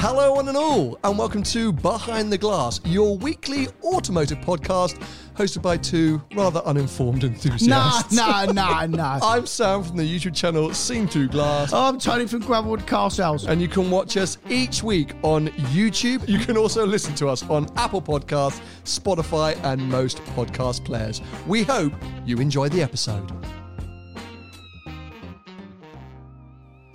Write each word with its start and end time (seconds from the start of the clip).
Hello, 0.00 0.34
one 0.34 0.46
and 0.46 0.56
all, 0.56 0.96
and 1.02 1.18
welcome 1.18 1.42
to 1.42 1.72
Behind 1.72 2.32
the 2.32 2.38
Glass, 2.38 2.80
your 2.84 3.18
weekly 3.18 3.66
automotive 3.82 4.38
podcast 4.38 4.96
hosted 5.34 5.60
by 5.60 5.76
two 5.76 6.22
rather 6.36 6.60
uninformed 6.60 7.24
enthusiasts. 7.24 8.12
Nah, 8.12 8.44
nah, 8.44 8.52
nah, 8.52 8.86
nah. 8.86 9.18
I'm 9.20 9.44
Sam 9.44 9.82
from 9.82 9.96
the 9.96 10.04
YouTube 10.04 10.36
channel 10.36 10.72
Seen 10.72 11.08
Through 11.08 11.30
Glass. 11.30 11.72
Oh, 11.72 11.88
I'm 11.88 11.98
Tony 11.98 12.28
from 12.28 12.42
Gravelwood 12.42 12.86
Car 12.86 13.10
Sales. 13.10 13.44
And 13.48 13.60
you 13.60 13.66
can 13.66 13.90
watch 13.90 14.16
us 14.16 14.38
each 14.48 14.84
week 14.84 15.16
on 15.24 15.48
YouTube. 15.48 16.28
You 16.28 16.38
can 16.38 16.56
also 16.56 16.86
listen 16.86 17.16
to 17.16 17.26
us 17.26 17.42
on 17.50 17.66
Apple 17.76 18.00
Podcasts, 18.00 18.60
Spotify, 18.84 19.58
and 19.64 19.82
most 19.88 20.18
podcast 20.36 20.84
players. 20.84 21.20
We 21.48 21.64
hope 21.64 21.92
you 22.24 22.38
enjoy 22.38 22.68
the 22.68 22.82
episode. 22.82 23.32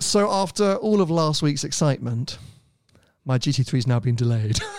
So, 0.00 0.30
after 0.30 0.76
all 0.76 1.02
of 1.02 1.10
last 1.10 1.42
week's 1.42 1.64
excitement, 1.64 2.38
my 3.24 3.38
GT3's 3.38 3.86
now 3.86 4.00
been 4.00 4.14
delayed. 4.14 4.60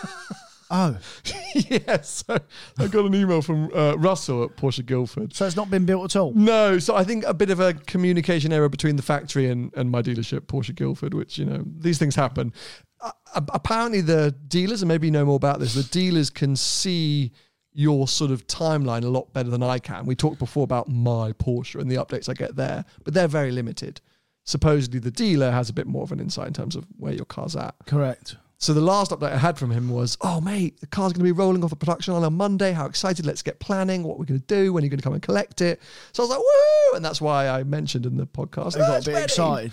Oh, 0.71 0.97
yes. 1.53 2.23
So 2.27 2.37
I 2.79 2.87
got 2.87 3.05
an 3.05 3.13
email 3.13 3.41
from 3.41 3.69
uh, 3.73 3.95
Russell 3.97 4.43
at 4.43 4.55
Porsche 4.57 4.85
Guildford. 4.85 5.35
so 5.35 5.45
it's 5.45 5.55
not 5.55 5.69
been 5.69 5.85
built 5.85 6.05
at 6.05 6.19
all? 6.19 6.33
No, 6.33 6.79
so 6.79 6.95
I 6.95 7.03
think 7.03 7.23
a 7.25 7.33
bit 7.33 7.51
of 7.51 7.59
a 7.59 7.73
communication 7.73 8.51
error 8.51 8.69
between 8.69 8.95
the 8.95 9.03
factory 9.03 9.49
and, 9.49 9.71
and 9.75 9.91
my 9.91 10.01
dealership, 10.01 10.41
Porsche 10.41 10.73
Guildford, 10.73 11.13
which, 11.13 11.37
you 11.37 11.45
know, 11.45 11.63
these 11.77 11.99
things 11.99 12.15
happen. 12.15 12.51
Uh, 12.99 13.11
apparently, 13.35 14.01
the 14.01 14.35
dealers, 14.47 14.81
and 14.81 14.89
maybe 14.89 15.07
you 15.07 15.11
know 15.11 15.25
more 15.25 15.35
about 15.35 15.59
this, 15.59 15.75
the 15.75 15.83
dealers 15.83 16.29
can 16.31 16.55
see 16.55 17.31
your 17.73 18.07
sort 18.07 18.31
of 18.31 18.47
timeline 18.47 19.03
a 19.03 19.09
lot 19.09 19.31
better 19.33 19.49
than 19.49 19.61
I 19.61 19.79
can. 19.79 20.05
We 20.05 20.15
talked 20.15 20.39
before 20.39 20.63
about 20.63 20.87
my 20.89 21.33
Porsche 21.33 21.79
and 21.79 21.91
the 21.91 21.97
updates 21.97 22.27
I 22.27 22.33
get 22.33 22.55
there, 22.55 22.85
but 23.03 23.13
they're 23.13 23.27
very 23.27 23.51
limited. 23.51 24.01
Supposedly, 24.45 24.99
the 24.99 25.11
dealer 25.11 25.51
has 25.51 25.69
a 25.69 25.73
bit 25.73 25.87
more 25.87 26.03
of 26.03 26.11
an 26.11 26.19
insight 26.19 26.47
in 26.47 26.53
terms 26.53 26.75
of 26.75 26.85
where 26.97 27.13
your 27.13 27.25
car's 27.25 27.55
at. 27.55 27.75
Correct. 27.85 28.37
So 28.57 28.73
the 28.73 28.81
last 28.81 29.11
update 29.11 29.33
I 29.33 29.37
had 29.37 29.57
from 29.57 29.71
him 29.71 29.89
was, 29.89 30.17
"Oh 30.21 30.39
mate, 30.39 30.79
the 30.79 30.87
car's 30.87 31.11
going 31.11 31.19
to 31.19 31.23
be 31.25 31.31
rolling 31.31 31.63
off 31.63 31.71
the 31.71 31.75
production 31.75 32.13
line 32.13 32.23
on 32.23 32.33
Monday. 32.35 32.71
How 32.71 32.85
excited! 32.85 33.25
Let's 33.25 33.41
get 33.41 33.59
planning. 33.59 34.03
What 34.03 34.17
we're 34.17 34.25
going 34.25 34.39
to 34.39 34.45
do? 34.45 34.71
When 34.71 34.81
are 34.81 34.85
you 34.85 34.89
going 34.89 34.99
to 34.99 35.03
come 35.03 35.13
and 35.13 35.21
collect 35.21 35.61
it?" 35.61 35.81
So 36.13 36.23
I 36.23 36.25
was 36.25 36.29
like, 36.29 36.39
"Woo!" 36.39 36.95
And 36.95 37.03
that's 37.03 37.19
why 37.19 37.49
I 37.49 37.63
mentioned 37.63 38.05
in 38.05 38.17
the 38.17 38.25
podcast. 38.25 38.75
I 38.75 38.79
got 38.79 38.89
"Oh, 38.89 38.97
a 38.97 39.01
bit 39.01 39.07
ready." 39.07 39.23
excited. 39.23 39.71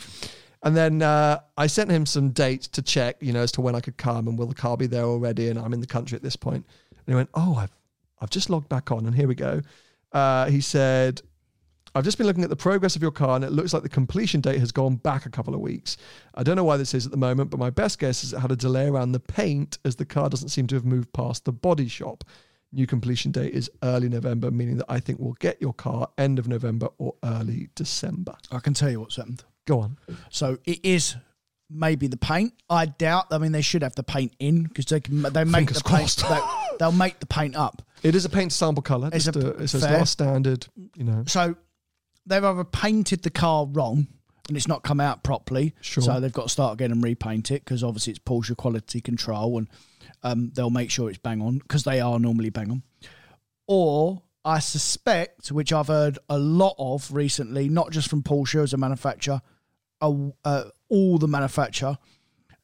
And 0.65 0.77
then 0.77 1.03
uh, 1.03 1.41
I 1.57 1.67
sent 1.67 1.91
him 1.91 2.07
some 2.07 2.31
dates 2.31 2.69
to 2.69 2.83
check, 2.83 3.17
you 3.21 3.33
know, 3.33 3.43
as 3.43 3.53
to 3.53 3.61
when 3.61 3.75
I 3.75 3.81
could 3.81 3.97
come 3.97 4.29
and 4.29 4.39
will 4.39 4.47
the 4.47 4.55
car 4.55 4.77
be 4.77 4.87
there 4.87 5.05
already? 5.05 5.49
And 5.49 5.59
I'm 5.59 5.73
in 5.73 5.81
the 5.81 5.87
country 5.87 6.17
at 6.17 6.23
this 6.23 6.37
point. 6.37 6.65
And 6.91 7.05
he 7.07 7.15
went, 7.15 7.31
"Oh, 7.35 7.57
I've 7.57 7.73
I've 8.21 8.31
just 8.31 8.51
logged 8.51 8.69
back 8.69 8.91
on, 8.91 9.07
and 9.07 9.15
here 9.15 9.29
we 9.29 9.35
go." 9.35 9.61
Uh, 10.13 10.47
he 10.47 10.61
said, 10.61 11.23
I've 11.95 12.05
just 12.05 12.17
been 12.19 12.27
looking 12.27 12.43
at 12.45 12.51
the 12.51 12.57
progress 12.57 12.97
of 12.97 13.03
your 13.03 13.11
car 13.11 13.37
and 13.37 13.45
it 13.45 13.53
looks 13.53 13.73
like 13.75 13.83
the 13.83 13.89
completion 13.89 14.41
date 14.41 14.59
has 14.61 14.73
gone 14.73 14.97
back 14.97 15.27
a 15.27 15.31
couple 15.31 15.55
of 15.55 15.61
weeks. 15.61 15.97
I 16.35 16.43
don't 16.43 16.57
know 16.57 16.65
why 16.65 16.77
this 16.79 16.95
is 16.95 17.05
at 17.05 17.11
the 17.13 17.19
moment, 17.19 17.51
but 17.51 17.61
my 17.61 17.71
best 17.71 17.99
guess 17.99 18.25
is 18.25 18.33
it 18.33 18.39
had 18.39 18.51
a 18.51 18.57
delay 18.57 18.87
around 18.89 19.13
the 19.13 19.21
paint 19.21 19.79
as 19.85 19.97
the 19.97 20.07
car 20.07 20.29
doesn't 20.31 20.49
seem 20.49 20.67
to 20.69 20.75
have 20.75 20.85
moved 20.87 21.13
past 21.13 21.45
the 21.45 21.53
body 21.53 21.89
shop. 21.89 22.25
New 22.75 22.87
completion 22.87 23.31
date 23.31 23.53
is 23.53 23.71
early 23.83 24.09
November, 24.09 24.51
meaning 24.51 24.79
that 24.79 24.87
I 24.89 25.01
think 25.01 25.19
we'll 25.21 25.35
get 25.35 25.61
your 25.61 25.75
car 25.75 26.09
end 26.17 26.39
of 26.39 26.49
November 26.49 26.89
or 26.97 27.15
early 27.23 27.69
December. 27.75 28.35
I 28.51 28.61
can 28.61 28.73
tell 28.73 28.91
you 28.91 29.01
what's 29.01 29.17
happened. 29.17 29.45
Go 29.67 29.81
on. 29.81 29.99
So 30.31 30.57
it 30.65 30.81
is 30.83 31.15
maybe 31.69 32.07
the 32.07 32.17
paint. 32.17 32.55
I 32.71 32.87
doubt. 32.87 33.27
I 33.31 33.37
mean, 33.37 33.53
they 33.53 33.61
should 33.61 33.83
have 33.83 33.95
the 33.95 34.03
paint 34.03 34.33
in 34.39 34.63
because 34.63 34.87
they 34.87 35.01
can. 35.01 35.21
They 35.21 35.45
make 35.45 35.69
Fingers 35.69 35.83
the 35.83 35.89
paint. 35.91 36.17
They, 36.17 36.41
they'll 36.79 36.93
make 36.93 37.21
the 37.21 37.27
paint 37.27 37.57
up. 37.57 37.83
It 38.03 38.15
is 38.15 38.25
a 38.25 38.31
paint 38.31 38.53
sample 38.53 38.83
color. 38.83 39.11
It's 39.13 39.27
Just 39.27 39.37
a- 39.37 39.49
uh, 39.55 39.59
a, 39.59 39.63
it's 39.63 39.73
fair. 39.79 39.93
not 39.93 40.03
a 40.03 40.07
standard, 40.07 40.67
you 40.97 41.05
know. 41.05 41.25
So 41.27 41.55
they've 42.27 42.45
either 42.45 42.65
painted 42.65 43.23
the 43.23 43.31
car 43.31 43.67
wrong 43.67 44.07
and 44.49 44.57
it's 44.57 44.69
not 44.69 44.83
come 44.83 45.01
out 45.01 45.23
properly. 45.23 45.75
Sure. 45.81 46.03
So 46.03 46.21
they've 46.21 46.33
got 46.33 46.45
to 46.45 46.49
start 46.49 46.75
again 46.75 46.93
and 46.93 47.03
repaint 47.03 47.51
it 47.51 47.65
because 47.65 47.83
obviously 47.85 48.13
it's 48.13 48.21
Porsche 48.21 48.57
quality 48.57 49.01
control 49.01 49.59
and 49.59 49.69
um, 50.23 50.51
they'll 50.55 50.71
make 50.71 50.91
sure 50.91 51.09
it's 51.09 51.19
bang 51.19 51.41
on 51.41 51.59
because 51.59 51.85
they 51.85 52.01
are 52.01 52.19
normally 52.19 52.51
bang 52.51 52.71
on. 52.71 52.83
Or 53.67 54.23
I 54.45 54.59
suspect, 54.59 55.53
which 55.53 55.73
I've 55.73 55.89
heard 55.89 56.19
a 56.29 56.39
lot 56.39 56.75
of 56.79 57.13
recently, 57.13 57.69
not 57.69 57.91
just 57.91 58.09
from 58.09 58.23
Porsche 58.23 58.63
as 58.63 58.73
a 58.73 58.77
manufacturer, 58.77 59.41
uh, 60.01 60.13
uh, 60.45 60.65
all 60.89 61.19
the 61.19 61.29
manufacturer, 61.29 61.97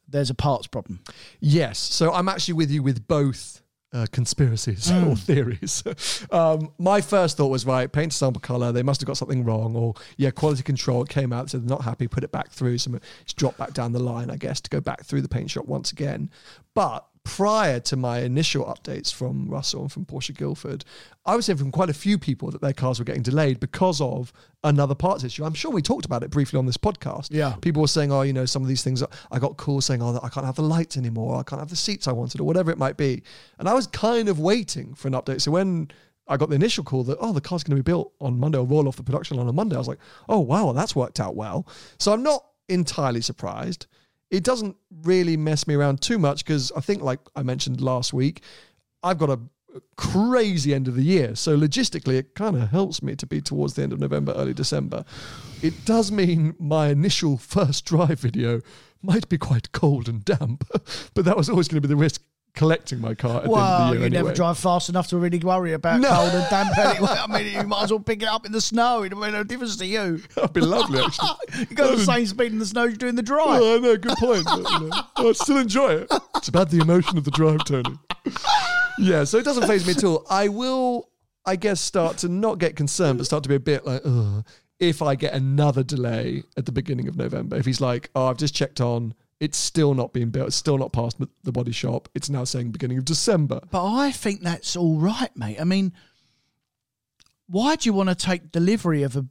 there's 0.09 0.31
a 0.31 0.35
parts 0.35 0.67
problem. 0.67 1.01
Yes. 1.41 1.79
So 1.79 2.13
I'm 2.13 2.29
actually 2.29 2.55
with 2.55 2.71
you 2.71 2.83
with 2.83 3.07
both 3.07 3.63
uh, 3.93 4.07
conspiracies 4.13 4.91
or 5.07 5.17
theories. 5.17 5.83
um, 6.31 6.73
my 6.79 7.01
first 7.01 7.37
thought 7.37 7.49
was 7.49 7.65
right, 7.67 7.91
paint 7.91 8.13
a 8.13 8.17
sample 8.17 8.41
color. 8.41 8.73
They 8.73 8.83
must 8.83 9.01
have 9.01 9.07
got 9.07 9.17
something 9.17 9.45
wrong, 9.45 9.75
or 9.77 9.95
yeah, 10.17 10.31
quality 10.31 10.63
control 10.63 11.05
came 11.05 11.33
out, 11.33 11.51
so 11.51 11.59
they're 11.59 11.69
not 11.69 11.83
happy. 11.83 12.09
Put 12.09 12.25
it 12.25 12.33
back 12.33 12.51
through. 12.51 12.79
So 12.79 12.99
it's 13.23 13.35
dropped 13.35 13.59
back 13.59 13.73
down 13.73 13.93
the 13.93 13.99
line, 13.99 14.31
I 14.31 14.37
guess, 14.37 14.61
to 14.63 14.71
go 14.71 14.81
back 14.81 15.05
through 15.05 15.23
the 15.23 15.29
paint 15.29 15.51
shop 15.51 15.67
once 15.67 15.93
again. 15.93 16.31
But 16.75 17.07
prior 17.29 17.79
to 17.79 17.95
my 17.95 18.21
initial 18.21 18.65
updates 18.65 19.13
from 19.13 19.51
Russell 19.51 19.83
and 19.83 19.93
from 19.93 20.07
Porsche 20.07 20.35
Guildford, 20.35 20.83
I 21.27 21.37
was 21.37 21.47
hearing 21.47 21.59
from 21.59 21.71
quite 21.71 21.91
a 21.91 21.95
few 21.95 22.17
people 22.17 22.51
that 22.51 22.63
their 22.63 22.73
cars 22.73 22.99
were 22.99 23.05
getting 23.05 23.23
delayed 23.23 23.61
because 23.61 24.01
of 24.01 24.33
another 24.65 24.95
parts 24.95 25.25
issue. 25.25 25.45
I'm 25.45 25.53
sure 25.53 25.71
we 25.71 25.83
talked 25.83 26.07
about 26.07 26.23
it 26.23 26.31
briefly 26.31 26.59
on 26.59 26.65
this 26.65 26.79
podcast. 26.79 27.29
Yeah. 27.31 27.55
People 27.61 27.83
were 27.83 27.89
saying, 27.89 28.11
oh, 28.11 28.23
you 28.23 28.33
know, 28.33 28.47
some 28.47 28.63
of 28.63 28.69
these 28.69 28.83
things, 28.83 29.05
I 29.31 29.39
got 29.39 29.59
calls 29.59 29.85
saying, 29.85 30.01
oh, 30.01 30.19
I 30.23 30.31
can't 30.31 30.47
have 30.47 30.57
the 30.57 30.63
lights 30.63 30.97
anymore, 30.97 31.37
I 31.39 31.43
can't 31.43 31.61
have 31.61 31.69
the 31.69 31.77
seats 31.77 32.09
I 32.09 32.13
wanted, 32.13 32.41
or 32.41 32.45
whatever 32.45 32.71
it 32.71 32.79
might 32.79 32.97
be. 32.97 33.23
And 33.59 33.69
I 33.69 33.75
was 33.75 33.87
kind 33.89 34.31
of 34.31 34.41
waiting 34.41 34.95
for 34.95 35.09
an 35.09 35.15
update. 35.15 35.43
So 35.43 35.51
when 35.51 35.91
I 36.29 36.39
got 36.39 36.49
the 36.49 36.55
initial 36.55 36.83
call 36.83 37.05
that, 37.05 37.19
oh, 37.21 37.35
the 37.35 37.43
car's 37.43 37.63
going 37.63 37.77
to 37.77 37.83
be 37.83 37.87
built 37.87 38.15
on 38.23 38.41
Monday 38.41 38.57
or 38.57 38.65
roll 38.65 38.89
off 38.89 38.97
the 38.97 39.03
production 39.03 39.37
line 39.37 39.49
on 39.49 39.55
Monday, 39.55 39.77
I 39.77 39.81
was 39.81 39.89
like, 39.89 40.01
oh, 40.31 40.41
wow, 40.41 40.73
that's 40.73 40.97
worked 40.97 41.21
out 41.21 41.37
well. 41.37 41.67
So 41.99 42.15
I'm 42.15 42.23
not 42.23 42.43
entirely 42.71 43.21
surprised. 43.21 43.87
It 44.31 44.45
doesn't 44.45 44.77
really 45.03 45.37
mess 45.37 45.67
me 45.67 45.75
around 45.75 46.01
too 46.01 46.19
much 46.19 46.45
because 46.45 46.71
I 46.77 46.81
think, 46.81 47.03
like 47.03 47.21
I 47.35 47.43
mentioned 47.43 47.81
last 47.81 48.13
week, 48.13 48.43
I've 49.03 49.19
got 49.19 49.31
a 49.31 49.41
crazy 49.97 50.75
end 50.75 50.89
of 50.89 50.95
the 50.95 51.03
year. 51.03 51.35
So 51.35 51.57
logistically, 51.57 52.19
it 52.19 52.35
kind 52.35 52.57
of 52.57 52.71
helps 52.71 53.03
me 53.03 53.17
to 53.17 53.27
be 53.27 53.41
towards 53.41 53.75
the 53.75 53.83
end 53.83 53.93
of 53.93 54.01
November, 54.01 54.33
early 54.33 54.55
December. 54.55 55.05
It 55.63 55.85
does 55.85 56.11
mean 56.11 56.55
my 56.59 56.89
initial 56.89 57.37
first 57.39 57.85
drive 57.85 58.21
video 58.21 58.61
might 59.03 59.29
be 59.29 59.39
quite 59.39 59.73
cold 59.73 60.09
and 60.09 60.25
damp, 60.25 60.69
but 61.15 61.25
that 61.25 61.37
was 61.37 61.49
always 61.49 61.69
going 61.69 61.81
to 61.81 61.89
be 61.89 61.93
the 61.93 61.97
risk 61.97 62.23
collecting 62.55 63.01
my 63.01 63.15
car 63.15 63.43
at 63.43 63.45
the 63.45 63.51
end 63.51 63.59
of 63.59 63.89
the 63.91 63.95
you 63.95 64.01
year. 64.01 64.11
never 64.11 64.33
drive 64.35 64.59
fast 64.59 64.89
enough 64.89 65.07
to 65.09 65.17
really 65.17 65.39
worry 65.39 65.73
about 65.75 66.01
No. 66.01 66.09
cold 66.09 66.33
and 66.35 66.47
damp 66.51 66.77
anyway. 66.79 67.09
I 67.09 67.27
mean, 67.27 67.53
you 67.55 67.63
might 67.65 67.85
as 67.85 67.91
well 67.91 68.01
pick 68.01 68.23
it 68.23 68.29
up 68.29 68.45
in 68.47 68.53
the 68.53 68.61
snow. 68.61 69.03
It 69.05 69.17
made 69.17 69.33
no 69.33 69.45
difference 69.45 69.77
to 69.77 69.87
you. 69.87 70.21
That'd 70.35 70.53
be 70.53 70.61
lovely, 70.61 71.01
actually. 71.05 71.29
You 71.71 71.77
go 71.77 71.87
the 71.89 71.93
um, 71.95 71.99
same 72.01 72.27
speed 72.27 72.53
in 72.53 72.59
the 72.59 72.67
snow 72.67 72.85
as 72.87 72.93
you 72.93 72.97
do 72.99 73.07
in 73.09 73.15
the 73.15 73.23
drive. 73.23 73.61
Oh, 73.63 73.77
I 73.77 73.79
know, 73.79 73.97
good 73.97 74.17
point. 74.19 74.45
But, 74.45 74.59
you 74.59 74.89
know, 74.89 74.91
I'd 75.17 75.37
still 75.37 75.59
enjoy 75.59 75.93
it. 75.95 76.13
It's 76.37 76.49
about 76.49 76.71
the 76.71 76.79
emotion 76.81 77.17
of 77.19 77.25
the 77.25 77.31
drive, 77.31 77.65
Tony. 77.65 77.97
Yeah, 78.99 79.25
so 79.25 79.39
it 79.39 79.45
doesn't 79.45 79.67
phase 79.67 79.87
me 79.87 79.93
at 79.93 80.03
all. 80.05 80.27
I 80.29 80.49
will, 80.49 81.09
I 81.47 81.55
guess, 81.57 81.81
start 81.81 82.19
to 82.19 82.29
not 82.29 82.59
get 82.59 82.75
concerned, 82.77 83.19
but 83.19 83.25
start 83.27 83.45
to 83.45 83.49
be 83.49 83.55
a 83.55 83.61
bit 83.61 83.87
like, 83.87 84.03
ugh, 84.05 84.45
if 84.81 85.03
I 85.03 85.15
get 85.15 85.35
another 85.35 85.83
delay 85.83 86.43
at 86.57 86.67
the 86.67 86.73
beginning 86.73 87.07
of 87.09 87.17
November. 87.17 87.57
If 87.57 87.67
he's 87.67 87.81
like, 87.81 88.11
oh, 88.15 88.27
I've 88.27 88.37
just 88.37 88.55
checked 88.55 88.81
on, 88.81 89.15
it's 89.41 89.59
still 89.59 89.95
not 89.95 90.13
being 90.13 90.31
built, 90.31 90.49
it's 90.49 90.57
still 90.57 90.79
not 90.79 90.93
past 90.93 91.21
the 91.45 91.53
body 91.53 91.73
shop, 91.73 92.09
it's 92.15 92.29
now 92.29 92.45
saying 92.45 92.71
beginning 92.71 92.99
of 92.99 93.05
December. 93.05 93.61
But 93.71 93.87
I 93.87 94.11
think 94.11 94.43
that's 94.43 94.77
all 94.77 94.99
right, 94.99 95.35
mate. 95.37 95.61
I 95.61 95.65
mean, 95.65 95.93
why 97.47 97.77
do 97.77 97.89
you 97.89 97.93
want 97.93 98.09
to 98.09 98.15
take 98.15 98.53
delivery 98.53 99.03
of 99.03 99.17
a 99.17 99.27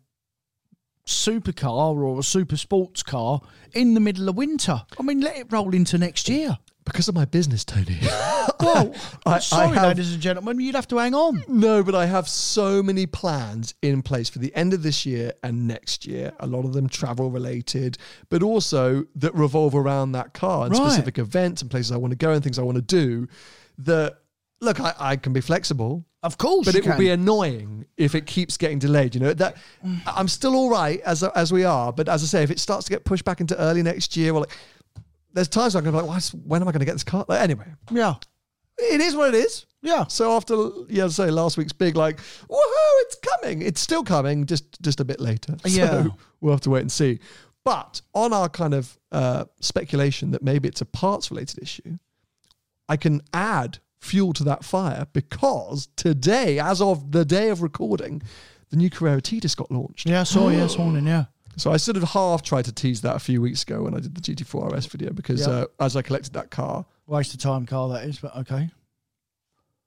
supercar 1.07 1.95
or 1.95 2.19
a 2.19 2.23
super 2.23 2.57
sports 2.57 3.01
car 3.01 3.41
in 3.73 3.93
the 3.93 3.99
middle 3.99 4.29
of 4.29 4.35
winter. 4.35 4.83
I 4.99 5.03
mean, 5.03 5.21
let 5.21 5.37
it 5.37 5.47
roll 5.49 5.73
into 5.73 5.97
next 5.97 6.29
year. 6.29 6.57
Because 6.85 7.07
of 7.07 7.15
my 7.15 7.25
business, 7.25 7.65
Tony. 7.65 7.97
Well, 8.59 8.93
I- 9.25 9.39
sorry, 9.39 9.67
I 9.69 9.73
have- 9.81 9.87
ladies 9.97 10.13
and 10.13 10.21
gentlemen, 10.21 10.59
you'd 10.59 10.75
have 10.75 10.87
to 10.89 10.97
hang 10.97 11.13
on. 11.13 11.43
No, 11.47 11.83
but 11.83 11.95
I 11.95 12.05
have 12.05 12.27
so 12.27 12.81
many 12.83 13.05
plans 13.05 13.73
in 13.81 14.01
place 14.01 14.29
for 14.29 14.39
the 14.39 14.53
end 14.55 14.73
of 14.73 14.83
this 14.83 15.05
year 15.05 15.33
and 15.43 15.67
next 15.67 16.05
year. 16.05 16.31
A 16.39 16.47
lot 16.47 16.65
of 16.65 16.73
them 16.73 16.87
travel 16.89 17.29
related, 17.31 17.97
but 18.29 18.41
also 18.43 19.05
that 19.15 19.33
revolve 19.35 19.75
around 19.75 20.11
that 20.13 20.33
car 20.33 20.65
and 20.65 20.73
Right. 20.77 20.87
specific 20.87 21.17
events 21.17 21.61
and 21.61 21.69
places 21.71 21.91
I 21.91 21.97
want 21.97 22.11
to 22.11 22.17
go 22.17 22.31
and 22.31 22.43
things 22.43 22.57
I 22.59 22.63
want 22.63 22.75
to 22.77 22.81
do. 22.81 23.27
That 23.79 24.17
look, 24.59 24.79
I, 24.79 24.93
I 24.97 25.15
can 25.17 25.33
be 25.33 25.41
flexible, 25.41 26.03
Of 26.23 26.39
course, 26.39 26.65
but 26.65 26.73
it 26.73 26.83
will 26.85 26.97
be 26.97 27.09
annoying 27.09 27.85
if 27.95 28.15
it 28.15 28.25
keeps 28.25 28.57
getting 28.57 28.79
delayed. 28.79 29.13
You 29.13 29.21
know 29.21 29.33
that 29.35 29.55
mm. 29.85 29.99
I'm 30.07 30.27
still 30.27 30.55
all 30.55 30.69
right 30.71 30.99
as 31.01 31.21
as 31.23 31.53
we 31.53 31.63
are, 31.63 31.93
but 31.93 32.09
as 32.09 32.23
I 32.23 32.25
say, 32.25 32.43
if 32.43 32.49
it 32.49 32.59
starts 32.59 32.85
to 32.85 32.89
get 32.91 33.05
pushed 33.05 33.23
back 33.23 33.39
into 33.39 33.55
early 33.59 33.83
next 33.83 34.17
year, 34.17 34.33
well, 34.33 34.41
like, 34.41 34.57
there's 35.33 35.47
times 35.47 35.75
I'm 35.75 35.83
going 35.83 35.93
to 35.93 36.01
be 36.01 36.07
like, 36.07 36.15
"Why- 36.19 36.39
when 36.43 36.61
am 36.63 36.67
I 36.67 36.71
going 36.71 36.79
to 36.79 36.85
get 36.85 36.93
this 36.93 37.03
car? 37.03 37.23
Like, 37.27 37.41
anyway, 37.41 37.67
yeah, 37.91 38.15
it 38.77 39.01
is 39.01 39.15
what 39.15 39.33
it 39.33 39.37
is. 39.37 39.65
yeah. 39.81 40.05
So 40.07 40.35
after 40.35 40.55
yeah, 40.89 41.07
say 41.07 41.29
last 41.31 41.57
week's 41.57 41.73
big 41.73 41.95
like, 41.95 42.17
woohoo, 42.17 42.95
it's 43.01 43.15
coming. 43.15 43.61
It's 43.61 43.81
still 43.81 44.03
coming, 44.03 44.45
just 44.45 44.81
just 44.81 44.99
a 44.99 45.05
bit 45.05 45.19
later. 45.19 45.55
Yeah. 45.65 46.03
So 46.03 46.15
we'll 46.41 46.53
have 46.53 46.61
to 46.61 46.69
wait 46.69 46.81
and 46.81 46.91
see. 46.91 47.19
But 47.63 48.01
on 48.13 48.31
our 48.33 48.47
kind 48.49 48.73
of 48.73 48.97
uh, 49.11 49.45
speculation 49.59 50.31
that 50.31 50.41
maybe 50.41 50.67
it's 50.69 50.81
a 50.81 50.85
parts 50.85 51.29
related 51.31 51.61
issue, 51.61 51.97
I 52.87 52.95
can 52.97 53.21
add 53.33 53.79
fuel 53.99 54.31
to 54.33 54.43
that 54.45 54.63
fire 54.63 55.05
because 55.11 55.89
today, 55.97 56.59
as 56.59 56.81
of 56.81 57.11
the 57.11 57.25
day 57.25 57.49
of 57.49 57.61
recording, 57.61 58.21
the 58.69 58.77
new 58.77 58.89
Carrera 58.89 59.19
T 59.21 59.39
just 59.41 59.57
got 59.57 59.69
launched. 59.69 60.07
Yeah, 60.07 60.21
I 60.21 60.23
saw 60.23 60.47
you 60.49 60.59
this 60.59 60.77
morning. 60.83 61.05
Yeah, 61.07 61.25
So 61.57 61.71
I 61.71 61.77
sort 61.77 61.97
of 61.97 62.03
half 62.03 62.41
tried 62.41 62.65
to 62.65 62.71
tease 62.71 63.01
that 63.01 63.15
a 63.17 63.19
few 63.19 63.41
weeks 63.41 63.63
ago 63.63 63.81
when 63.83 63.93
I 63.95 63.99
did 63.99 64.15
the 64.15 64.21
GT4 64.21 64.71
RS 64.73 64.85
video 64.85 65.11
because 65.11 65.41
Yeah. 65.45 65.53
uh, 65.53 65.65
as 65.81 65.95
I 65.97 66.01
collected 66.01 66.33
that 66.33 66.51
car, 66.51 66.85
waste 67.07 67.33
of 67.33 67.39
time 67.39 67.65
car 67.65 67.89
that 67.89 68.03
is, 68.05 68.19
but 68.19 68.35
okay. 68.37 68.69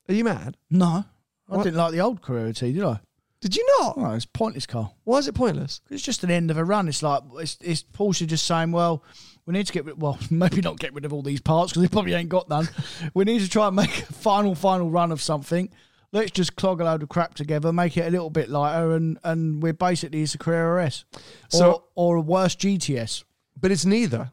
are 0.09 0.13
you 0.13 0.23
mad? 0.23 0.57
No, 0.69 1.05
I 1.49 1.55
What? 1.55 1.63
didn't 1.63 1.77
like 1.77 1.91
the 1.91 2.01
old 2.01 2.21
Carrera 2.21 2.53
T, 2.53 2.73
did 2.73 2.83
I? 2.83 2.99
Did 3.41 3.55
you 3.55 3.65
not? 3.79 3.95
Oh, 3.97 4.13
it's 4.13 4.25
pointless 4.25 4.67
car. 4.67 4.91
Why 5.03 5.17
is 5.17 5.27
it 5.27 5.33
pointless? 5.33 5.81
It's 5.89 6.03
just 6.03 6.23
an 6.23 6.29
end 6.29 6.51
of 6.51 6.57
a 6.57 6.63
run. 6.63 6.87
It's 6.87 7.01
like 7.01 7.23
it's, 7.37 7.57
it's 7.61 7.81
Porsche 7.83 8.27
just 8.27 8.45
saying, 8.45 8.71
well, 8.71 9.03
we 9.47 9.53
need 9.53 9.65
to 9.65 9.73
get 9.73 9.85
rid. 9.85 9.99
Well, 9.99 10.19
maybe 10.29 10.61
not 10.61 10.77
get 10.79 10.93
rid 10.93 11.05
of 11.05 11.13
all 11.13 11.23
these 11.23 11.41
parts 11.41 11.71
because 11.71 11.81
they 11.81 11.91
probably 11.91 12.13
ain't 12.13 12.29
got 12.29 12.49
none. 12.49 12.69
we 13.15 13.23
need 13.23 13.39
to 13.41 13.49
try 13.49 13.65
and 13.67 13.75
make 13.75 13.89
a 14.03 14.13
final, 14.13 14.53
final 14.53 14.91
run 14.91 15.11
of 15.11 15.21
something. 15.23 15.69
Let's 16.11 16.29
just 16.31 16.55
clog 16.55 16.81
a 16.81 16.83
load 16.83 17.01
of 17.01 17.09
crap 17.09 17.33
together, 17.33 17.71
make 17.73 17.97
it 17.97 18.05
a 18.05 18.11
little 18.11 18.29
bit 18.29 18.49
lighter, 18.49 18.91
and 18.91 19.17
and 19.23 19.63
we're 19.63 19.73
basically 19.73 20.21
it's 20.21 20.35
a 20.35 20.37
Carrera 20.37 20.85
S, 20.85 21.05
or 21.15 21.19
So- 21.49 21.83
or 21.95 22.17
a 22.17 22.21
worse 22.21 22.55
GTS. 22.55 23.23
But 23.59 23.71
it's 23.71 23.85
neither. 23.85 24.31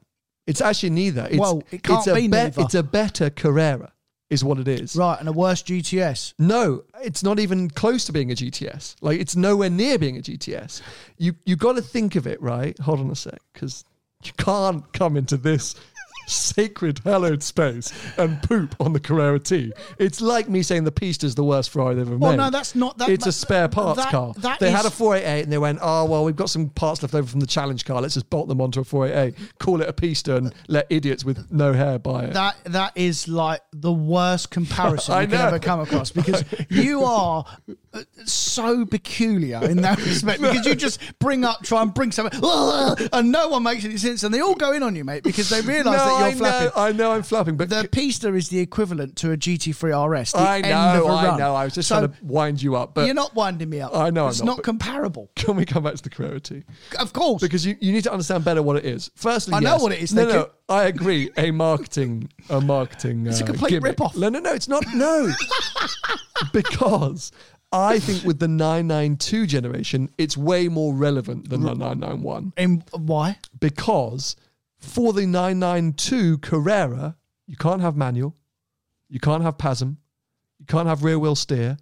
It's 0.48 0.60
actually 0.60 0.90
neither. 0.90 1.28
It's, 1.30 1.38
Well, 1.38 1.62
it 1.70 1.82
can't 1.82 1.98
it's 1.98 2.06
a 2.08 2.14
be 2.14 2.22
be- 2.22 2.28
neither. 2.28 2.62
It's 2.62 2.74
a 2.74 2.82
better 2.82 3.30
Carrera, 3.30 3.92
is 4.30 4.42
what 4.42 4.58
it 4.58 4.66
is. 4.66 4.96
Right, 4.96 5.20
and 5.20 5.28
a 5.28 5.32
worse 5.32 5.62
GTS. 5.62 6.34
No, 6.38 6.82
it's 7.02 7.22
not 7.22 7.38
even 7.38 7.68
close 7.70 8.04
to 8.06 8.12
being 8.12 8.30
a 8.32 8.34
GTS. 8.34 8.96
Like 9.00 9.20
it's 9.20 9.36
nowhere 9.36 9.70
near 9.70 9.98
being 9.98 10.16
a 10.16 10.20
GTS. 10.22 10.80
You 11.18 11.34
you 11.44 11.54
got 11.54 11.76
to 11.76 11.82
think 11.82 12.16
of 12.16 12.26
it 12.26 12.40
right. 12.42 12.76
Hold 12.80 13.00
on 13.00 13.10
a 13.10 13.14
sec, 13.14 13.38
because 13.52 13.84
you 14.24 14.32
can't 14.38 14.90
come 14.92 15.16
into 15.16 15.36
this 15.36 15.74
sacred 16.28 17.00
hallowed 17.04 17.42
space 17.42 17.92
and 18.16 18.42
poop 18.42 18.74
on 18.80 18.92
the 18.92 19.00
Carrera 19.00 19.38
T. 19.38 19.72
It's 19.98 20.20
like 20.20 20.48
me 20.48 20.62
saying 20.62 20.84
the 20.84 20.92
Pista's 20.92 21.34
the 21.34 21.44
worst 21.44 21.70
Ferrari 21.70 21.94
they've 21.96 22.06
ever 22.06 22.16
Well, 22.16 22.32
made. 22.32 22.36
no, 22.38 22.50
that's 22.50 22.74
not- 22.74 22.98
that- 22.98 23.08
it's 23.08 23.26
a 23.26 23.32
spare 23.32 23.68
parts 23.68 24.00
that- 24.02 24.10
car. 24.10 24.34
that 24.38 24.60
they 24.60 24.70
had 24.70 24.84
a 24.86 24.90
488 24.90 25.42
and 25.44 25.52
they 25.52 25.58
went, 25.58 25.78
oh 25.82 26.04
well, 26.04 26.24
we've 26.24 26.36
got 26.36 26.50
some 26.50 26.68
parts 26.68 27.02
left 27.02 27.14
over 27.14 27.26
from 27.26 27.40
the 27.40 27.46
challenge 27.46 27.84
car. 27.84 28.00
Let's 28.00 28.14
just 28.14 28.30
bolt 28.30 28.48
them 28.48 28.60
onto 28.60 28.80
a 28.80 28.84
488, 28.84 29.34
call 29.58 29.80
it 29.80 29.88
a 29.88 29.92
Pista, 29.92 30.36
and 30.36 30.52
let 30.68 30.86
idiots 30.90 31.24
with 31.24 31.50
no 31.50 31.72
hair 31.72 31.98
buy 31.98 32.24
it. 32.24 32.34
That 32.34 32.56
that 32.64 32.92
is 32.96 33.28
like 33.28 33.60
the 33.72 33.92
worst 33.92 34.50
comparison 34.50 35.14
I 35.18 35.22
you 35.22 35.26
know. 35.28 35.46
ever 35.46 35.58
come 35.58 35.80
across 35.80 36.10
because 36.10 36.44
you 36.68 37.02
are 37.04 37.44
uh, 37.94 38.02
so 38.24 38.84
peculiar 38.84 39.60
in 39.64 39.78
that 39.82 39.98
respect 39.98 40.40
because 40.40 40.66
you 40.66 40.74
just 40.74 41.00
bring 41.18 41.44
up 41.44 41.62
try 41.62 41.82
and 41.82 41.92
bring 41.94 42.12
something 42.12 42.38
and 43.12 43.32
no 43.32 43.48
one 43.48 43.62
makes 43.62 43.84
any 43.84 43.96
sense 43.96 44.22
and 44.22 44.34
they 44.34 44.40
all 44.40 44.54
go 44.54 44.72
in 44.72 44.82
on 44.82 44.94
you 44.94 45.04
mate 45.04 45.22
because 45.22 45.48
they 45.48 45.60
realise 45.62 45.96
that 45.96 46.17
I 46.18 46.28
you're 46.28 46.38
flapping. 46.38 46.66
know, 46.66 46.72
I 46.76 46.92
know 46.92 47.12
I'm 47.12 47.22
flapping, 47.22 47.56
but 47.56 47.68
the 47.68 47.88
Pista 47.90 48.32
is 48.34 48.48
the 48.48 48.58
equivalent 48.60 49.16
to 49.16 49.32
a 49.32 49.36
GT3 49.36 50.20
RS. 50.20 50.34
I 50.34 50.60
know, 50.60 51.06
a 51.06 51.16
I 51.16 51.36
know. 51.36 51.54
I 51.54 51.64
was 51.64 51.74
just 51.74 51.88
So 51.88 51.98
trying 51.98 52.10
to 52.12 52.24
wind 52.24 52.62
you 52.62 52.76
up, 52.76 52.94
but 52.94 53.06
you're 53.06 53.14
not 53.14 53.34
winding 53.34 53.70
me 53.70 53.80
up. 53.80 53.94
I 53.94 54.10
know 54.10 54.24
I'm 54.24 54.30
it's 54.30 54.40
not, 54.40 54.58
not, 54.58 54.62
comparable. 54.62 55.30
Can 55.36 55.56
we 55.56 55.64
come 55.64 55.84
back 55.84 55.94
to 55.94 56.02
the 56.02 56.40
T? 56.40 56.64
Of 56.98 57.12
course, 57.12 57.42
Because 57.42 57.64
you, 57.64 57.76
you 57.80 57.92
need 57.92 58.04
to 58.04 58.12
understand 58.12 58.44
better 58.44 58.62
what 58.62 58.76
it 58.76 58.84
is. 58.84 59.10
Firstly, 59.14 59.54
I 59.54 59.60
know 59.60 59.78
what 59.78 59.92
it 59.92 60.00
is, 60.00 60.14
No, 60.14 60.26
no. 60.26 60.50
I 60.68 60.84
agree. 60.84 61.30
A 61.36 61.50
marketing, 61.50 62.30
a 62.50 62.60
marketing. 62.60 63.26
It's 63.26 63.40
a 63.40 63.44
uh, 63.44 63.46
complete 63.46 63.70
gimmick. 63.70 63.84
rip-off. 63.84 64.16
No, 64.16 64.28
no, 64.28 64.38
no. 64.38 64.52
It's 64.52 64.68
not. 64.68 64.84
No, 64.94 65.32
because 66.52 67.32
I 67.72 67.98
think 67.98 68.24
with 68.24 68.38
the 68.38 68.48
992 68.48 69.46
generation, 69.46 70.10
it's 70.18 70.36
way 70.36 70.68
more 70.68 70.94
relevant 70.94 71.48
than 71.50 71.62
the 71.62 71.74
991. 71.74 72.52
And 72.56 72.84
why? 72.92 73.38
Because 73.60 74.36
for 74.78 75.12
the 75.12 75.26
992 75.26 76.38
Carrera, 76.38 77.16
you 77.46 77.56
can't 77.56 77.80
have 77.80 77.96
manual, 77.96 78.36
you 79.08 79.20
can't 79.20 79.42
have 79.42 79.58
PASM, 79.58 79.96
you 80.58 80.66
can't 80.66 80.88
have 80.88 81.02
rear 81.04 81.18
wheel 81.18 81.34
steer, 81.34 81.76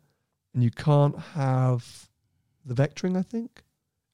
and 0.54 0.62
you 0.62 0.70
can't 0.70 1.18
have 1.34 2.08
the 2.64 2.74
vectoring, 2.74 3.16
I 3.18 3.22
think. 3.22 3.62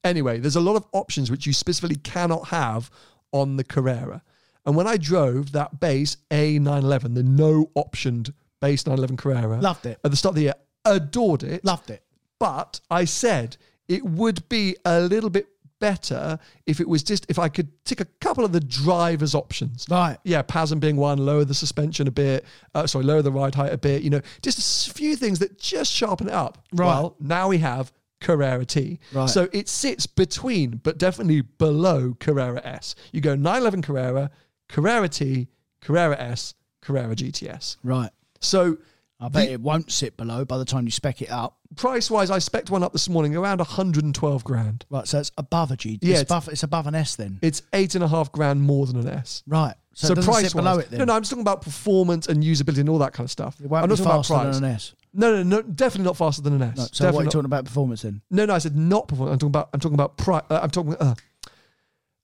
Anyway, 0.04 0.38
there's 0.38 0.56
a 0.56 0.60
lot 0.60 0.76
of 0.76 0.84
options 0.92 1.30
which 1.30 1.46
you 1.46 1.52
specifically 1.52 1.96
cannot 1.96 2.48
have 2.48 2.90
on 3.30 3.56
the 3.56 3.64
Carrera. 3.64 4.22
And 4.66 4.76
when 4.76 4.86
I 4.86 4.96
drove 4.96 5.52
that 5.52 5.80
base 5.80 6.16
A911, 6.30 7.14
the 7.14 7.22
no 7.22 7.70
optioned 7.76 8.32
base 8.60 8.86
911 8.86 9.16
Carrera, 9.16 9.60
Loved 9.60 9.86
it. 9.86 9.98
at 10.04 10.10
the 10.10 10.16
start 10.16 10.32
of 10.32 10.36
the 10.36 10.42
year, 10.42 10.54
adored 10.84 11.42
it. 11.44 11.64
Loved 11.64 11.90
it. 11.90 12.02
But 12.38 12.80
I 12.90 13.04
said 13.04 13.56
it 13.88 14.04
would 14.04 14.48
be 14.48 14.76
a 14.84 15.00
little 15.00 15.30
bit 15.30 15.46
better 15.82 16.38
if 16.64 16.80
it 16.80 16.88
was 16.88 17.02
just 17.02 17.26
if 17.28 17.40
I 17.40 17.48
could 17.48 17.68
tick 17.84 18.00
a 18.00 18.04
couple 18.20 18.44
of 18.44 18.52
the 18.52 18.60
driver's 18.60 19.34
options. 19.34 19.84
Right. 19.90 20.16
Yeah, 20.22 20.42
PASM 20.42 20.78
being 20.78 20.96
one, 20.96 21.18
lower 21.18 21.44
the 21.44 21.54
suspension 21.54 22.06
a 22.06 22.12
bit, 22.12 22.44
uh, 22.72 22.86
sorry, 22.86 23.04
lower 23.04 23.20
the 23.20 23.32
ride 23.32 23.56
height 23.56 23.72
a 23.72 23.78
bit, 23.78 24.02
you 24.02 24.10
know, 24.10 24.20
just 24.42 24.88
a 24.88 24.94
few 24.94 25.16
things 25.16 25.40
that 25.40 25.58
just 25.58 25.92
sharpen 25.92 26.28
it 26.28 26.34
up. 26.34 26.64
Right. 26.72 26.86
Well, 26.86 27.16
now 27.18 27.48
we 27.48 27.58
have 27.58 27.92
Carrera 28.20 28.64
T. 28.64 29.00
Right. 29.12 29.28
So 29.28 29.48
it 29.52 29.68
sits 29.68 30.06
between, 30.06 30.80
but 30.84 30.98
definitely 30.98 31.40
below 31.40 32.16
Carrera 32.20 32.64
S. 32.64 32.94
You 33.10 33.20
go 33.20 33.34
911 33.34 33.82
Carrera, 33.82 34.30
Carrera 34.68 35.08
T, 35.08 35.48
Carrera 35.80 36.16
S, 36.16 36.54
Carrera 36.80 37.16
GTS. 37.16 37.78
Right. 37.82 38.10
So 38.38 38.78
I 39.22 39.28
bet 39.28 39.46
The- 39.46 39.52
it 39.52 39.60
won't 39.60 39.90
sit 39.92 40.16
below 40.16 40.44
by 40.44 40.58
the 40.58 40.64
time 40.64 40.84
you 40.84 40.90
spec 40.90 41.22
it 41.22 41.30
up. 41.30 41.56
price 41.76 42.10
wise, 42.10 42.30
I 42.30 42.38
spec 42.40 42.68
one 42.70 42.82
up 42.82 42.92
this 42.92 43.08
morning 43.08 43.36
around 43.36 43.58
112 43.60 44.44
grand. 44.44 44.84
Right, 44.90 45.06
so 45.06 45.20
it's 45.20 45.30
above 45.38 45.70
a 45.70 45.76
G. 45.76 45.98
Yeah, 46.02 46.14
it's, 46.14 46.20
it's- 46.22 46.30
above, 46.30 46.48
it's 46.48 46.62
above 46.64 46.86
an 46.88 46.94
S 46.94 47.14
then. 47.16 47.38
It's 47.40 47.62
eight 47.72 47.94
and 47.94 48.02
a 48.02 48.08
half 48.08 48.32
grand 48.32 48.60
more 48.62 48.84
than 48.86 48.96
an 48.96 49.08
S. 49.08 49.42
Right. 49.46 49.74
So, 49.94 50.14
doesn't 50.14 50.32
sit 50.34 50.54
below 50.54 50.78
it 50.78 50.90
then. 50.90 50.98
No, 51.00 51.04
no, 51.04 51.14
I'm 51.14 51.20
just 51.22 51.30
talking 51.30 51.42
about 51.42 51.60
performance 51.62 52.26
and 52.26 52.42
usability 52.42 52.78
and 52.78 52.88
all 52.88 52.98
that 52.98 53.12
kind 53.12 53.26
of 53.26 53.30
stuff. 53.30 53.60
It 53.60 53.68
won't 53.68 53.82
I'm 53.84 53.88
be 53.88 53.92
not 53.92 53.96
talking 53.98 54.10
about 54.12 54.26
price. 54.26 54.54
than 54.56 54.64
an 54.64 54.70
S. 54.74 54.94
No, 55.14 55.36
no, 55.36 55.42
no, 55.42 55.62
definitely 55.62 56.06
not 56.06 56.16
faster 56.16 56.40
than 56.42 56.54
an 56.54 56.62
S. 56.62 56.76
No, 56.78 56.82
so 56.84 56.88
definitely 56.88 57.04
what 57.04 57.12
are 57.12 57.22
you 57.22 57.24
not- 57.26 57.30
talking 57.32 57.44
about 57.44 57.64
performance 57.66 58.02
then? 58.02 58.22
No, 58.30 58.46
no, 58.46 58.54
I 58.54 58.58
said 58.58 58.74
not 58.76 59.08
performance. 59.08 59.34
I'm 59.34 59.38
talking 59.38 59.50
about. 59.50 59.68
I'm 59.74 59.80
talking 59.80 59.94
about 59.94 60.16
price. 60.16 60.42
Uh, 60.50 60.60
I'm 60.62 60.70
talking. 60.70 60.96
Uh, 60.98 61.14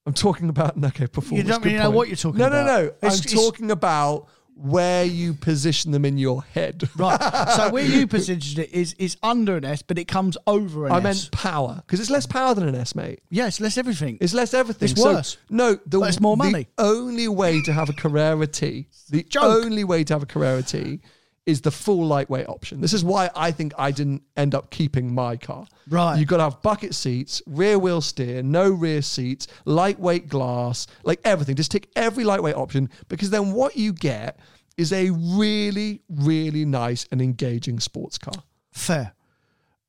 I'm 0.07 0.15
talking 0.15 0.49
about. 0.49 0.77
Okay, 0.85 1.07
performance. 1.07 1.47
You 1.47 1.53
don't 1.53 1.63
really 1.65 1.77
know 1.77 1.85
point. 1.85 1.97
what 1.97 2.09
you're 2.09 2.17
talking 2.17 2.39
no, 2.39 2.47
about. 2.47 2.67
No, 2.67 2.77
no, 2.77 2.83
no. 2.85 2.89
I'm 3.03 3.09
it's- 3.09 3.33
talking 3.33 3.71
about 3.71 4.29
where 4.61 5.05
you 5.05 5.35
position 5.35 5.93
them 5.93 6.05
in 6.05 6.19
your 6.19 6.43
head. 6.43 6.89
Right. 6.97 7.21
so 7.55 7.71
where 7.71 7.85
you 7.85 8.07
positioned 8.17 8.59
it 8.59 8.73
is 8.73 8.95
is 8.99 9.17
under 9.23 9.57
an 9.57 9.65
S, 9.65 9.83
but 9.83 9.99
it 9.99 10.07
comes 10.09 10.37
over 10.47 10.87
an 10.87 10.93
I 10.93 10.97
S. 10.99 11.03
meant 11.05 11.31
power 11.33 11.83
because 11.87 12.01
it's 12.01 12.11
less 12.11 12.27
power 12.27 12.55
than 12.55 12.67
an 12.69 12.75
S, 12.75 12.95
mate. 12.95 13.21
yes, 13.31 13.61
less 13.61 13.79
everything. 13.79 14.19
It's 14.21 14.35
less 14.35 14.55
everything. 14.55 14.91
It's 14.91 15.01
So, 15.01 15.15
worse. 15.15 15.37
no, 15.49 15.79
the, 15.87 16.01
But 16.01 16.09
it's 16.09 16.21
more 16.21 16.37
the 16.37 16.45
money. 16.45 16.67
only 16.79 17.29
way 17.29 17.63
to 17.63 17.73
have 17.73 17.89
a 17.89 17.93
Carrera 17.93 18.47
T, 18.47 18.89
the 19.11 19.23
Joke. 19.23 19.65
only 19.65 19.85
way 19.85 20.03
to 20.05 20.15
have 20.15 20.23
a 20.23 20.27
Carrera 20.27 20.63
T 20.63 21.01
is 21.49 21.63
the 21.63 21.71
full 21.71 22.07
lightweight 22.07 22.47
option. 22.47 22.83
This 22.83 22.93
is 22.93 23.03
why 23.03 23.31
I 23.35 23.53
think 23.53 23.73
I 23.79 23.91
didn't 23.91 24.23
end 24.37 24.55
up 24.55 24.71
keeping 24.71 25.15
my 25.15 25.35
car. 25.39 25.67
Right. 25.89 26.19
You've 26.19 26.29
got 26.29 26.37
to 26.37 26.43
have 26.43 26.61
bucket 26.61 26.95
seats, 26.95 27.41
rear 27.47 27.79
wheel 27.79 28.03
steer, 28.03 28.43
no 28.43 28.69
rear 28.69 29.01
seats, 29.01 29.47
lightweight 29.65 30.29
glass, 30.29 30.87
like 31.05 31.23
everything. 31.25 31.57
Just 31.57 31.71
take 31.71 31.89
every 31.97 32.23
lightweight 32.23 32.55
option 32.55 32.91
because 33.09 33.31
then 33.31 33.53
what 33.53 33.79
you 33.79 33.95
get 33.95 34.39
is 34.77 34.93
a 34.93 35.09
really, 35.09 36.03
really 36.11 36.67
nice 36.67 37.07
and 37.11 37.23
engaging 37.23 37.81
sports 37.81 38.19
car. 38.19 38.43
Fair. 38.71 39.15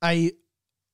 A 0.01 0.31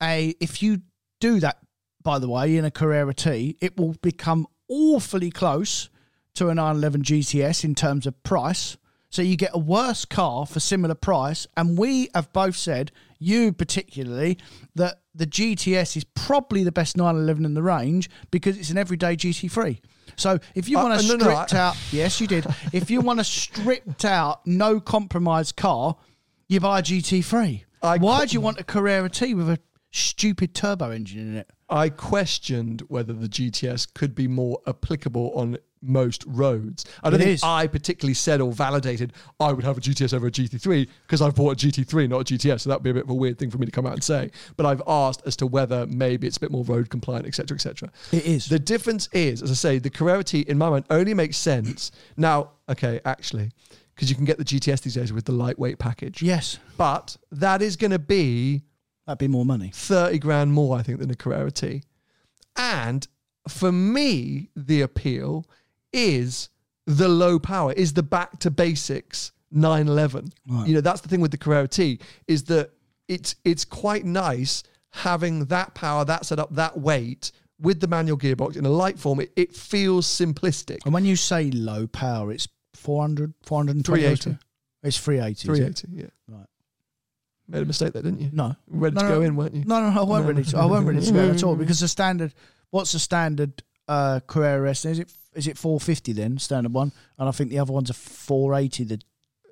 a 0.01 0.33
if 0.39 0.63
you 0.63 0.81
do 1.19 1.39
that, 1.41 1.59
by 2.01 2.17
the 2.17 2.27
way, 2.27 2.57
in 2.57 2.65
a 2.65 2.71
Carrera 2.71 3.13
T, 3.13 3.55
it 3.61 3.77
will 3.77 3.93
become 4.01 4.47
awfully 4.67 5.29
close 5.29 5.91
to 6.33 6.49
a 6.49 6.55
911 6.55 7.03
GTS 7.03 7.63
in 7.63 7.75
terms 7.75 8.07
of 8.07 8.23
price. 8.23 8.77
So 9.15 9.21
you 9.21 9.37
get 9.37 9.51
a 9.53 9.57
worse 9.57 10.03
car 10.03 10.45
for 10.45 10.59
similar 10.59 10.93
price. 10.93 11.47
And 11.55 11.77
we 11.77 12.09
have 12.13 12.33
both 12.33 12.57
said, 12.57 12.91
you 13.17 13.53
particularly, 13.53 14.37
that 14.75 14.99
the 15.13 15.25
GTS 15.25 15.95
is 15.95 16.03
probably 16.03 16.65
the 16.65 16.71
best 16.73 16.97
911 16.97 17.45
in 17.45 17.53
the 17.53 17.63
range 17.63 18.09
because 18.29 18.57
it's 18.57 18.71
an 18.71 18.77
everyday 18.77 19.15
GT3. 19.15 19.79
So 20.17 20.37
if 20.53 20.67
you 20.67 20.77
Uh, 20.77 20.83
want 20.89 21.01
a 21.01 21.07
no, 21.07 21.15
no, 21.15 21.23
stripped 21.23 21.53
I- 21.53 21.59
out, 21.59 21.77
yes, 21.93 22.19
you 22.19 22.27
did. 22.27 22.45
if 22.73 22.91
you 22.91 22.99
want 22.99 23.21
a 23.21 23.23
stripped 23.23 24.03
out, 24.03 24.45
no 24.45 24.81
compromise 24.81 25.53
car, 25.53 25.95
you 26.49 26.59
buy 26.59 26.79
a 26.79 26.83
GT3. 26.83 27.63
I 27.81 27.97
Why 27.99 28.25
do 28.25 28.33
you 28.33 28.41
want 28.41 28.59
a 28.59 28.65
Carrera 28.65 29.09
T 29.09 29.33
with 29.33 29.49
a 29.49 29.59
stupid 29.93 30.53
turbo 30.53 30.91
engine 30.91 31.21
in 31.21 31.35
it? 31.37 31.49
I 31.69 31.87
questioned 31.87 32.81
whether 32.89 33.13
the 33.13 33.29
GTS 33.29 33.85
could 33.93 34.13
be 34.13 34.27
more 34.27 34.59
applicable 34.67 35.31
on 35.35 35.57
most 35.81 36.23
roads. 36.27 36.85
I 37.03 37.09
don't 37.09 37.21
It 37.21 37.23
think 37.23 37.33
is. 37.35 37.43
I 37.43 37.67
particularly 37.67 38.13
said 38.15 38.41
or 38.41 38.51
validated 38.51 39.13
I 39.39 39.51
would 39.53 39.63
have 39.63 39.77
a 39.77 39.81
GTS 39.81 40.13
over 40.13 40.27
a 40.27 40.31
GT3 40.31 40.87
because 41.05 41.21
I've 41.21 41.35
bought 41.35 41.61
a 41.63 41.67
GT3, 41.67 42.09
not 42.09 42.21
a 42.21 42.33
GTS. 42.33 42.61
So 42.61 42.69
that'd 42.69 42.83
be 42.83 42.89
a 42.89 42.93
bit 42.93 43.03
of 43.03 43.09
a 43.09 43.13
weird 43.13 43.37
thing 43.37 43.51
for 43.51 43.57
me 43.57 43.65
to 43.65 43.71
come 43.71 43.85
out 43.85 43.93
and 43.93 44.03
say. 44.03 44.31
But 44.57 44.65
I've 44.65 44.81
asked 44.87 45.21
as 45.25 45.35
to 45.37 45.47
whether 45.47 45.85
maybe 45.87 46.27
it's 46.27 46.37
a 46.37 46.39
bit 46.39 46.51
more 46.51 46.63
road 46.63 46.89
compliant, 46.89 47.25
etc., 47.27 47.55
etc. 47.55 47.91
It 48.11 48.25
is. 48.25 48.47
The 48.47 48.59
difference 48.59 49.09
is, 49.13 49.41
as 49.41 49.51
I 49.51 49.55
say, 49.55 49.79
the 49.79 49.89
Carrera 49.89 50.23
T 50.23 50.41
in 50.41 50.57
my 50.57 50.69
mind 50.69 50.85
only 50.89 51.13
makes 51.13 51.37
sense 51.37 51.91
now. 52.17 52.51
Okay, 52.67 52.99
actually, 53.05 53.51
because 53.93 54.09
you 54.09 54.15
can 54.15 54.25
get 54.25 54.37
the 54.37 54.45
GTS 54.45 54.81
these 54.81 54.95
days 54.95 55.13
with 55.13 55.25
the 55.25 55.31
lightweight 55.31 55.77
package. 55.77 56.21
Yes, 56.21 56.57
But 56.77 57.15
that 57.31 57.61
is 57.61 57.75
going 57.75 57.91
to 57.91 57.99
be 57.99 58.63
that'd 59.05 59.19
be 59.19 59.27
more 59.27 59.45
money. 59.45 59.69
30 59.73 60.17
grand 60.19 60.51
more, 60.51 60.77
I 60.77 60.81
think, 60.81 60.99
than 60.99 61.11
a 61.11 61.15
Carrera 61.15 61.51
T. 61.51 61.83
And 62.57 63.07
for 63.47 63.71
me, 63.71 64.49
the 64.55 64.81
appeal 64.81 65.45
is 65.95 66.49
the 66.85 67.07
low 67.07 67.39
power, 67.39 67.73
is 67.73 67.93
the 67.93 68.03
back 68.03 68.37
to 68.39 68.51
basics 68.51 69.31
911. 69.51 70.31
Right. 70.47 70.67
You 70.67 70.75
know, 70.75 70.81
that's 70.81 71.01
the 71.01 71.07
thing 71.07 71.21
with 71.21 71.31
the 71.31 71.37
Carrera 71.37 71.67
T, 71.67 71.99
is 72.27 72.43
that 72.45 72.71
it's 73.07 73.35
it's 73.43 73.65
quite 73.65 74.05
nice 74.05 74.63
having 74.91 75.45
that 75.45 75.73
power, 75.73 76.05
that 76.05 76.25
setup, 76.25 76.53
that 76.55 76.77
weight 76.79 77.31
with 77.59 77.79
the 77.79 77.87
manual 77.87 78.17
gearbox 78.17 78.57
in 78.57 78.65
a 78.65 78.69
light 78.69 78.99
form. 78.99 79.19
It, 79.21 79.31
it 79.35 79.55
feels 79.55 80.05
simplistic. 80.07 80.79
And 80.85 80.93
when 80.93 81.05
you 81.05 81.15
say 81.15 81.51
low 81.51 81.87
power, 81.87 82.31
it's 82.31 82.47
400, 82.73 83.33
420 83.43 83.81
380. 83.83 84.37
It's 84.83 84.97
380. 84.97 85.31
is 85.33 85.59
it? 85.59 85.85
380, 85.87 85.87
yeah. 86.03 86.35
Right. 86.37 86.47
Made 87.47 87.61
a 87.63 87.65
mistake 87.65 87.93
there, 87.93 88.01
didn't 88.01 88.21
you? 88.21 88.29
No. 88.33 88.55
Ready 88.67 88.95
No, 88.95 89.01
to 89.01 89.07
no. 89.07 89.15
go 89.15 89.21
in, 89.21 89.35
weren't 89.35 89.53
you? 89.53 89.63
No, 89.65 89.79
no, 89.79 89.89
no, 89.91 90.01
I 90.01 90.03
won't 90.03 90.23
No. 90.23 90.29
ready 90.31 90.43
to. 90.43 90.57
I 90.57 90.65
won't 90.65 90.85
ready 90.87 91.01
to 91.01 91.11
go 91.11 91.29
at 91.29 91.43
all 91.43 91.55
because 91.63 91.79
the 91.79 91.87
standard. 91.87 92.33
What's 92.71 92.91
the 92.91 92.99
standard 92.99 93.63
uh, 93.87 94.19
Carrera 94.27 94.69
S? 94.71 94.85
Is 94.85 94.99
it 94.99 95.13
is 95.35 95.47
it 95.47 95.57
450 95.57 96.13
then 96.13 96.37
standard 96.37 96.73
one? 96.73 96.91
And 97.17 97.27
I 97.27 97.31
think 97.31 97.49
the 97.49 97.59
other 97.59 97.73
one's 97.73 97.89
a 97.89 97.93
480. 97.93 98.83
The 98.85 98.99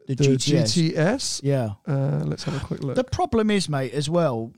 the, 0.08 0.16
The 0.16 0.24
GTS. 0.24 0.94
GTS. 0.94 1.40
Yeah. 1.44 1.72
Uh, 1.88 2.24
let's 2.26 2.44
have 2.44 2.56
a 2.62 2.66
quick 2.66 2.84
look. 2.84 2.96
The 2.96 3.04
problem 3.06 3.50
is, 3.50 3.70
mate, 3.70 3.94
as 3.94 4.10
well. 4.10 4.52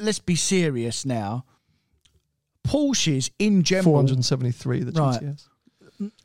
Let's 0.00 0.18
be 0.18 0.34
serious 0.34 1.04
now. 1.04 1.44
Porsches 2.66 3.30
in 3.38 3.64
general, 3.64 3.92
473, 3.94 4.84
the 4.84 4.92
Right. 4.92 5.20
GTS. 5.20 5.48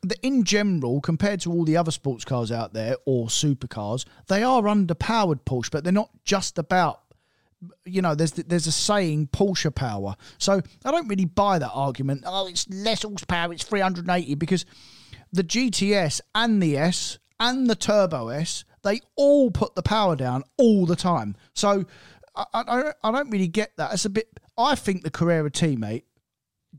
the, 0.02 0.16
in 0.22 0.44
general, 0.44 1.00
compared 1.00 1.40
to 1.40 1.52
all 1.52 1.64
the 1.64 1.76
other 1.76 1.90
sports 1.90 2.24
cars 2.24 2.50
out 2.52 2.72
there 2.72 2.96
or 3.04 3.26
supercars, 3.26 4.04
they 4.28 4.42
are 4.42 4.62
underpowered 4.62 5.40
Porsche, 5.44 5.70
but 5.70 5.84
they're 5.84 5.92
not 5.92 6.10
just 6.24 6.58
about. 6.58 7.00
You 7.84 8.02
know, 8.02 8.14
there's 8.14 8.32
there's 8.32 8.66
a 8.68 8.72
saying 8.72 9.28
Porsche 9.32 9.74
power, 9.74 10.14
so 10.38 10.60
I 10.84 10.90
don't 10.90 11.08
really 11.08 11.24
buy 11.24 11.58
that 11.58 11.70
argument. 11.72 12.22
Oh, 12.26 12.46
it's 12.46 12.68
less 12.68 13.02
horsepower, 13.02 13.52
it's 13.52 13.64
380 13.64 14.34
because 14.36 14.64
the 15.32 15.42
GTS 15.42 16.20
and 16.34 16.62
the 16.62 16.76
S 16.76 17.18
and 17.40 17.68
the 17.68 17.74
Turbo 17.74 18.28
S 18.28 18.64
they 18.84 19.00
all 19.16 19.50
put 19.50 19.74
the 19.74 19.82
power 19.82 20.14
down 20.14 20.44
all 20.56 20.86
the 20.86 20.94
time. 20.96 21.34
So 21.52 21.84
I, 22.36 22.44
I, 22.54 22.92
I 23.02 23.10
don't- 23.10 23.30
really 23.30 23.48
get 23.48 23.72
that. 23.76 23.92
It's 23.92 24.04
a 24.04 24.10
bit. 24.10 24.28
I 24.56 24.76
think 24.76 25.02
the 25.02 25.10
Carrera 25.10 25.50
T 25.50 25.74
mate, 25.74 26.04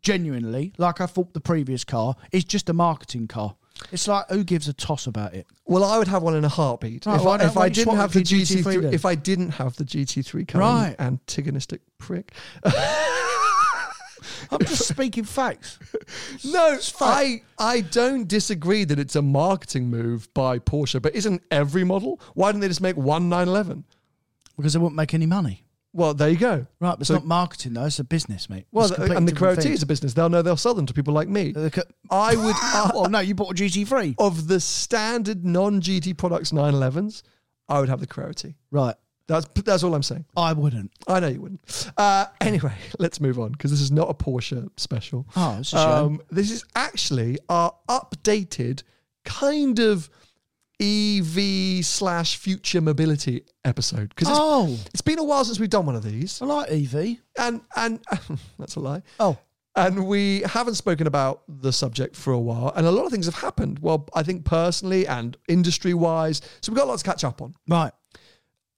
genuinely, 0.02 0.74
like 0.78 1.02
I 1.02 1.06
thought 1.06 1.34
the 1.34 1.42
previous 1.42 1.84
car, 1.84 2.16
is 2.32 2.46
just 2.46 2.70
a 2.70 2.74
marketing 2.74 3.28
car. 3.28 3.56
It's 3.92 4.08
like 4.08 4.28
who 4.30 4.44
gives 4.44 4.68
a 4.68 4.74
toss 4.74 5.08
about 5.08 5.34
it? 5.34 5.48
Well, 5.66 5.84
I 5.84 5.98
would 5.98 6.08
have 6.08 6.22
one 6.22 6.36
in 6.36 6.44
a 6.46 6.50
heartbeat 6.50 7.06
Right, 7.06 7.16
if, 7.16 7.24
why 7.24 7.34
I, 7.34 7.38
don't- 7.38 7.48
if 7.48 7.56
why 7.56 7.62
I 7.64 7.70
don't 7.70 7.78
you 7.78 7.86
didn't 7.86 7.86
swap 7.96 7.98
have 8.02 8.14
the 8.14 8.20
it 8.20 8.32
your 8.32 8.40
GT3 8.42 8.64
GT3. 8.64 8.82
then? 8.84 8.94
If 8.94 9.06
I 9.06 9.16
didn't 9.16 9.50
have 9.52 9.76
the 9.78 9.84
GT3 9.86 10.48
car, 10.48 10.62
Right. 10.62 10.96
antagonistic 11.00 11.82
prick. 11.98 12.34
I'm 14.52 14.60
just 14.60 14.88
speaking 14.88 15.24
facts. 15.24 15.80
No. 16.44 16.78
I 17.02 17.42
I 17.58 17.82
don't 17.82 18.28
disagree 18.28 18.84
that 18.84 18.98
it's 19.00 19.16
a 19.16 19.22
marketing 19.22 19.90
move 19.90 20.32
by 20.34 20.58
Porsche, 20.60 21.02
but 21.02 21.14
isn't 21.16 21.42
every 21.52 21.84
model? 21.84 22.20
Why 22.34 22.52
didn't 22.52 22.62
they 22.62 22.68
just 22.68 22.82
make 22.82 22.96
one 22.98 23.30
911? 23.30 23.84
Because 24.58 24.74
they 24.74 24.80
won't 24.80 24.96
make 24.96 25.14
any 25.14 25.26
money. 25.26 25.64
Well, 25.92 26.14
there 26.14 26.30
you 26.30 26.38
go. 26.38 26.68
Right, 26.80 26.92
but 26.92 27.00
it's 27.02 27.08
So- 27.08 27.16
not 27.16 27.26
marketing 27.26 27.74
though, 27.74 27.86
it's 27.86 28.00
a 28.00 28.04
business, 28.04 28.50
mate. 28.50 28.68
Well, 28.72 28.86
It's 28.86 28.92
a 28.92 28.96
completely 28.96 29.18
and 29.18 29.28
the 29.28 29.32
different 29.32 29.40
Carrera 29.40 29.56
T 29.58 29.62
thing. 29.64 29.72
is 29.74 29.84
a 29.84 29.86
business. 29.88 30.14
They'll 30.14 30.30
know 30.30 30.42
they'll 30.42 30.56
sell 30.58 30.74
them 30.76 30.86
to 30.86 30.94
people 30.94 31.14
like 31.14 31.28
me. 31.28 31.52
The 31.52 31.72
ca- 31.72 31.82
I 32.12 32.36
would. 32.36 32.56
uh, 32.62 32.92
well, 32.96 33.10
no, 33.10 33.20
you 33.20 33.34
bought 33.36 33.52
a 33.52 33.56
GT3. 33.64 34.16
of 34.20 34.48
the 34.48 34.60
standard 34.60 35.44
non 35.46 35.82
GT 35.82 36.14
products 36.18 36.52
911s, 36.52 37.24
I 37.68 37.80
would 37.80 37.90
have 37.90 38.00
the 38.02 38.34
T. 38.36 38.56
Right. 38.72 38.96
That's 39.28 39.46
that's 39.64 39.84
all 39.84 39.94
I'm 39.94 40.02
saying. 40.02 40.26
I 40.36 40.54
wouldn't. 40.54 40.92
I 41.08 41.20
know 41.20 41.28
you 41.28 41.40
wouldn't. 41.42 41.92
Uh, 41.98 42.26
anyway, 42.42 42.74
let's 43.00 43.20
move 43.22 43.38
on 43.40 43.52
because 43.52 43.70
this 43.70 43.80
is 43.82 43.92
not 43.92 44.10
a 44.10 44.14
Porsche 44.16 44.68
special. 44.78 45.28
Oh, 45.36 45.58
it's 45.60 45.72
a 45.74 45.78
shame. 45.78 45.88
Um, 45.90 46.22
this 46.32 46.50
is 46.50 46.66
actually 46.76 47.38
our 47.48 47.74
updated 47.88 48.82
kind 49.26 49.78
of 49.80 50.10
EV 50.82 51.84
slash 51.86 52.38
future 52.38 52.82
mobility 52.82 53.44
episode 53.66 54.10
because 54.10 54.30
it's, 54.30 54.38
Oh, 54.40 54.78
it's 54.94 55.02
been 55.02 55.20
a 55.20 55.24
while 55.24 55.44
since 55.46 55.60
we've 55.60 55.70
done 55.70 55.86
one 55.86 55.96
of 55.96 56.04
these, 56.04 56.42
I 56.42 56.46
like 56.46 56.72
EV. 56.72 57.18
and 57.38 57.62
and 57.76 58.00
that's 58.60 58.76
a 58.76 58.80
lie. 58.80 59.02
Oh, 59.20 59.38
And 59.76 60.08
we 60.08 60.42
haven't 60.42 60.76
spoken 60.76 61.06
about 61.08 61.44
the 61.48 61.72
subject 61.74 62.16
for 62.16 62.34
a 62.34 62.40
while, 62.40 62.72
and 62.76 62.86
a 62.88 62.92
lot 62.92 63.06
of 63.06 63.12
things 63.12 63.26
have 63.26 63.36
happened. 63.36 63.80
Well, 63.80 64.08
I 64.16 64.24
think 64.24 64.46
personally 64.46 65.06
and 65.08 65.38
industry 65.48 65.94
wise, 65.94 66.42
so 66.62 66.72
we've 66.72 66.78
got 66.78 66.88
lots 66.88 67.04
to 67.04 67.10
catch 67.10 67.24
up 67.24 67.42
on. 67.42 67.56
right. 67.68 67.94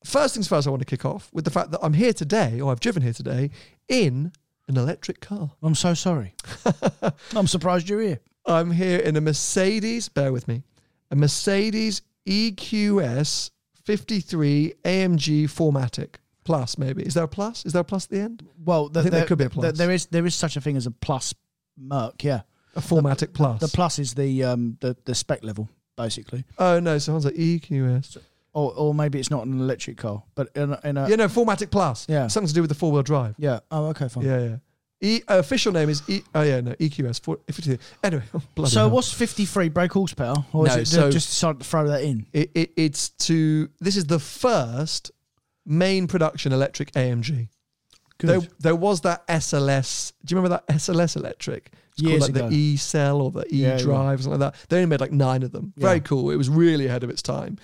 First 0.04 0.34
things 0.34 0.48
first, 0.48 0.66
I 0.66 0.72
want 0.72 0.80
to 0.82 0.86
kick 0.88 1.06
off 1.06 1.30
with 1.32 1.46
the 1.46 1.52
fact 1.52 1.70
that 1.72 1.80
I'm 1.84 1.94
here 1.94 2.12
today, 2.12 2.60
or 2.60 2.72
I've 2.72 2.80
driven 2.80 3.04
here 3.04 3.14
today, 3.14 3.52
in 3.88 4.32
an 4.68 4.76
electric 4.78 5.20
car. 5.20 5.52
I'm 5.62 5.76
so 5.76 5.94
sorry. 5.94 6.34
I'm 7.36 7.46
surprised 7.46 7.88
you're 7.88 8.02
here. 8.02 8.20
I'm 8.48 8.72
here 8.72 8.98
in 8.98 9.16
a 9.16 9.22
Mercedes, 9.22 10.10
bear 10.10 10.34
with 10.34 10.48
me, 10.48 10.64
a 11.12 11.16
Mercedes 11.16 12.02
EQS 12.28 13.52
53 13.84 14.74
AMG 14.84 15.44
4MATIC 15.46 16.16
Plus, 16.44 16.78
maybe. 16.78 17.04
Is 17.04 17.14
there 17.14 17.26
a 17.26 17.28
plus? 17.28 17.66
Is 17.68 17.74
there 17.74 17.82
a 17.82 17.86
plus 17.86 18.06
at 18.06 18.10
the 18.12 18.20
end? 18.22 18.44
Well, 18.66 18.90
the, 18.90 19.02
I 19.02 19.04
think 19.04 19.12
there 19.12 19.22
the- 19.22 19.28
could 19.28 19.38
be 19.38 19.44
a 19.44 19.50
the- 19.50 19.54
plus. 19.54 19.78
there 19.78 19.92
is 19.92 20.08
there 20.08 20.26
is 20.26 20.34
such 20.34 20.56
a 20.58 20.62
thing 20.62 20.76
as 20.76 20.88
a 20.88 20.92
plus 20.92 21.36
Merc. 21.78 22.24
Yeah, 22.24 22.42
A 22.76 22.80
4MATIC 22.82 23.34
Plus. 23.34 23.60
the 23.62 23.68
plus 23.68 24.00
is 24.00 24.14
the 24.16 24.44
um 24.44 24.78
the, 24.82 24.96
the 25.06 25.14
spec 25.16 25.44
level 25.44 25.70
basically, 25.98 26.44
oh, 26.58 26.80
no, 26.80 26.98
someone's 26.98 27.26
like 27.26 27.36
EQS. 27.36 28.18
or 28.54 28.74
or 28.76 28.94
maybe 28.94 29.20
it's 29.20 29.30
not 29.30 29.46
an 29.46 29.60
electric 29.62 29.98
car, 29.98 30.24
but 30.36 30.50
in 30.56 30.74
a, 30.74 30.80
in 30.84 30.98
a 30.98 31.08
Yeah, 31.10 31.16
no, 31.18 31.28
4MATIC 31.28 31.70
Plus. 31.70 32.08
Yeah. 32.10 32.28
Something 32.28 32.48
to 32.48 32.54
do 32.56 32.62
with 32.62 32.70
the 32.70 32.76
four 32.76 32.92
wheel 32.92 33.04
drive. 33.04 33.36
yeah. 33.38 33.60
Oh, 33.70 33.86
okay, 33.88 34.08
fine. 34.10 34.26
Yeah, 34.26 34.40
yeah. 34.40 34.56
E, 35.04 35.22
uh, 35.28 35.40
official 35.40 35.72
name 35.74 35.90
is 35.90 36.04
E. 36.08 36.22
Oh 36.36 36.42
yeah, 36.44 36.62
no 36.62 36.72
EQS. 36.74 37.22
4, 37.24 37.40
53. 37.52 37.78
Anyway, 38.04 38.24
bloody 38.56 38.72
So 38.72 38.82
hell. 38.82 38.90
what's 38.92 39.12
53 39.12 39.70
brake 39.70 39.92
horsepower, 39.94 40.36
or 40.54 40.68
is 40.68 40.76
it 40.76 40.88
so- 40.88 41.10
just 41.12 41.30
decided 41.30 41.60
to 41.62 41.66
throw 41.68 41.88
that 41.88 42.04
in? 42.04 42.28
It, 42.34 42.52
it, 42.54 42.72
it's 42.78 43.10
to. 43.10 43.70
This 43.80 43.98
is 43.98 44.06
the 44.06 44.20
first 44.20 45.12
main 45.66 46.08
production 46.08 46.52
electric 46.54 46.92
AMG. 46.94 47.48
There, 48.28 48.42
there 48.60 48.76
was 48.76 49.02
that 49.02 49.28
SLS. 49.28 50.14
Do 50.26 50.34
you 50.34 50.42
remember 50.42 50.62
that 50.68 50.76
SLS 50.78 51.16
electric? 51.16 51.72
It's 51.94 52.02
Years 52.02 52.20
called 52.24 52.34
like 52.34 52.42
ago. 52.42 52.50
the 52.50 52.56
E 52.56 52.78
Cell 52.78 53.22
or 53.22 53.32
the 53.32 53.46
E 53.54 53.58
Yeah, 53.58 53.68
yeah. 53.70 53.78
Drive 53.78 54.20
or 54.20 54.24
something 54.24 54.40
like 54.40 54.54
that. 54.54 54.70
They 54.70 54.78
only 54.78 54.88
made 54.88 55.02
like 55.02 55.12
nine 55.12 55.44
of 55.44 55.52
them. 55.52 55.74
Very 55.78 56.00
cool. 56.00 56.32
It 56.32 56.38
was 56.38 56.50
really 56.50 56.88
ahead 56.88 57.04
of 57.04 57.10
its 57.10 57.22
time. 57.22 57.58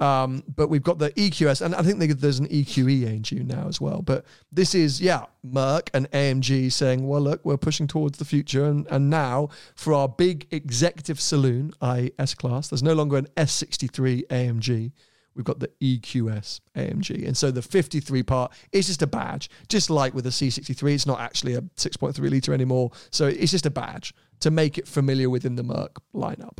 Um, 0.00 0.42
but 0.56 0.68
we've 0.68 0.82
got 0.82 0.98
the 0.98 1.10
EQS, 1.10 1.62
and 1.62 1.76
I 1.76 1.82
think 1.82 2.00
they, 2.00 2.08
there's 2.08 2.40
an 2.40 2.48
EQE 2.48 3.02
AMG 3.02 3.46
now 3.46 3.68
as 3.68 3.80
well. 3.80 4.02
But 4.02 4.24
this 4.50 4.74
is, 4.74 5.00
yeah, 5.00 5.26
Merc 5.44 5.90
and 5.94 6.10
AMG 6.10 6.72
saying, 6.72 7.06
well, 7.06 7.20
look, 7.20 7.44
we're 7.44 7.56
pushing 7.56 7.86
towards 7.86 8.18
the 8.18 8.24
future. 8.24 8.64
And, 8.64 8.86
and 8.90 9.10
now 9.10 9.50
for 9.76 9.94
our 9.94 10.08
big 10.08 10.48
executive 10.50 11.20
saloon, 11.20 11.72
i.e. 11.82 12.10
S 12.18 12.34
Class, 12.34 12.68
there's 12.68 12.82
no 12.82 12.94
longer 12.94 13.16
an 13.16 13.28
S63 13.36 14.26
AMG. 14.26 14.90
We've 15.34 15.44
got 15.44 15.60
the 15.60 15.70
EQS 15.80 16.60
AMG. 16.76 17.26
And 17.26 17.36
so 17.36 17.50
the 17.50 17.62
53 17.62 18.22
part 18.22 18.52
is 18.72 18.86
just 18.86 19.02
a 19.02 19.06
badge, 19.06 19.50
just 19.68 19.90
like 19.90 20.14
with 20.14 20.24
the 20.24 20.30
C63. 20.30 20.94
It's 20.94 21.06
not 21.06 21.20
actually 21.20 21.54
a 21.54 21.62
6.3 21.62 22.30
litre 22.30 22.52
anymore. 22.52 22.90
So 23.10 23.26
it's 23.26 23.50
just 23.50 23.66
a 23.66 23.70
badge 23.70 24.14
to 24.40 24.50
make 24.50 24.76
it 24.76 24.88
familiar 24.88 25.30
within 25.30 25.54
the 25.56 25.62
Merc 25.62 26.00
lineup. 26.14 26.58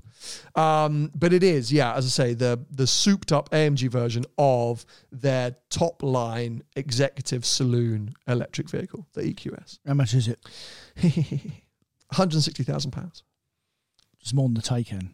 Um, 0.58 1.10
but 1.14 1.32
it 1.32 1.42
is, 1.42 1.72
yeah, 1.72 1.94
as 1.94 2.06
I 2.06 2.08
say, 2.08 2.34
the, 2.34 2.64
the 2.70 2.86
souped 2.86 3.32
up 3.32 3.50
AMG 3.50 3.90
version 3.90 4.24
of 4.38 4.86
their 5.10 5.56
top 5.68 6.02
line 6.02 6.62
executive 6.76 7.44
saloon 7.44 8.14
electric 8.28 8.70
vehicle, 8.70 9.06
the 9.14 9.22
EQS. 9.22 9.78
How 9.86 9.94
much 9.94 10.14
is 10.14 10.28
it? 10.28 10.38
£160,000. 12.12 13.22
It's 14.20 14.32
more 14.32 14.46
than 14.46 14.54
the 14.54 14.62
Taycan. 14.62 15.10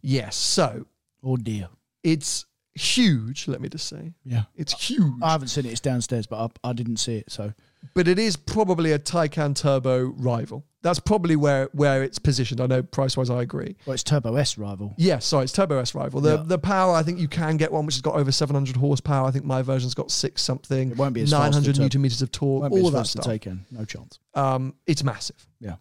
Yes. 0.00 0.36
So 0.36 0.86
Oh 1.24 1.36
dear. 1.38 1.68
It's 2.02 2.44
huge. 2.74 3.46
Let 3.48 3.60
me 3.60 3.68
just 3.68 3.88
say, 3.88 4.12
Yeah. 4.24 4.44
it's 4.56 4.72
huge. 4.88 5.22
I 5.22 5.32
haven't 5.32 5.48
seen 5.48 5.66
it. 5.66 5.70
It's 5.72 5.80
downstairs, 5.80 6.26
but 6.26 6.52
I, 6.64 6.70
I 6.70 6.72
didn't 6.72 6.96
see 6.98 7.16
it. 7.16 7.30
So 7.30 7.52
but 7.92 8.08
it 8.08 8.18
is 8.18 8.36
probably 8.36 8.92
a 8.92 8.98
Taycan 8.98 9.54
Turbo 9.54 10.04
rival. 10.16 10.64
That's 10.82 10.98
probably 11.00 11.36
where 11.36 11.68
where 11.72 12.02
it's 12.02 12.18
positioned. 12.18 12.60
I 12.60 12.66
know 12.66 12.82
price 12.82 13.16
wise, 13.16 13.30
I 13.30 13.42
agree. 13.42 13.76
well, 13.86 13.94
it's 13.94 14.02
Turbo 14.02 14.36
S 14.36 14.56
rival. 14.58 14.94
Yes, 14.96 15.24
sorry, 15.26 15.44
it's 15.44 15.52
Turbo 15.52 15.78
S 15.78 15.94
rival. 15.94 16.20
The 16.20 16.36
Yeah. 16.36 16.42
the 16.46 16.58
power, 16.58 16.94
I 16.94 17.02
think 17.02 17.18
you 17.18 17.28
can 17.28 17.56
get 17.56 17.70
one 17.72 17.86
which 17.86 17.94
has 17.96 18.02
got 18.02 18.14
over 18.14 18.32
700 18.32 18.76
horsepower. 18.76 19.26
I 19.26 19.30
think 19.30 19.44
my 19.44 19.62
version's 19.62 19.94
got 19.94 20.10
six 20.10 20.42
something. 20.42 20.90
It 20.92 20.96
won't 20.96 21.14
be 21.14 21.20
as 21.22 21.30
fast 21.30 21.52
900 21.52 21.70
as 21.70 21.78
a 21.78 21.82
newton 21.82 22.02
meters 22.02 22.22
of 22.22 22.32
torque. 22.32 22.62
Won't 22.62 22.74
be 22.74 22.80
all 22.80 22.86
as 22.88 22.92
that 22.92 22.98
fast 23.00 23.12
to 23.16 23.22
stuff. 23.22 23.32
take 23.32 23.46
in. 23.46 23.64
No 23.70 23.84
chance. 23.84 24.18
Um, 24.34 24.74
it's 24.86 25.04
massive. 25.04 25.46
Yeah. 25.60 25.76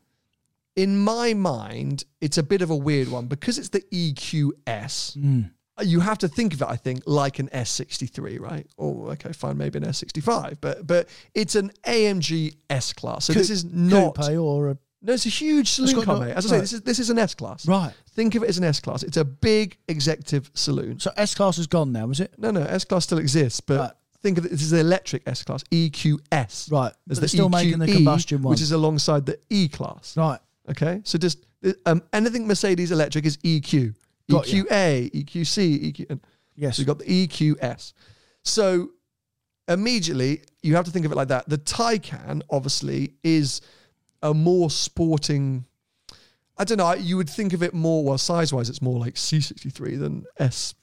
In 0.75 0.97
my 0.97 1.33
mind, 1.33 2.03
it's 2.19 2.37
a 2.37 2.43
bit 2.43 2.61
of 2.61 2.69
a 2.69 2.75
weird 2.75 3.07
one 3.09 3.27
because 3.27 3.57
it's 3.57 3.69
the 3.69 3.81
EQS. 3.91 5.17
Mm. 5.17 5.51
You 5.81 6.01
have 6.01 6.19
to 6.19 6.27
think 6.27 6.53
of 6.53 6.61
it, 6.61 6.67
I 6.67 6.75
think, 6.75 7.01
like 7.07 7.39
an 7.39 7.49
S63, 7.49 8.39
right? 8.39 8.67
Or 8.77 9.11
okay, 9.13 9.31
fine, 9.33 9.57
maybe 9.57 9.77
an 9.79 9.85
S65, 9.85 10.57
but 10.61 10.85
but 10.85 11.09
it's 11.33 11.55
an 11.55 11.71
AMG 11.87 12.55
S 12.69 12.93
class. 12.93 13.25
So 13.25 13.33
this 13.33 13.49
is 13.49 13.65
not 13.65 14.15
coupe 14.15 14.37
or 14.37 14.69
a 14.69 14.77
no, 15.05 15.11
it's 15.13 15.25
a 15.25 15.29
huge 15.29 15.69
saloon 15.69 16.03
car, 16.05 16.19
mate. 16.19 16.31
As 16.31 16.45
I 16.45 16.49
say, 16.55 16.59
this 16.61 16.73
is 16.73 16.81
this 16.81 16.99
is 16.99 17.09
an 17.09 17.19
S 17.19 17.35
class. 17.35 17.67
right. 17.67 17.91
Think 18.11 18.35
of 18.35 18.43
it 18.43 18.49
as 18.49 18.57
an 18.59 18.63
S 18.63 18.79
class. 18.79 19.03
It's 19.03 19.17
a 19.17 19.25
big 19.25 19.77
executive 19.87 20.49
saloon. 20.53 20.99
So 20.99 21.11
S 21.17 21.33
class 21.35 21.57
is 21.57 21.67
gone 21.67 21.91
now, 21.91 22.09
is 22.11 22.19
it? 22.19 22.33
No, 22.37 22.51
no, 22.51 22.61
S 22.61 22.85
class 22.85 23.03
still 23.05 23.17
exists, 23.17 23.59
but 23.59 23.79
Right. 23.79 23.91
think 24.21 24.37
of 24.37 24.45
it. 24.45 24.51
This 24.51 24.61
is 24.61 24.69
the 24.69 24.79
electric 24.79 25.23
S 25.27 25.43
class, 25.43 25.63
EQS. 25.71 26.71
Right. 26.71 26.93
There's 27.07 27.19
they're 27.19 27.27
still 27.27 27.49
making 27.49 27.79
the 27.79 27.87
combustion 27.91 28.43
one. 28.43 28.51
which 28.51 28.61
is 28.61 28.71
alongside 28.71 29.25
the 29.25 29.39
E 29.49 29.67
class. 29.67 30.15
right. 30.15 30.39
Okay, 30.69 31.01
so 31.03 31.17
just 31.17 31.45
um, 31.85 32.01
anything 32.13 32.47
Mercedes 32.47 32.91
electric 32.91 33.25
is 33.25 33.35
EQ, 33.37 33.93
Got. 34.31 34.45
EQA, 34.45 35.11
EQC, 35.11 35.93
EQ. 35.93 36.19
Yes. 36.55 36.77
so 36.77 36.81
you've 36.81 36.87
got 36.87 36.99
the 36.99 37.27
EQS. 37.27 37.93
So 38.43 38.89
immediately 39.67 40.43
you 40.61 40.75
have 40.75 40.85
to 40.85 40.91
think 40.91 41.05
of 41.05 41.11
it 41.11 41.15
like 41.15 41.29
that. 41.29 41.49
The 41.49 41.57
Taycan 41.57 42.41
obviously 42.49 43.13
is 43.23 43.61
a 44.21 44.33
more 44.33 44.69
sporting. 44.69 45.65
I 46.57 46.63
don't 46.63 46.77
know. 46.77 46.93
You 46.93 47.17
would 47.17 47.29
think 47.29 47.53
of 47.53 47.63
it 47.63 47.73
more. 47.73 48.03
Well, 48.03 48.17
size 48.17 48.53
wise, 48.53 48.69
it's 48.69 48.81
more 48.81 48.99
like 48.99 49.15
C63 49.15 49.99
than 49.99 50.25
S 50.37 50.75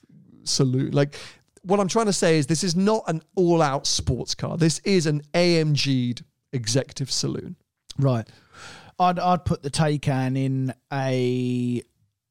Saloon. 0.45 0.91
Like 0.91 1.17
what 1.63 1.81
I'm 1.81 1.89
trying 1.89 2.07
to 2.07 2.13
say 2.13 2.39
is, 2.39 2.47
this 2.47 2.65
is 2.65 2.75
not 2.75 3.05
an 3.07 3.23
all 3.35 3.63
out 3.63 3.87
sports 3.87 4.35
car. 4.35 4.57
This 4.57 4.79
is 4.81 5.07
an 5.07 5.23
AMG'd 5.35 6.25
executive 6.53 7.11
saloon. 7.11 7.57
Right. 7.99 8.29
I'd 8.99 9.19
I'd 9.19 9.45
put 9.45 9.63
the 9.63 9.71
Taycan 9.71 10.37
in 10.37 10.75
a 10.93 11.83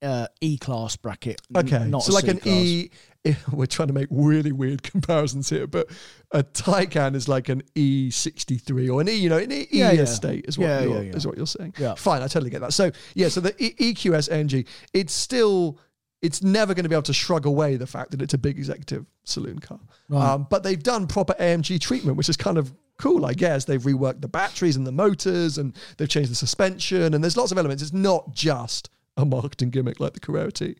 uh, 0.02 0.28
E 0.42 0.58
class 0.58 0.96
bracket. 0.96 1.42
Okay, 1.56 1.86
Not 1.88 2.04
so 2.04 2.14
like 2.14 2.26
C 2.26 2.32
an. 2.32 2.40
E. 2.46 2.90
We're 3.52 3.66
trying 3.66 3.90
to 3.90 3.94
make 3.94 4.08
really 4.10 4.54
weird 4.54 4.82
comparisons 4.82 5.50
here, 5.50 5.68
but 5.68 5.90
a 6.32 6.42
Taycan 6.42 7.16
is 7.16 7.28
like 7.28 7.50
an 7.50 7.62
E63 7.76 8.94
or 8.94 9.02
an 9.02 9.10
E, 9.10 9.16
you 9.16 9.30
know, 9.30 9.38
an 9.38 9.52
E, 9.52 9.68
Yeah, 9.72 9.92
e 9.92 9.96
yeah. 9.98 10.02
estate 10.04 10.46
is 10.48 10.58
what 10.58 10.68
Yeah, 10.68 10.82
you're, 10.82 11.04
is 11.04 11.28
what 11.28 11.38
you're 11.38 11.46
saying. 11.46 11.74
Yeah. 11.78 11.96
Fine, 11.96 12.22
I 12.22 12.28
totally 12.28 12.50
get 12.50 12.62
that. 12.62 12.74
So 12.74 12.92
yeah, 13.16 13.28
so 13.28 13.42
the 13.42 13.54
e- 13.64 13.94
EQS 13.94 14.30
AMG, 14.30 14.66
it's 14.94 15.14
still, 15.14 15.80
it's 16.22 16.42
never 16.42 16.74
going 16.74 16.84
to 16.84 16.90
be 16.90 16.96
able 16.96 17.04
to 17.04 17.14
shrug 17.14 17.46
away 17.46 17.76
the 17.76 17.88
fact 17.88 18.12
that 18.12 18.22
it's 18.22 18.34
a 18.34 18.38
big 18.38 18.58
executive 18.58 19.06
saloon 19.26 19.60
car. 19.60 19.80
Right. 20.08 20.34
Um, 20.34 20.48
but 20.50 20.64
they've 20.64 20.82
done 20.82 21.06
proper 21.08 21.34
AMG 21.34 21.80
treatment, 21.82 22.16
which 22.18 22.30
is 22.30 22.38
kind 22.38 22.58
of 22.58 22.74
cool, 22.98 23.26
I 23.26 23.34
guess. 23.34 23.66
They've 23.66 23.82
reworked 23.82 24.22
the 24.22 24.28
batteries 24.28 24.76
and 24.76 24.86
the 24.88 24.92
motors, 24.92 25.58
and 25.58 25.76
they've 25.98 26.10
changed 26.10 26.32
the 26.32 26.36
suspension, 26.36 27.14
and 27.14 27.24
there's 27.24 27.38
lots 27.38 27.52
of 27.52 27.58
elements. 27.58 27.84
It's 27.84 27.94
not 27.94 28.34
just 28.34 28.90
a 29.20 29.26
marketing 29.26 29.70
gimmick 29.70 30.00
like 30.00 30.14
the 30.14 30.20
Carrera 30.20 30.52
T. 30.52 30.76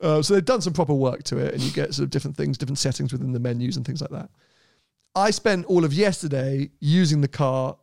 Uh, 0.00 0.22
so 0.22 0.34
they've 0.34 0.44
done 0.44 0.60
some 0.60 0.72
proper 0.72 0.94
work 0.94 1.22
to 1.24 1.38
it, 1.38 1.54
and 1.54 1.62
you 1.62 1.70
get 1.72 1.94
sort 1.94 2.04
of 2.04 2.10
different 2.10 2.36
things, 2.36 2.56
different 2.58 2.78
settings 2.78 3.12
within 3.12 3.32
the 3.32 3.40
menus 3.40 3.76
and 3.76 3.84
things 3.86 4.00
like 4.00 4.10
that. 4.10 4.30
I 5.14 5.30
spent 5.30 5.66
all 5.66 5.84
of 5.84 5.92
yesterday 5.92 6.70
using 6.80 7.20
the 7.22 7.28
car, 7.28 7.76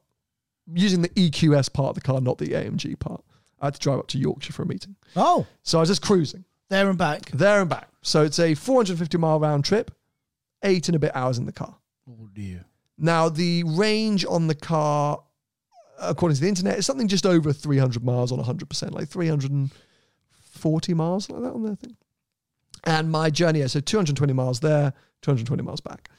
using 0.74 1.01
the 1.01 1.09
EQS 1.09 1.74
part 1.74 1.89
of 1.89 1.95
the 1.95 2.01
car, 2.01 2.21
not 2.21 2.38
the 2.38 2.47
AMG 2.50 2.97
part. 3.00 3.24
I 3.59 3.67
had 3.67 3.74
to 3.75 3.79
drive 3.79 4.00
up 4.00 4.07
to 4.07 4.17
Yorkshire 4.17 4.53
for 4.53 4.63
a 4.63 4.67
meeting. 4.67 4.95
Oh, 5.15 5.45
So 5.63 5.79
I 5.79 5.81
was 5.81 5.89
just 5.89 6.01
cruising 6.01 6.45
there 6.69 6.89
and 6.89 6.97
back. 6.97 7.31
there 7.31 7.62
and 7.62 7.69
back. 7.69 7.89
So 8.01 8.24
it's 8.24 8.39
a 8.39 8.53
450 8.53 9.18
mile 9.18 9.39
round 9.39 9.65
trip, 9.65 9.91
eight 10.63 10.87
and 10.87 10.96
a 10.96 11.00
bit 11.00 11.11
hours 11.15 11.37
in 11.37 11.46
the 11.46 11.51
car. 11.51 11.75
Oh 12.09 12.29
dear. 12.33 12.65
Now, 12.98 13.27
the 13.29 13.63
range 13.65 14.24
on 14.25 14.48
the 14.48 14.55
car, 14.55 15.22
according 16.00 16.35
to 16.35 16.41
the 16.41 16.48
internet, 16.48 16.77
is 16.77 16.85
something 16.85 17.07
just 17.07 17.25
over 17.25 17.51
300 17.51 18.03
miles 18.03 18.31
on 18.31 18.39
100%, 18.39 18.91
like 18.91 19.09
340 20.55 20.94
miles, 20.94 21.29
like 21.29 21.41
that 21.41 21.53
on 21.53 21.63
their 21.63 21.75
thing. 21.75 21.96
And 22.85 23.11
my 23.11 23.29
journey, 23.29 23.59
yeah, 23.59 23.68
so 23.68 23.79
220 23.79 24.33
miles 24.33 24.59
there, 24.59 24.94
220 25.22 25.63
miles 25.63 25.81
back. 25.81 26.09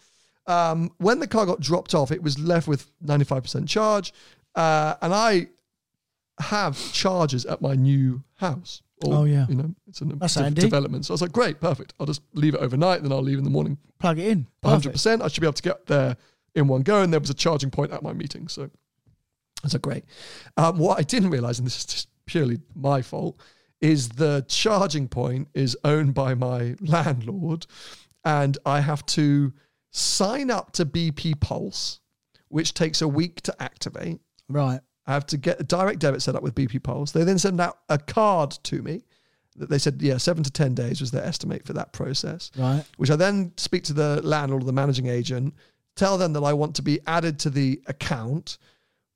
Um, 0.46 0.90
when 0.98 1.18
the 1.20 1.26
car 1.26 1.46
got 1.46 1.60
dropped 1.60 1.94
off, 1.94 2.10
it 2.12 2.22
was 2.22 2.38
left 2.38 2.68
with 2.68 2.90
95% 3.04 3.68
charge. 3.68 4.12
Uh, 4.54 4.94
and 5.02 5.12
I 5.14 5.48
have 6.40 6.76
chargers 6.92 7.44
at 7.46 7.60
my 7.60 7.74
new 7.74 8.22
house. 8.36 8.82
Or, 9.04 9.14
Oh, 9.14 9.24
yeah. 9.24 9.46
You 9.48 9.54
know, 9.56 9.74
it's 9.88 10.00
a 10.00 10.04
de- 10.04 10.60
development. 10.62 11.04
So 11.06 11.12
I 11.12 11.14
was 11.14 11.22
like, 11.22 11.32
great, 11.32 11.60
perfect. 11.60 11.94
I'll 12.00 12.06
just 12.06 12.22
leave 12.32 12.54
it 12.54 12.60
overnight, 12.60 13.02
then 13.02 13.12
I'll 13.12 13.22
leave 13.22 13.38
in 13.38 13.44
the 13.44 13.50
morning 13.50 13.78
Plug 13.98 14.18
it 14.18 14.26
in. 14.28 14.46
one 14.62 14.72
hundred 14.72 14.92
percent. 14.92 15.22
I 15.22 15.28
should 15.28 15.40
be 15.40 15.46
able 15.46 15.54
to 15.54 15.62
get 15.62 15.86
there 15.86 16.16
in 16.54 16.68
one 16.68 16.82
go, 16.82 17.02
and 17.02 17.12
there 17.12 17.20
was 17.20 17.30
a 17.30 17.34
charging 17.34 17.70
point 17.70 17.92
at 17.92 18.02
my 18.02 18.12
meeting, 18.12 18.48
so 18.48 18.70
that's 19.62 19.74
a 19.74 19.78
great. 19.78 20.04
Um, 20.56 20.78
what 20.78 20.98
I 20.98 21.02
didn't 21.02 21.30
realize, 21.30 21.58
and 21.58 21.66
this 21.66 21.76
is 21.78 21.84
just 21.86 22.08
purely 22.26 22.58
my 22.74 23.02
fault, 23.02 23.38
is 23.80 24.08
the 24.10 24.44
charging 24.48 25.08
point 25.08 25.48
is 25.54 25.76
owned 25.84 26.14
by 26.14 26.34
my 26.34 26.74
landlord, 26.80 27.66
and 28.24 28.56
I 28.64 28.80
have 28.80 29.04
to 29.06 29.52
sign 29.90 30.50
up 30.50 30.72
to 30.72 30.86
BP 30.86 31.40
Pulse, 31.40 32.00
which 32.48 32.74
takes 32.74 33.02
a 33.02 33.08
week 33.08 33.40
to 33.42 33.62
activate. 33.62 34.20
Right. 34.48 34.80
I 35.06 35.12
have 35.12 35.26
to 35.26 35.36
get 35.36 35.60
a 35.60 35.64
direct 35.64 36.00
debit 36.00 36.22
set 36.22 36.34
up 36.34 36.42
with 36.42 36.54
BP 36.54 36.82
Pulse. 36.82 37.12
They 37.12 37.24
then 37.24 37.38
send 37.38 37.60
out 37.60 37.78
a 37.88 37.98
card 37.98 38.50
to 38.64 38.82
me. 38.82 39.04
That 39.56 39.70
they 39.70 39.78
said, 39.78 40.02
yeah, 40.02 40.18
seven 40.18 40.42
to 40.42 40.50
ten 40.50 40.74
days 40.74 41.00
was 41.00 41.12
their 41.12 41.24
estimate 41.24 41.64
for 41.66 41.72
that 41.72 41.94
process 41.94 42.50
Right. 42.58 42.84
which 42.98 43.10
I 43.10 43.16
then 43.16 43.52
speak 43.56 43.84
to 43.84 43.94
the 43.94 44.20
landlord 44.22 44.62
or 44.62 44.66
the 44.66 44.72
managing 44.72 45.06
agent, 45.06 45.54
tell 45.94 46.18
them 46.18 46.34
that 46.34 46.42
I 46.42 46.52
want 46.52 46.74
to 46.76 46.82
be 46.82 47.00
added 47.06 47.38
to 47.38 47.50
the 47.50 47.80
account, 47.86 48.58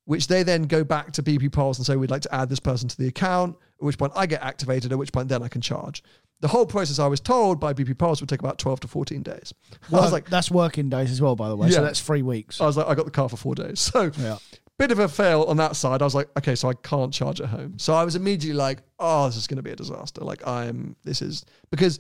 which 0.07 0.29
they 0.29 0.43
then 0.43 0.63
go 0.63 0.83
back 0.83 1.13
to 1.13 1.23
BP 1.23 1.53
Pulse 1.53 1.77
and 1.77 1.85
say, 1.87 1.95
we'd 1.97 2.11
like 2.11 2.23
to 2.23 2.35
add 2.35 2.49
this 2.49 2.59
person 2.61 2.89
to 2.89 2.97
the 2.97 3.09
account, 3.09 3.55
at 3.81 3.85
which 3.85 3.99
point 3.99 4.13
I 4.15 4.27
get 4.27 4.43
activated, 4.43 4.93
at 4.93 4.99
which 4.99 5.13
point 5.13 5.29
then 5.29 5.43
I 5.43 5.49
can 5.49 5.61
charge. 5.61 6.03
The 6.41 6.49
whole 6.49 6.67
process 6.67 6.99
I 6.99 7.07
was 7.07 7.21
told 7.21 7.61
by 7.61 7.73
BP 7.75 7.99
Pulse 7.99 8.21
would 8.21 8.29
take 8.29 8.41
about 8.41 8.59
12 8.59 8.81
to 8.81 8.89
14 8.89 9.23
days. 9.23 9.53
Well, 9.91 10.01
I 10.03 10.05
was 10.05 10.13
like, 10.13 10.29
that's 10.31 10.51
working 10.51 10.89
days 10.89 11.11
as 11.11 11.21
well, 11.21 11.37
by 11.37 11.49
the 11.49 11.57
way. 11.57 11.69
Yeah. 11.69 11.77
So 11.77 11.83
that's 11.83 12.01
three 12.01 12.23
weeks. 12.23 12.61
I 12.61 12.67
was 12.67 12.77
like, 12.77 12.87
I 12.87 12.95
got 12.95 13.05
the 13.05 13.11
car 13.11 13.29
for 13.29 13.37
four 13.37 13.55
days. 13.55 13.81
So 13.93 14.11
Yeah. 14.19 14.39
bit 14.79 14.91
of 14.91 14.99
a 14.99 15.09
fail 15.09 15.43
on 15.45 15.59
that 15.59 15.77
side. 15.77 16.01
I 16.01 16.05
was 16.07 16.15
like, 16.15 16.29
okay, 16.39 16.55
so 16.55 16.69
I 16.69 16.75
can't 16.75 17.13
charge 17.13 17.41
at 17.41 17.49
home. 17.49 17.79
So 17.79 17.93
I 17.95 18.05
was 18.05 18.17
immediately 18.17 18.55
like, 18.57 18.83
oh, 18.99 19.27
this 19.27 19.37
is 19.37 19.47
going 19.47 19.57
to 19.59 19.63
be 19.63 19.71
a 19.71 19.77
disaster. 19.77 20.23
Like 20.23 20.47
I 20.47 20.67
am, 20.67 20.97
this 21.05 21.21
is 21.21 21.45
because 21.71 21.99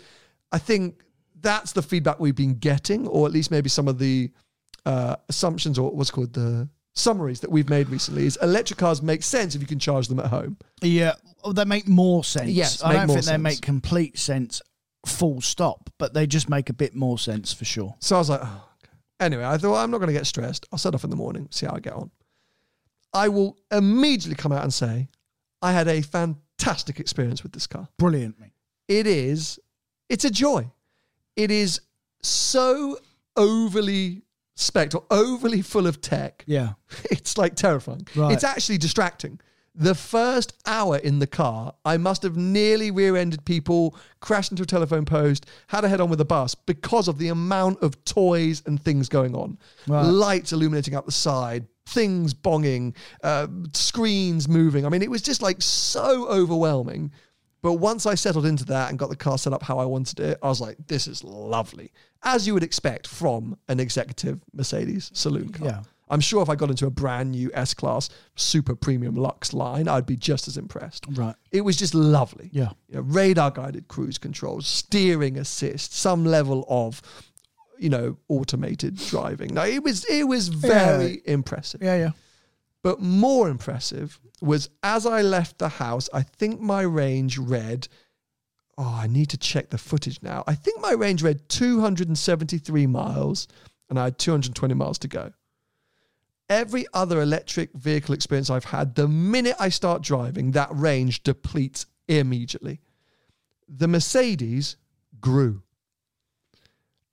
I 0.52 0.58
think 0.58 1.02
that's 1.42 1.72
the 1.72 1.82
feedback 1.82 2.18
we've 2.20 2.34
been 2.34 2.54
getting, 2.54 3.06
or 3.06 3.26
at 3.26 3.32
least 3.32 3.50
maybe 3.50 3.68
some 3.68 3.88
of 3.88 3.98
the 3.98 4.30
uh, 4.86 5.16
assumptions 5.28 5.78
or 5.78 5.90
what's 5.90 6.10
called 6.10 6.32
the 6.32 6.68
summaries 6.94 7.40
that 7.40 7.50
we've 7.50 7.68
made 7.68 7.88
recently 7.88 8.26
is 8.26 8.37
electric 8.42 8.79
cars 8.79 9.03
make 9.03 9.22
sense 9.22 9.55
if 9.55 9.61
you 9.61 9.66
can 9.66 9.79
charge 9.79 10.09
them 10.09 10.18
at 10.18 10.26
home. 10.26 10.57
Yeah, 10.83 11.14
well, 11.44 11.53
they 11.53 11.64
make 11.64 11.88
more 11.88 12.24
sense. 12.24 12.50
Yes, 12.50 12.83
I 12.83 12.92
don't 12.92 13.09
think 13.09 13.24
they 13.24 13.37
make 13.37 13.61
complete 13.61 14.18
sense, 14.18 14.61
full 15.07 15.40
stop, 15.40 15.90
but 15.98 16.14
they 16.14 16.26
just 16.26 16.48
make 16.48 16.68
a 16.70 16.72
bit 16.72 16.94
more 16.94 17.18
sense 17.18 17.53
for 17.53 17.64
sure. 17.64 17.94
So 18.00 18.16
I 18.16 18.18
was 18.18 18.31
like, 18.31 18.40
oh, 18.42 18.68
okay. 18.85 18.92
anyway, 19.20 19.44
I 19.44 19.57
thought 19.57 19.83
I'm 19.83 19.90
not 19.90 19.98
going 19.98 20.09
to 20.09 20.14
get 20.14 20.26
stressed. 20.26 20.66
I'll 20.72 20.79
set 20.79 20.94
off 20.94 21.05
in 21.05 21.11
the 21.11 21.16
morning, 21.16 21.48
see 21.50 21.66
how 21.66 21.74
I 21.74 21.81
get 21.81 21.94
on. 21.94 22.11
I 23.12 23.29
will 23.29 23.57
immediately 23.72 24.37
come 24.37 24.53
out 24.53 24.62
and 24.62 24.72
say, 24.72 25.09
I 25.62 25.72
had 25.72 25.88
a 25.88 26.00
fantastic 26.00 27.00
experience 27.00 27.42
with 27.42 27.53
this 27.53 27.66
car. 27.66 27.88
Brilliant, 27.98 28.38
mate. 28.38 28.53
it 28.88 29.07
is 29.07 29.59
it's 30.09 30.24
a 30.24 30.31
joy 30.31 30.70
it 31.37 31.50
is 31.50 31.81
so 32.22 32.98
overly 33.37 34.22
spec 34.54 34.94
or 34.94 35.04
overly 35.10 35.62
full 35.62 35.86
of 35.86 36.00
tech. 36.00 36.44
Yeah, 36.46 36.74
it's 37.10 37.38
like 37.38 37.54
terrifying. 37.56 38.06
Right. 38.14 38.32
it's 38.32 38.44
actually 38.44 38.78
distracting. 38.78 39.40
The 39.74 39.94
first 39.94 40.52
hour 40.66 40.96
in 40.96 41.20
the 41.20 41.28
car 41.28 41.72
i 41.84 41.96
must 41.96 42.24
have 42.24 42.36
nearly 42.36 42.90
rear-ended 42.90 43.44
people 43.44 43.96
crashed 44.18 44.50
into 44.50 44.64
a 44.64 44.66
telephone 44.66 45.04
post 45.04 45.46
had 45.68 45.82
to 45.82 45.88
head 45.88 46.00
on 46.00 46.10
with 46.10 46.20
a 46.20 46.24
bus 46.24 46.56
because 46.56 47.06
of 47.06 47.18
the 47.18 47.28
amount 47.28 47.80
of 47.80 48.04
toys 48.04 48.64
and 48.66 48.82
things 48.82 49.08
going 49.08 49.34
on. 49.34 49.58
Right. 49.86 50.02
lights 50.02 50.52
illuminating 50.52 50.94
up 50.96 51.06
the 51.06 51.12
side 51.12 51.66
things 51.86 52.34
bonging 52.34 52.94
uh, 53.22 53.46
screens 53.72 54.48
moving. 54.48 54.84
I 54.84 54.88
mean 54.88 55.02
it 55.02 55.10
was 55.10 55.22
just 55.22 55.40
like 55.40 55.62
so 55.62 56.26
overwhelming 56.28 57.12
but 57.62 57.75
once 57.75 58.07
I 58.07 58.14
settled 58.14 58.46
into 58.46 58.64
that 58.66 58.90
and 58.90 58.99
got 58.99 59.11
the 59.11 59.16
car 59.16 59.38
set 59.38 59.53
up 59.53 59.62
how 59.62 59.79
I 59.79 59.85
wanted 59.85 60.20
it, 60.20 60.38
I 60.42 60.49
was 60.49 60.61
like, 60.61 60.77
this 60.87 61.07
is 61.07 61.23
lovely. 61.25 61.92
As 62.23 62.46
you 62.46 62.55
would 62.55 62.62
expect 62.62 63.07
from 63.07 63.57
an 63.68 63.81
executive 63.81 64.40
Mercedes 64.53 65.11
saloon 65.14 65.51
car. 65.51 65.66
Yeah. 65.66 65.83
I'm 66.11 66.20
sure 66.20 66.42
if 66.42 66.49
I 66.49 66.57
got 66.57 66.70
into 66.70 66.87
a 66.87 66.90
brand 66.90 67.31
new 67.31 67.53
S 67.55 67.73
Class 67.73 68.09
super 68.35 68.75
premium 68.75 69.14
Lux 69.14 69.53
line, 69.53 69.87
I'd 69.87 70.07
be 70.07 70.16
just 70.16 70.49
as 70.49 70.57
impressed. 70.57 71.07
Right. 71.11 71.37
It 71.53 71.61
was 71.61 71.77
just 71.77 71.94
lovely. 71.94 72.51
Yeah. 72.53 72.70
You 72.88 72.96
know, 72.96 73.03
radar 73.03 73.53
guided 73.53 73.87
cruise 73.87 74.18
control, 74.18 74.61
steering 74.61 75.38
assist, 75.38 75.94
some 75.94 76.25
level 76.25 76.66
of, 76.68 77.01
you 77.79 77.90
know, 77.90 78.16
automated 78.29 78.96
driving. 78.96 79.55
No, 79.55 79.64
it 79.64 79.85
was 79.85 80.05
it 80.07 80.25
was 80.25 80.49
very 80.49 81.23
impressive. 81.27 81.81
Yeah, 81.81 81.96
yeah. 81.96 82.11
But 82.82 83.00
more 83.00 83.48
impressive 83.48 84.18
was 84.40 84.70
as 84.82 85.04
I 85.04 85.22
left 85.22 85.58
the 85.58 85.68
house, 85.68 86.08
I 86.12 86.22
think 86.22 86.60
my 86.60 86.82
range 86.82 87.38
read, 87.38 87.88
oh, 88.78 88.98
I 89.02 89.06
need 89.06 89.26
to 89.30 89.36
check 89.36 89.70
the 89.70 89.78
footage 89.78 90.22
now. 90.22 90.44
I 90.46 90.54
think 90.54 90.80
my 90.80 90.92
range 90.92 91.22
read 91.22 91.48
273 91.48 92.86
miles 92.86 93.48
and 93.90 93.98
I 93.98 94.04
had 94.04 94.18
220 94.18 94.74
miles 94.74 94.98
to 95.00 95.08
go. 95.08 95.32
Every 96.48 96.86
other 96.94 97.20
electric 97.20 97.72
vehicle 97.74 98.14
experience 98.14 98.50
I've 98.50 98.64
had, 98.64 98.94
the 98.94 99.06
minute 99.06 99.56
I 99.60 99.68
start 99.68 100.02
driving, 100.02 100.52
that 100.52 100.68
range 100.72 101.22
depletes 101.22 101.86
immediately. 102.08 102.80
The 103.68 103.86
Mercedes 103.86 104.76
grew. 105.20 105.62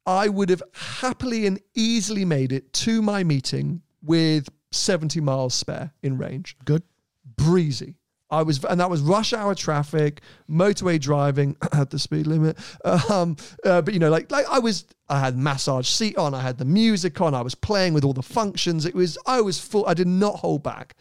I 0.05 0.29
would 0.29 0.49
have 0.49 0.63
happily 0.73 1.45
and 1.45 1.59
easily 1.75 2.23
made 2.23 2.51
it 2.51 2.71
to 2.73 3.01
my 3.01 3.23
meeting 3.23 3.81
with 4.01 4.47
70 4.71 5.21
miles 5.21 5.53
spare 5.53 5.93
in 6.01 6.17
range. 6.17 6.57
Good. 6.65 6.83
Breezy. 7.35 7.95
I 8.29 8.43
was, 8.43 8.63
and 8.65 8.79
that 8.79 8.89
was 8.89 9.01
rush 9.01 9.31
hour 9.31 9.55
traffic, 9.55 10.21
motorway 10.49 10.99
driving 10.99 11.55
at 11.71 11.89
the 11.89 11.99
speed 11.99 12.27
limit. 12.27 12.57
Um, 13.09 13.37
uh, 13.63 13.81
but 13.81 13.93
you 13.93 13.99
know, 13.99 14.09
like, 14.09 14.31
like 14.31 14.45
I 14.49 14.59
was, 14.59 14.85
I 15.07 15.19
had 15.19 15.37
massage 15.37 15.87
seat 15.87 16.17
on, 16.17 16.33
I 16.33 16.41
had 16.41 16.57
the 16.57 16.65
music 16.65 17.21
on, 17.21 17.33
I 17.33 17.41
was 17.41 17.55
playing 17.55 17.93
with 17.93 18.03
all 18.03 18.13
the 18.13 18.21
functions. 18.21 18.85
It 18.85 18.95
was, 18.95 19.17
I 19.25 19.41
was 19.41 19.59
full. 19.59 19.85
I 19.87 19.93
did 19.93 20.07
not 20.07 20.37
hold 20.37 20.63
back. 20.63 20.95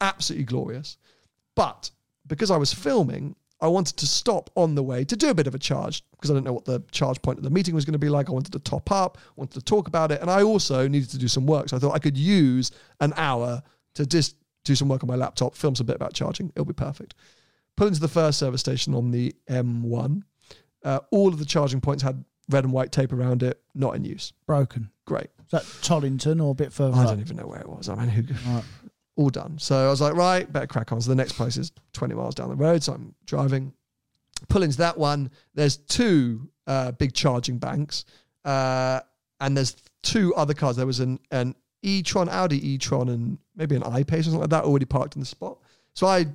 Absolutely 0.00 0.44
glorious. 0.44 0.98
But 1.54 1.90
because 2.26 2.50
I 2.50 2.56
was 2.56 2.72
filming, 2.72 3.36
I 3.64 3.68
wanted 3.68 3.96
to 3.96 4.06
stop 4.06 4.50
on 4.56 4.74
the 4.74 4.82
way 4.82 5.04
to 5.04 5.16
do 5.16 5.30
a 5.30 5.34
bit 5.34 5.46
of 5.46 5.54
a 5.54 5.58
charge 5.58 6.04
because 6.12 6.30
I 6.30 6.34
didn't 6.34 6.44
know 6.44 6.52
what 6.52 6.66
the 6.66 6.82
charge 6.92 7.20
point 7.22 7.38
of 7.38 7.44
the 7.44 7.50
meeting 7.50 7.74
was 7.74 7.86
going 7.86 7.94
to 7.94 7.98
be 7.98 8.10
like. 8.10 8.28
I 8.28 8.32
wanted 8.32 8.52
to 8.52 8.58
top 8.58 8.92
up, 8.92 9.16
wanted 9.36 9.54
to 9.58 9.64
talk 9.64 9.88
about 9.88 10.12
it, 10.12 10.20
and 10.20 10.30
I 10.30 10.42
also 10.42 10.86
needed 10.86 11.08
to 11.10 11.18
do 11.18 11.28
some 11.28 11.46
work. 11.46 11.70
So 11.70 11.76
I 11.76 11.80
thought 11.80 11.94
I 11.94 11.98
could 11.98 12.18
use 12.18 12.70
an 13.00 13.14
hour 13.16 13.62
to 13.94 14.04
just 14.04 14.36
do 14.64 14.74
some 14.74 14.88
work 14.88 15.02
on 15.02 15.08
my 15.08 15.14
laptop, 15.16 15.54
film 15.54 15.74
some 15.74 15.86
bit 15.86 15.96
about 15.96 16.12
charging. 16.12 16.48
It'll 16.50 16.66
be 16.66 16.74
perfect. 16.74 17.14
Pull 17.76 17.88
into 17.88 18.00
the 18.00 18.08
first 18.08 18.38
service 18.38 18.60
station 18.60 18.94
on 18.94 19.10
the 19.10 19.34
M1. 19.48 20.22
Uh, 20.84 21.00
all 21.10 21.28
of 21.28 21.38
the 21.38 21.44
charging 21.46 21.80
points 21.80 22.02
had 22.02 22.22
red 22.50 22.64
and 22.64 22.72
white 22.72 22.92
tape 22.92 23.14
around 23.14 23.42
it, 23.42 23.62
not 23.74 23.96
in 23.96 24.04
use. 24.04 24.34
Broken. 24.46 24.90
Great. 25.06 25.28
Is 25.44 25.50
that 25.52 25.64
Toddington 25.82 26.38
or 26.40 26.50
a 26.52 26.54
bit 26.54 26.72
further 26.72 26.96
I 26.96 27.04
up? 27.04 27.08
don't 27.08 27.20
even 27.20 27.36
know 27.38 27.46
where 27.46 27.60
it 27.60 27.68
was. 27.68 27.88
I 27.88 27.94
mean, 27.94 28.08
who? 28.08 28.22
Right. 28.50 28.64
All 29.16 29.30
done. 29.30 29.58
So 29.58 29.86
I 29.86 29.90
was 29.90 30.00
like, 30.00 30.14
right, 30.14 30.50
better 30.52 30.66
crack 30.66 30.92
on. 30.92 31.00
So 31.00 31.10
the 31.10 31.16
next 31.16 31.32
place 31.34 31.56
is 31.56 31.72
20 31.92 32.14
miles 32.14 32.34
down 32.34 32.48
the 32.48 32.56
road. 32.56 32.82
So 32.82 32.94
I'm 32.94 33.14
driving, 33.26 33.72
pull 34.48 34.62
into 34.62 34.78
that 34.78 34.98
one. 34.98 35.30
There's 35.54 35.76
two 35.76 36.48
uh, 36.66 36.92
big 36.92 37.14
charging 37.14 37.58
banks, 37.58 38.04
uh, 38.44 39.00
and 39.40 39.56
there's 39.56 39.76
two 40.02 40.34
other 40.34 40.54
cars. 40.54 40.76
There 40.76 40.86
was 40.86 41.00
an 41.00 41.20
an 41.30 41.54
e-tron, 41.82 42.28
Audi 42.28 42.70
e-tron, 42.70 43.10
and 43.10 43.38
maybe 43.54 43.76
an 43.76 43.82
I-Pace 43.82 44.20
or 44.20 44.22
something 44.24 44.40
like 44.40 44.50
that 44.50 44.64
already 44.64 44.86
parked 44.86 45.16
in 45.16 45.20
the 45.20 45.26
spot. 45.26 45.58
So 45.94 46.06
I 46.06 46.26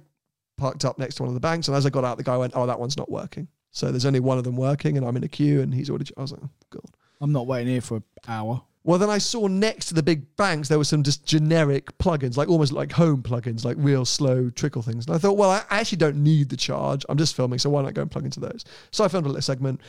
parked 0.58 0.86
up 0.86 1.00
next 1.00 1.16
to 1.16 1.24
one 1.24 1.30
of 1.30 1.34
the 1.34 1.40
banks, 1.40 1.68
and 1.68 1.76
as 1.76 1.86
I 1.86 1.90
got 1.90 2.06
out, 2.06 2.18
the 2.18 2.24
guy 2.24 2.38
went, 2.38 2.54
"Oh, 2.56 2.66
that 2.66 2.80
one's 2.80 2.98
not 2.98 3.10
working." 3.10 3.48
So 3.72 3.92
there's 3.92 4.06
only 4.06 4.20
one 4.20 4.38
of 4.38 4.44
them 4.44 4.56
working, 4.56 4.98
and 4.98 5.06
I'm 5.06 5.16
in 5.18 5.24
a 5.24 5.28
queue, 5.28 5.62
and 5.62 5.74
he's 5.74 5.90
already. 5.90 6.06
I 6.18 6.22
was 6.22 6.32
like, 6.32 6.42
oh, 6.44 6.50
God. 6.70 6.86
I'm 7.22 7.32
not 7.32 7.48
waiting 7.48 7.68
here 7.68 7.82
for 7.82 7.98
an 7.98 8.04
hour. 8.28 8.62
Well, 8.90 8.98
then 8.98 9.12
I 9.12 9.20
saw 9.20 9.46
next 9.46 9.86
to 9.90 9.94
the 9.94 10.02
big 10.02 10.36
banks 10.36 10.68
there 10.68 10.80
were 10.80 10.84
some 10.84 11.04
just 11.04 11.24
generic 11.24 11.96
plugins, 12.00 12.38
like 12.38 12.50
almost 12.50 12.72
like 12.72 12.92
home 12.92 13.22
plugins, 13.22 13.64
like 13.64 13.78
real 13.80 14.04
slow 14.04 14.50
trickle 14.50 14.82
things. 14.82 15.06
And 15.06 15.16
I 15.16 15.20
thought, 15.20 15.38
well, 15.38 15.52
I 15.52 15.64
actually 15.70 16.00
don't 16.00 16.24
need 16.24 16.50
the 16.50 16.58
charge. 16.58 17.06
I'm 17.08 17.16
just 17.16 17.36
filming, 17.36 17.60
so 17.60 17.70
why 17.70 17.84
not 17.84 17.94
go 17.94 18.02
and 18.02 18.10
plug 18.10 18.26
into 18.26 18.40
those? 18.40 18.66
So 18.90 19.04
I 19.04 19.08
filmed 19.08 19.28
a 19.28 19.30
little 19.30 19.44
segment. 19.44 19.82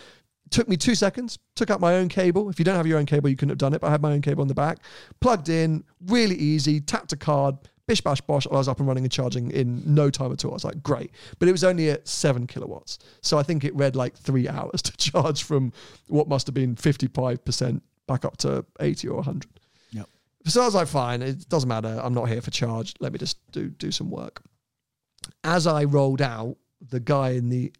Took 0.50 0.68
me 0.68 0.76
two 0.76 0.94
seconds. 0.94 1.38
Took 1.56 1.70
out 1.70 1.80
my 1.80 1.94
own 1.94 2.10
cable. 2.10 2.50
If 2.50 2.58
you 2.58 2.64
don't 2.66 2.76
have 2.76 2.86
your 2.86 2.98
own 2.98 3.06
cable, 3.06 3.30
you 3.30 3.36
couldn't 3.36 3.48
have 3.48 3.56
done 3.56 3.72
it. 3.72 3.80
But 3.80 3.86
I 3.86 3.90
had 3.92 4.02
my 4.02 4.12
own 4.12 4.20
cable 4.20 4.42
on 4.42 4.48
the 4.48 4.54
back. 4.54 4.80
Plugged 5.22 5.48
in, 5.48 5.82
really 6.08 6.36
easy. 6.36 6.78
Tapped 6.78 7.14
a 7.14 7.16
card. 7.16 7.56
Bish 7.86 8.02
bash 8.02 8.20
bosh. 8.20 8.46
I 8.48 8.52
was 8.52 8.68
up 8.68 8.80
and 8.80 8.86
running 8.86 9.04
and 9.04 9.10
charging 9.10 9.50
in 9.50 9.82
no 9.86 10.10
time 10.10 10.30
at 10.30 10.44
all. 10.44 10.50
I 10.50 10.54
was 10.54 10.64
like, 10.66 10.82
great. 10.82 11.12
But 11.38 11.48
it 11.48 11.52
was 11.52 11.64
only 11.64 11.88
at 11.88 12.06
seven 12.06 12.46
kilowatts. 12.46 12.98
So 13.22 13.38
I 13.38 13.44
think 13.44 13.64
it 13.64 13.74
read 13.74 13.96
like 13.96 14.14
three 14.14 14.46
hours 14.46 14.82
to 14.82 14.94
charge 14.98 15.44
from 15.44 15.72
what 16.08 16.28
must 16.28 16.46
have 16.48 16.54
been 16.54 16.74
55% 16.76 17.80
back 18.10 18.24
up 18.24 18.36
to 18.38 18.64
80 18.80 19.08
or 19.08 19.16
100. 19.16 19.48
Yep. 19.92 20.08
So 20.46 20.62
I 20.62 20.64
was 20.64 20.74
like, 20.74 20.88
fine, 20.88 21.22
it 21.22 21.48
doesn't 21.48 21.68
matter. 21.68 22.00
I'm 22.02 22.12
not 22.12 22.28
here 22.28 22.42
for 22.42 22.50
charge. 22.50 22.94
Let 22.98 23.12
me 23.12 23.18
just 23.18 23.38
do 23.52 23.68
do 23.68 23.92
some 23.92 24.10
work. 24.10 24.42
As 25.44 25.66
I 25.66 25.84
rolled 25.84 26.20
out, 26.20 26.56
the 26.80 26.98
guy 26.98 27.30
in 27.30 27.48
the 27.50 27.72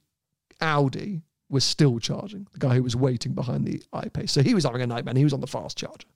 Audi 0.61 1.23
was 1.49 1.65
still 1.65 1.99
charging. 1.99 2.47
The 2.53 2.61
guy 2.61 2.77
who 2.77 2.83
was 2.83 2.95
waiting 2.95 3.33
behind 3.33 3.67
the 3.67 3.83
I-Pace. 3.93 4.31
So 4.31 4.43
he 4.43 4.55
was 4.55 4.65
having 4.65 4.83
a 4.83 4.87
nightmare. 4.87 5.15
He 5.17 5.25
was 5.25 5.33
on 5.33 5.41
the 5.41 5.49
fast 5.49 5.77
charger. 5.77 6.07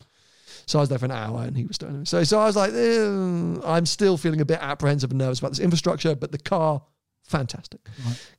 So 0.67 0.79
I 0.79 0.83
was 0.83 0.89
there 0.89 0.99
for 0.99 1.07
an 1.07 1.11
hour 1.11 1.43
and 1.43 1.57
he 1.57 1.67
was 1.67 1.77
doing 1.77 2.05
So 2.05 2.23
so 2.23 2.39
I 2.39 2.47
was 2.47 2.57
like, 2.57 2.73
eh, 2.73 3.61
I'm 3.65 3.85
still 3.85 4.17
feeling 4.17 4.41
a 4.41 4.45
bit 4.45 4.61
apprehensive 4.63 5.11
and 5.11 5.19
nervous 5.19 5.41
about 5.41 5.51
this 5.51 5.59
infrastructure, 5.59 6.15
but 6.15 6.31
the 6.31 6.39
car, 6.39 6.81
fantastic. 7.25 7.81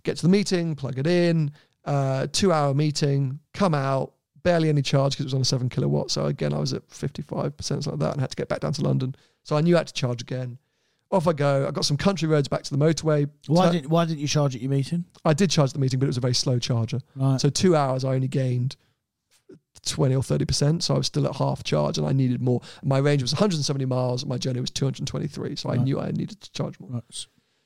Get 0.04 0.16
to 0.18 0.22
the 0.24 0.30
meeting, 0.30 0.76
plug 0.76 0.98
it 0.98 1.06
in, 1.06 1.52
uh, 1.84 2.28
two 2.32 2.52
hour 2.52 2.74
meeting, 2.74 3.40
come 3.54 3.76
out, 3.76 4.15
barely 4.46 4.70
any 4.70 4.82
charge 4.82 5.12
because 5.14 5.26
it 5.26 5.28
was 5.28 5.34
on 5.34 5.42
a 5.42 5.46
seven 5.46 5.68
kilowatt. 5.68 6.10
So 6.12 6.28
again, 6.28 6.54
I 6.54 6.60
was 6.60 6.72
at 6.72 6.88
55%, 6.90 7.54
something 7.64 7.92
like 7.92 8.00
that, 8.00 8.12
and 8.14 8.22
had 8.22 8.30
to 8.30 8.36
get 8.38 8.48
back 8.48 8.62
down 8.62 8.72
to 8.74 8.82
London. 8.82 9.14
So 9.44 9.58
I 9.58 9.62
knew 9.62 9.76
I 9.76 9.80
had 9.80 9.88
to 9.88 9.94
charge 9.94 10.22
again. 10.22 10.58
Off 11.12 11.28
I 11.28 11.34
go. 11.34 11.68
I 11.68 11.72
got 11.72 11.84
some 11.86 11.98
country 11.98 12.28
roads 12.28 12.48
back 12.48 12.64
to 12.64 12.72
the 12.76 12.84
motorway. 12.84 13.30
Why 13.48 13.66
So- 13.68 13.72
didn't 13.74 13.90
Why 13.90 14.06
didn't 14.06 14.20
you 14.20 14.28
charge 14.28 14.56
at 14.56 14.62
your 14.62 14.72
meeting? 14.72 15.04
I 15.26 15.34
did 15.34 15.50
charge 15.50 15.70
at 15.70 15.74
the 15.74 15.80
meeting, 15.80 16.00
but 16.00 16.06
it 16.06 16.08
was 16.14 16.18
a 16.18 16.22
very 16.22 16.34
slow 16.34 16.58
charger. 16.60 17.00
Right. 17.16 17.42
So 17.42 17.50
two 17.50 17.76
hours, 17.76 18.04
I 18.06 18.14
only 18.16 18.28
gained 18.28 18.76
20 19.86 20.16
or 20.16 20.22
30%. 20.24 20.82
So 20.84 20.96
I 20.96 20.98
was 20.98 21.08
still 21.08 21.28
at 21.28 21.36
half 21.36 21.64
charge 21.64 21.98
and 21.98 22.08
I 22.08 22.12
needed 22.12 22.42
more. 22.42 22.62
My 22.84 22.98
range 22.98 23.22
was 23.22 23.34
170 23.34 23.86
miles. 23.86 24.24
and 24.24 24.30
My 24.30 24.38
journey 24.38 24.60
was 24.62 24.72
223. 24.72 25.56
So 25.58 25.70
I 25.70 25.78
knew 25.78 26.00
I 26.00 26.12
needed 26.12 26.42
to 26.42 26.52
charge 26.52 26.80
more. 26.80 26.90
right. 26.92 27.04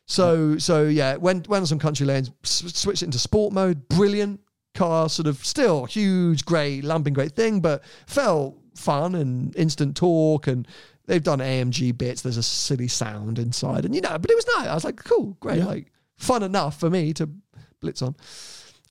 So, 0.05 0.57
so 0.57 0.87
yeah, 0.87 1.15
went, 1.17 1.47
went 1.47 1.61
on 1.61 1.67
some 1.67 1.77
country 1.79 2.05
lanes, 2.05 2.31
switched 2.43 3.03
it 3.03 3.05
into 3.05 3.19
sport 3.19 3.53
mode. 3.53 3.87
Brilliant 3.89 4.41
car, 4.73 5.09
sort 5.09 5.27
of 5.27 5.43
still 5.45 5.85
huge, 5.85 6.45
great, 6.45 6.83
lumping 6.83 7.13
great 7.13 7.33
thing, 7.33 7.59
but 7.59 7.83
felt 8.07 8.57
fun 8.75 9.15
and 9.15 9.55
instant 9.55 9.95
torque. 9.95 10.47
And 10.47 10.67
they've 11.05 11.23
done 11.23 11.39
AMG 11.39 11.97
bits. 11.97 12.21
There's 12.21 12.37
a 12.37 12.43
silly 12.43 12.87
sound 12.87 13.39
inside. 13.39 13.85
And, 13.85 13.95
you 13.95 14.01
know, 14.01 14.17
but 14.17 14.29
it 14.29 14.35
was 14.35 14.45
nice. 14.57 14.67
I 14.67 14.73
was 14.73 14.85
like, 14.85 15.03
cool, 15.03 15.37
great. 15.39 15.59
Yeah. 15.59 15.65
Like 15.65 15.91
fun 16.17 16.43
enough 16.43 16.79
for 16.79 16.89
me 16.89 17.13
to 17.13 17.29
blitz 17.81 18.01
on. 18.01 18.15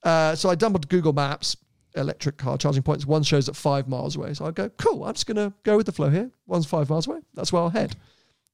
Uh, 0.03 0.35
so 0.35 0.49
I 0.49 0.55
dumped 0.55 0.87
Google 0.89 1.13
Maps 1.13 1.57
electric 1.95 2.37
car 2.37 2.57
charging 2.57 2.83
points. 2.83 3.05
One 3.05 3.23
shows 3.23 3.49
at 3.49 3.55
five 3.55 3.87
miles 3.87 4.15
away. 4.15 4.33
So 4.33 4.45
I 4.45 4.51
go, 4.51 4.69
cool, 4.69 5.03
I'm 5.05 5.13
just 5.13 5.25
going 5.25 5.37
to 5.37 5.53
go 5.63 5.77
with 5.77 5.85
the 5.85 5.91
flow 5.91 6.09
here. 6.09 6.29
One's 6.47 6.65
five 6.65 6.89
miles 6.89 7.07
away. 7.07 7.19
That's 7.33 7.51
where 7.51 7.61
I'll 7.61 7.69
head. 7.69 7.95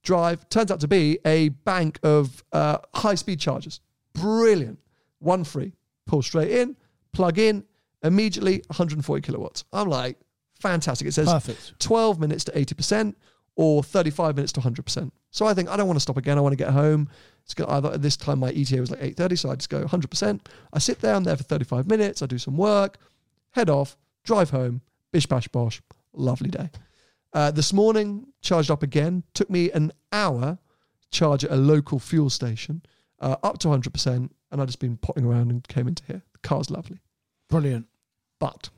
Drive 0.03 0.47
turns 0.49 0.71
out 0.71 0.79
to 0.81 0.87
be 0.87 1.19
a 1.25 1.49
bank 1.49 1.99
of 2.03 2.43
uh, 2.51 2.77
high 2.93 3.15
speed 3.15 3.39
chargers. 3.39 3.81
Brilliant. 4.13 4.79
One 5.19 5.43
free. 5.43 5.73
Pull 6.05 6.21
straight 6.21 6.51
in, 6.51 6.75
plug 7.15 7.39
in, 7.39 7.63
immediately 8.03 8.61
140 8.67 9.21
kilowatts. 9.21 9.63
I'm 9.73 9.89
like, 9.89 10.17
fantastic. 10.59 11.07
It 11.07 11.13
says 11.13 11.27
Perfect. 11.27 11.79
12 11.79 12.19
minutes 12.19 12.43
to 12.45 12.51
80% 12.51 13.15
or 13.55 13.83
35 13.83 14.35
minutes 14.35 14.51
to 14.53 14.61
100%. 14.61 15.11
So 15.31 15.45
I 15.45 15.53
think 15.53 15.69
I 15.69 15.77
don't 15.77 15.87
want 15.87 15.97
to 15.97 16.01
stop 16.01 16.17
again. 16.17 16.37
I 16.37 16.41
want 16.41 16.53
to 16.53 16.63
get 16.63 16.71
home. 16.71 17.09
It's 17.43 17.53
got 17.53 17.69
either 17.69 17.91
at 17.91 18.01
this 18.01 18.17
time 18.17 18.39
my 18.39 18.49
ETA 18.49 18.79
was 18.79 18.91
like 18.91 19.01
8:30, 19.01 19.37
so 19.37 19.51
I 19.51 19.55
just 19.55 19.69
go 19.69 19.83
100%. 19.83 20.39
I 20.73 20.79
sit 20.79 20.99
there, 20.99 21.13
I'm 21.13 21.23
there 21.23 21.37
for 21.37 21.43
35 21.43 21.87
minutes. 21.87 22.21
I 22.21 22.25
do 22.25 22.37
some 22.37 22.57
work, 22.57 22.97
head 23.51 23.69
off, 23.69 23.97
drive 24.23 24.49
home, 24.49 24.81
bish 25.11 25.25
bash 25.25 25.47
bosh, 25.47 25.81
lovely 26.13 26.49
day. 26.49 26.69
Uh, 27.33 27.51
this 27.51 27.73
morning, 27.73 28.27
charged 28.41 28.71
up 28.71 28.81
again. 28.81 29.23
Took 29.33 29.49
me 29.49 29.69
an 29.71 29.91
hour 30.11 30.57
to 31.01 31.09
charge 31.09 31.43
at 31.45 31.51
a 31.51 31.55
local 31.55 31.99
fuel 31.99 32.29
station, 32.29 32.81
uh, 33.19 33.35
up 33.43 33.59
to 33.59 33.67
100%, 33.67 34.07
and 34.51 34.61
I've 34.61 34.67
just 34.67 34.79
been 34.79 34.97
potting 34.97 35.25
around 35.25 35.51
and 35.51 35.67
came 35.67 35.87
into 35.87 36.03
here. 36.05 36.23
The 36.33 36.39
car's 36.39 36.71
lovely, 36.71 36.99
Brilliant. 37.49 37.87
but 38.39 38.69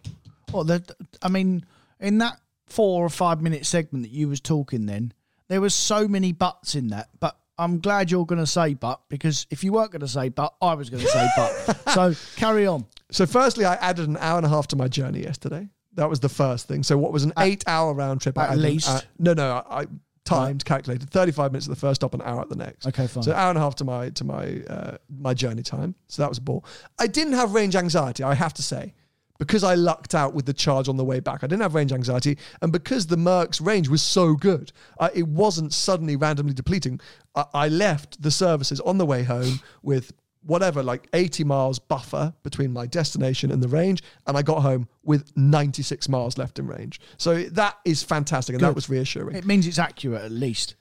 Well, 0.52 0.64
that 0.66 0.92
I 1.22 1.30
mean, 1.30 1.66
in 2.00 2.18
that 2.20 2.40
four 2.68 3.06
or 3.06 3.10
five 3.10 3.42
minute 3.42 3.66
segment 3.66 4.04
that 4.06 4.12
you 4.12 4.28
was 4.28 4.40
talking, 4.42 4.86
then 4.86 5.14
there 5.48 5.62
was 5.62 5.74
so 5.74 6.08
many 6.08 6.32
buts 6.34 6.76
in 6.76 6.88
that. 6.90 7.10
But 7.20 7.38
I'm 7.58 7.80
glad 7.80 8.12
you're 8.12 8.26
going 8.26 8.42
to 8.42 8.46
say 8.48 8.74
but 8.76 9.02
because 9.10 9.48
if 9.50 9.64
you 9.64 9.72
weren't 9.74 9.92
going 9.92 10.02
to 10.02 10.08
say 10.08 10.30
but, 10.30 10.54
I 10.62 10.74
was 10.76 10.90
going 10.90 11.04
to 11.04 11.10
say 11.10 11.28
but. 11.36 11.78
So 11.94 12.14
carry 12.36 12.68
on. 12.68 12.86
So, 13.10 13.26
firstly, 13.26 13.64
I 13.66 13.76
added 13.76 14.08
an 14.10 14.18
hour 14.18 14.38
and 14.38 14.46
a 14.46 14.50
half 14.50 14.68
to 14.68 14.76
my 14.76 14.90
journey 14.90 15.24
yesterday. 15.24 15.70
That 15.94 16.10
was 16.10 16.20
the 16.20 16.28
first 16.30 16.68
thing. 16.68 16.84
So, 16.84 16.98
what 16.98 17.14
was 17.14 17.24
an 17.24 17.32
eight-hour 17.40 17.94
round 17.94 18.20
trip? 18.22 18.38
At 18.38 18.50
added- 18.52 18.62
least? 18.62 18.90
uh, 18.90 19.00
no, 19.18 19.34
no, 19.34 19.64
I, 19.68 19.82
I 19.82 19.86
timed, 20.28 20.66
calculated. 20.66 21.10
Thirty-five 21.10 21.52
minutes 21.52 21.68
at 21.68 21.72
the 21.72 21.80
first 21.80 22.02
stop, 22.02 22.14
an 22.14 22.22
hour 22.22 22.42
at 22.42 22.50
the 22.50 22.56
next. 22.56 22.86
Okay, 22.88 23.08
fine. 23.08 23.24
So, 23.24 23.34
hour 23.34 23.50
and 23.50 23.58
a 23.58 23.62
half 23.62 23.76
to 23.76 23.84
my 23.84 24.10
to 24.10 24.24
my 24.24 24.62
uh, 24.70 24.98
my 25.10 25.34
journey 25.34 25.64
time. 25.64 25.96
So 26.08 26.22
that 26.22 26.30
was 26.30 26.38
a 26.38 26.42
ball. 26.42 26.66
I 27.00 27.08
didn't 27.08 27.34
have 27.34 27.54
range 27.54 27.76
anxiety. 27.76 28.24
I 28.24 28.36
have 28.36 28.54
to 28.56 28.62
say, 28.62 28.94
because 29.38 29.64
I 29.64 29.76
lucked 29.76 30.14
out 30.16 30.34
with 30.34 30.46
the 30.46 30.54
charge 30.54 30.90
on 30.90 30.98
the 30.98 31.06
way 31.06 31.20
back. 31.20 31.44
I 31.44 31.48
didn't 31.48 31.62
have 31.62 31.76
range 31.76 31.94
anxiety, 31.94 32.38
and 32.62 32.72
because 32.72 33.08
the 33.08 33.18
Merc's 33.18 33.62
range 33.62 33.90
was 33.90 34.04
so 34.04 34.36
good, 34.36 34.72
uh, 35.00 35.10
it 35.14 35.28
wasn't 35.28 35.74
suddenly 35.74 36.16
randomly 36.16 36.54
depleting. 36.54 37.00
I, 37.36 37.46
I 37.54 37.68
left 37.70 38.22
the 38.22 38.32
services 38.32 38.80
on 38.82 38.98
the 38.98 39.06
way 39.06 39.24
home 39.24 39.60
with 39.82 40.12
whatever, 40.48 40.82
like 40.82 41.08
80 41.14 41.44
miles 41.44 41.78
buffer 41.78 42.34
between 42.42 42.72
my 42.72 42.88
destination 42.88 43.52
and 43.52 43.62
the 43.62 43.68
range, 43.68 44.02
and 44.26 44.38
I 44.38 44.42
got 44.42 44.62
home 44.62 44.88
with 45.04 45.32
96 45.36 46.10
miles 46.10 46.38
left 46.38 46.58
in 46.58 46.68
range. 46.68 47.00
So 47.18 47.44
that 47.44 47.78
is 47.86 48.02
fantastic, 48.02 48.56
and 48.56 48.64
that 48.64 48.74
was 48.74 48.90
reassuring. 48.90 49.36
It 49.36 49.46
means 49.46 49.68
it's 49.68 49.78
accurate 49.78 50.24
at 50.24 50.32
least. 50.32 50.76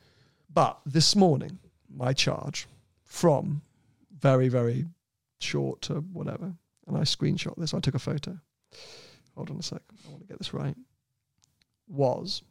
But 0.52 0.78
this 0.86 1.14
morning, 1.14 1.58
my 1.94 2.12
charge 2.12 2.66
from 3.04 3.60
very, 4.18 4.48
very 4.48 4.86
short 5.40 5.82
to 5.82 5.94
whatever, 5.94 6.54
and 6.86 6.96
I 6.96 7.00
screenshot 7.00 7.54
this, 7.56 7.74
I 7.74 7.80
took 7.80 7.94
a 7.94 7.98
photo. 7.98 8.38
Hold 9.34 9.50
on 9.50 9.58
a 9.58 9.62
sec, 9.62 9.82
I 10.06 10.10
want 10.10 10.22
to 10.22 10.28
get 10.28 10.38
this 10.38 10.54
right. 10.54 10.76
Was 11.88 12.42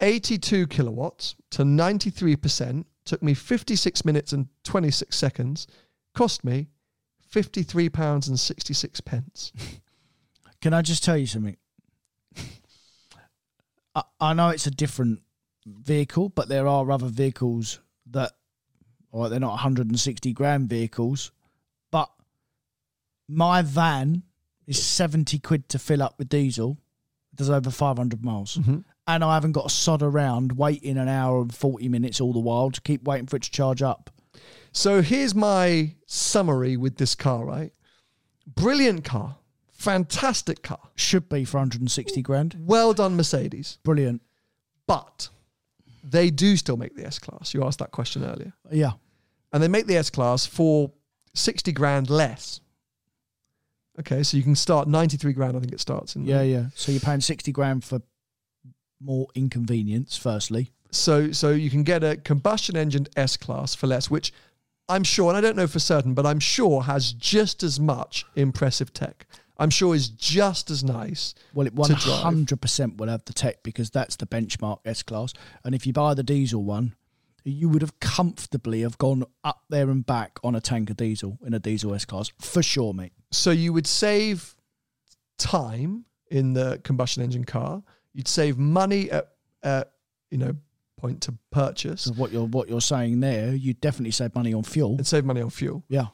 82 0.00 0.66
kilowatts 0.68 1.36
to 1.50 1.62
93%, 1.62 2.84
took 3.04 3.22
me 3.22 3.34
56 3.34 4.04
minutes 4.04 4.32
and 4.32 4.46
26 4.64 5.16
seconds, 5.16 5.66
cost 6.14 6.44
me 6.44 6.68
53 7.28 7.88
pounds 7.88 8.28
and 8.28 8.38
66 8.38 9.00
pence. 9.00 9.52
Can 10.60 10.74
I 10.74 10.82
just 10.82 11.02
tell 11.02 11.16
you 11.16 11.26
something? 11.26 11.56
I, 13.94 14.02
I 14.20 14.32
know 14.34 14.50
it's 14.50 14.66
a 14.66 14.70
different 14.70 15.20
vehicle, 15.66 16.28
but 16.28 16.48
there 16.48 16.66
are 16.66 16.90
other 16.90 17.08
vehicles 17.08 17.80
that, 18.10 18.32
or 19.10 19.28
they're 19.28 19.40
not 19.40 19.50
160 19.50 20.32
grand 20.32 20.68
vehicles, 20.68 21.32
but 21.90 22.10
my 23.28 23.62
van 23.62 24.22
is 24.66 24.82
70 24.82 25.38
quid 25.40 25.68
to 25.70 25.78
fill 25.78 26.02
up 26.02 26.18
with 26.18 26.28
diesel. 26.28 26.78
It 27.32 27.36
does 27.36 27.50
over 27.50 27.70
500 27.70 28.24
miles. 28.24 28.58
Mm-hmm. 28.58 28.78
And 29.06 29.24
I 29.24 29.34
haven't 29.34 29.52
got 29.52 29.68
to 29.68 29.74
sod 29.74 30.02
around 30.02 30.52
waiting 30.52 30.96
an 30.96 31.08
hour 31.08 31.42
and 31.42 31.52
40 31.52 31.88
minutes 31.88 32.20
all 32.20 32.32
the 32.32 32.38
while 32.38 32.70
to 32.70 32.80
keep 32.80 33.02
waiting 33.02 33.26
for 33.26 33.36
it 33.36 33.42
to 33.42 33.50
charge 33.50 33.82
up. 33.82 34.10
So 34.72 35.02
here's 35.02 35.34
my 35.34 35.94
summary 36.06 36.76
with 36.76 36.96
this 36.96 37.14
car, 37.14 37.44
right? 37.44 37.72
Brilliant 38.46 39.04
car, 39.04 39.36
fantastic 39.70 40.62
car, 40.62 40.80
Should 40.94 41.28
be 41.28 41.44
for 41.44 41.58
160 41.58 42.22
grand. 42.22 42.56
well 42.58 42.92
done, 42.94 43.16
Mercedes. 43.16 43.78
Brilliant. 43.82 44.22
But 44.86 45.28
they 46.02 46.30
do 46.30 46.56
still 46.56 46.76
make 46.76 46.96
the 46.96 47.06
S 47.06 47.18
Class. 47.18 47.54
You 47.54 47.64
asked 47.64 47.78
that 47.78 47.90
question 47.92 48.24
earlier. 48.24 48.52
Yeah. 48.70 48.92
And 49.52 49.62
they 49.62 49.68
make 49.68 49.86
the 49.86 49.96
S 49.96 50.10
Class 50.10 50.46
for 50.46 50.90
60 51.34 51.72
grand 51.72 52.10
less. 52.10 52.60
Okay, 54.00 54.22
so 54.22 54.36
you 54.38 54.42
can 54.42 54.54
start 54.56 54.88
93 54.88 55.34
grand, 55.34 55.54
I 55.56 55.60
think 55.60 55.72
it 55.72 55.80
starts 55.80 56.16
in. 56.16 56.24
Yeah, 56.24 56.40
yeah. 56.42 56.66
So 56.74 56.90
you're 56.92 57.00
paying 57.00 57.20
60 57.20 57.52
grand 57.52 57.84
for 57.84 58.00
more 59.00 59.28
inconvenience, 59.34 60.16
firstly. 60.16 60.70
So 60.92 61.32
so 61.32 61.50
you 61.50 61.70
can 61.70 61.82
get 61.82 62.04
a 62.04 62.16
combustion 62.16 62.76
engine 62.76 63.06
S 63.16 63.36
Class 63.36 63.74
for 63.74 63.86
less, 63.86 64.10
which 64.10 64.32
I'm 64.88 65.04
sure, 65.04 65.28
and 65.28 65.36
I 65.36 65.40
don't 65.40 65.56
know 65.56 65.66
for 65.66 65.78
certain, 65.78 66.14
but 66.14 66.26
I'm 66.26 66.40
sure 66.40 66.82
has 66.82 67.12
just 67.12 67.62
as 67.62 67.80
much 67.80 68.26
impressive 68.36 68.92
tech. 68.92 69.26
I'm 69.58 69.70
sure 69.70 69.94
is 69.94 70.08
just 70.08 70.70
as 70.70 70.82
nice. 70.82 71.34
Well, 71.54 71.66
it 71.66 71.76
to 71.76 71.94
100% 71.94 72.96
will 72.96 73.08
have 73.08 73.24
the 73.24 73.32
tech 73.32 73.62
because 73.62 73.90
that's 73.90 74.16
the 74.16 74.26
benchmark 74.26 74.80
S 74.84 75.02
Class. 75.02 75.32
And 75.64 75.74
if 75.74 75.86
you 75.86 75.92
buy 75.92 76.14
the 76.14 76.22
diesel 76.22 76.64
one, 76.64 76.94
you 77.44 77.68
would 77.68 77.82
have 77.82 77.98
comfortably 78.00 78.82
have 78.82 78.98
gone 78.98 79.24
up 79.44 79.62
there 79.68 79.88
and 79.88 80.04
back 80.04 80.38
on 80.42 80.54
a 80.54 80.60
tank 80.60 80.90
of 80.90 80.96
diesel 80.96 81.38
in 81.46 81.54
a 81.54 81.58
diesel 81.58 81.94
S 81.94 82.04
Class 82.04 82.30
for 82.40 82.62
sure, 82.62 82.92
mate. 82.92 83.12
So 83.30 83.50
you 83.50 83.72
would 83.72 83.86
save 83.86 84.54
time 85.38 86.06
in 86.30 86.54
the 86.54 86.80
combustion 86.82 87.22
engine 87.22 87.44
car. 87.44 87.82
You'd 88.12 88.28
save 88.28 88.58
money 88.58 89.10
at, 89.10 89.28
at 89.62 89.92
you 90.30 90.38
know 90.38 90.56
point 91.02 91.20
to 91.22 91.34
purchase 91.50 92.02
So 92.02 92.12
what 92.14 92.32
you're 92.32 92.46
what 92.46 92.68
you're 92.70 92.80
saying 92.80 93.20
there, 93.20 93.54
you 93.54 93.74
definitely 93.74 94.12
save 94.12 94.34
money 94.34 94.54
on 94.54 94.62
fuel. 94.62 94.94
and 94.96 95.06
save 95.06 95.24
money 95.24 95.42
on 95.42 95.50
fuel. 95.50 95.82
Yeah. 95.88 96.06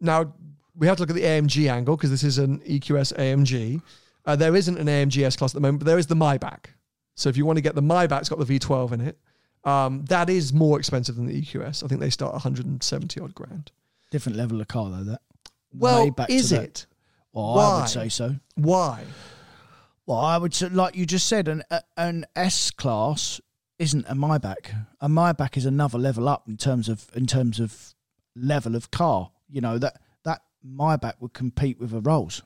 Now 0.00 0.32
we 0.76 0.86
have 0.86 0.96
to 0.98 1.02
look 1.02 1.10
at 1.10 1.16
the 1.16 1.22
AMG 1.24 1.68
angle 1.70 1.96
because 1.96 2.10
this 2.10 2.22
is 2.22 2.38
an 2.38 2.60
EQS 2.60 3.12
AMG. 3.16 3.82
Uh, 4.24 4.36
there 4.36 4.54
isn't 4.54 4.76
an 4.78 4.86
AMG 4.86 5.22
S 5.24 5.34
class 5.36 5.50
at 5.52 5.54
the 5.54 5.60
moment, 5.60 5.80
but 5.80 5.86
there 5.86 5.98
is 5.98 6.06
the 6.06 6.14
Maybach. 6.14 6.66
So 7.16 7.28
if 7.28 7.36
you 7.36 7.44
want 7.46 7.56
to 7.56 7.62
get 7.62 7.74
the 7.74 7.82
Maybach, 7.82 8.20
it's 8.20 8.28
got 8.28 8.38
the 8.38 8.58
V12 8.58 8.92
in 8.92 9.00
it. 9.00 9.18
Um, 9.64 10.04
that 10.04 10.30
is 10.30 10.52
more 10.52 10.78
expensive 10.78 11.16
than 11.16 11.26
the 11.26 11.42
EQS. 11.42 11.82
I 11.82 11.88
think 11.88 12.00
they 12.00 12.10
start 12.10 12.32
170 12.32 13.20
odd 13.20 13.34
grand. 13.34 13.72
Different 14.10 14.36
level 14.38 14.60
of 14.60 14.68
car 14.68 14.90
though. 14.90 15.04
That. 15.04 15.20
Well, 15.72 16.04
Way 16.04 16.10
back 16.10 16.28
to 16.28 16.34
is 16.34 16.50
that. 16.50 16.62
it? 16.62 16.86
Well, 17.32 17.50
I 17.58 17.80
would 17.80 17.88
say 17.88 18.08
so. 18.08 18.36
Why? 18.54 19.04
Well, 20.06 20.18
I 20.18 20.38
would 20.38 20.54
say, 20.54 20.68
like 20.70 20.96
you 20.96 21.04
just 21.06 21.26
said, 21.26 21.48
an 21.48 21.62
an 21.96 22.24
S 22.36 22.70
class 22.70 23.40
isn't 23.78 24.06
a 24.08 24.14
Maybach. 24.14 24.86
A 25.00 25.08
Maybach 25.08 25.56
is 25.56 25.66
another 25.66 25.98
level 25.98 26.28
up 26.28 26.48
in 26.48 26.56
terms 26.56 26.88
of 26.88 27.08
in 27.14 27.26
terms 27.26 27.60
of 27.60 27.94
level 28.34 28.74
of 28.76 28.90
car. 28.90 29.30
You 29.48 29.60
know 29.60 29.78
that 29.78 30.00
that 30.24 30.42
Maybach 30.66 31.14
would 31.20 31.32
compete 31.32 31.78
with 31.78 31.92
a 31.92 32.00
Rolls. 32.00 32.42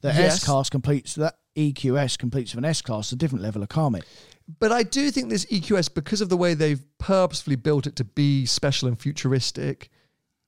The 0.00 0.08
Yes. 0.08 0.36
S 0.36 0.44
class 0.44 0.68
completes 0.68 1.14
that 1.14 1.38
EQS 1.56 2.18
completes 2.18 2.54
with 2.54 2.64
an 2.64 2.68
S 2.68 2.82
class, 2.82 3.12
a 3.12 3.16
different 3.16 3.42
level 3.42 3.62
of 3.62 3.68
car, 3.68 3.90
mate. 3.90 4.04
But 4.58 4.72
I 4.72 4.82
do 4.82 5.10
think 5.10 5.30
this 5.30 5.46
EQS, 5.46 5.94
because 5.94 6.20
of 6.20 6.28
the 6.28 6.36
way 6.36 6.52
they've 6.52 6.84
purposefully 6.98 7.56
built 7.56 7.86
it 7.86 7.96
to 7.96 8.04
be 8.04 8.44
special 8.44 8.88
and 8.88 8.98
futuristic, 8.98 9.88